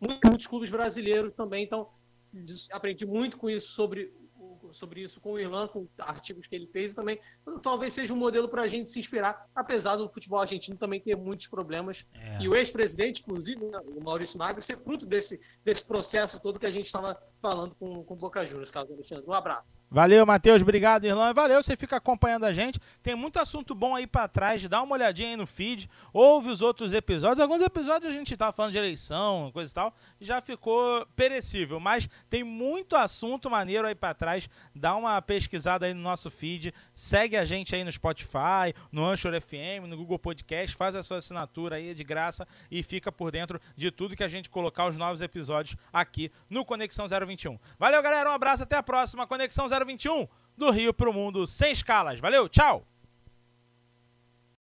muitos, 0.00 0.28
muitos 0.28 0.46
clubes 0.46 0.70
brasileiros 0.70 1.34
também. 1.34 1.64
Então, 1.64 1.88
aprendi 2.72 3.06
muito 3.06 3.38
com 3.38 3.48
isso 3.48 3.72
sobre 3.72 4.12
sobre 4.72 5.00
isso 5.00 5.20
com 5.20 5.32
o 5.32 5.38
Irlan, 5.38 5.68
com 5.68 5.86
artigos 5.98 6.46
que 6.46 6.54
ele 6.56 6.66
fez 6.66 6.92
e 6.92 6.96
também 6.96 7.20
talvez 7.62 7.94
seja 7.94 8.12
um 8.12 8.16
modelo 8.16 8.48
para 8.48 8.62
a 8.62 8.66
gente 8.66 8.90
se 8.90 8.98
inspirar, 8.98 9.48
apesar 9.54 9.94
do 9.94 10.08
futebol 10.08 10.40
argentino 10.40 10.76
também 10.76 11.00
ter 11.00 11.16
muitos 11.16 11.46
problemas. 11.46 12.04
É. 12.12 12.42
E 12.42 12.48
o 12.48 12.56
ex-presidente, 12.56 13.22
inclusive, 13.22 13.64
né, 13.64 13.78
o 13.86 14.02
Maurício 14.02 14.38
Magro, 14.38 14.60
ser 14.60 14.78
fruto 14.78 15.06
desse, 15.06 15.40
desse 15.64 15.84
processo 15.84 16.40
todo 16.40 16.58
que 16.58 16.66
a 16.66 16.70
gente 16.70 16.86
estava 16.86 17.16
falando 17.44 17.74
com, 17.74 18.02
com 18.04 18.16
Boca 18.16 18.42
Juniors, 18.46 18.70
Carlos 18.70 18.90
Alexandre. 18.90 19.24
Um 19.28 19.34
abraço. 19.34 19.76
Valeu, 19.90 20.24
Matheus. 20.24 20.62
Obrigado, 20.62 21.04
Irlan. 21.04 21.34
Valeu, 21.34 21.62
você 21.62 21.76
fica 21.76 21.96
acompanhando 21.96 22.44
a 22.44 22.52
gente. 22.54 22.80
Tem 23.02 23.14
muito 23.14 23.38
assunto 23.38 23.74
bom 23.74 23.94
aí 23.94 24.06
para 24.06 24.26
trás. 24.26 24.66
Dá 24.66 24.80
uma 24.80 24.94
olhadinha 24.94 25.28
aí 25.28 25.36
no 25.36 25.46
feed. 25.46 25.88
Ouve 26.10 26.48
os 26.48 26.62
outros 26.62 26.94
episódios. 26.94 27.40
Alguns 27.40 27.60
episódios 27.60 28.10
a 28.10 28.14
gente 28.14 28.34
tava 28.34 28.50
falando 28.50 28.72
de 28.72 28.78
eleição, 28.78 29.50
coisa 29.52 29.70
e 29.70 29.74
tal. 29.74 29.94
Já 30.18 30.40
ficou 30.40 31.06
perecível. 31.14 31.78
Mas 31.78 32.08
tem 32.30 32.42
muito 32.42 32.96
assunto 32.96 33.50
maneiro 33.50 33.86
aí 33.86 33.94
para 33.94 34.14
trás. 34.14 34.48
Dá 34.74 34.96
uma 34.96 35.20
pesquisada 35.20 35.84
aí 35.84 35.92
no 35.92 36.00
nosso 36.00 36.30
feed. 36.30 36.72
Segue 36.94 37.36
a 37.36 37.44
gente 37.44 37.74
aí 37.76 37.84
no 37.84 37.92
Spotify, 37.92 38.72
no 38.90 39.04
Anchor 39.04 39.38
FM, 39.38 39.86
no 39.86 39.98
Google 39.98 40.18
Podcast. 40.18 40.74
Faz 40.74 40.94
a 40.94 41.02
sua 41.02 41.18
assinatura 41.18 41.76
aí 41.76 41.94
de 41.94 42.02
graça 42.02 42.48
e 42.70 42.82
fica 42.82 43.12
por 43.12 43.30
dentro 43.30 43.60
de 43.76 43.90
tudo 43.90 44.16
que 44.16 44.24
a 44.24 44.28
gente 44.28 44.48
colocar 44.48 44.86
os 44.86 44.96
novos 44.96 45.20
episódios 45.20 45.76
aqui 45.92 46.32
no 46.48 46.64
Conexão 46.64 47.06
021. 47.36 47.58
Valeu, 47.78 48.02
galera. 48.02 48.30
Um 48.30 48.34
abraço. 48.34 48.62
Até 48.62 48.76
a 48.76 48.82
próxima. 48.82 49.26
Conexão 49.26 49.66
021 49.68 49.84
021 49.86 50.28
do 50.56 50.70
Rio 50.70 50.94
para 50.94 51.10
o 51.10 51.12
Mundo 51.12 51.46
sem 51.46 51.72
escalas. 51.72 52.20
Valeu, 52.20 52.48
tchau! 52.48 52.86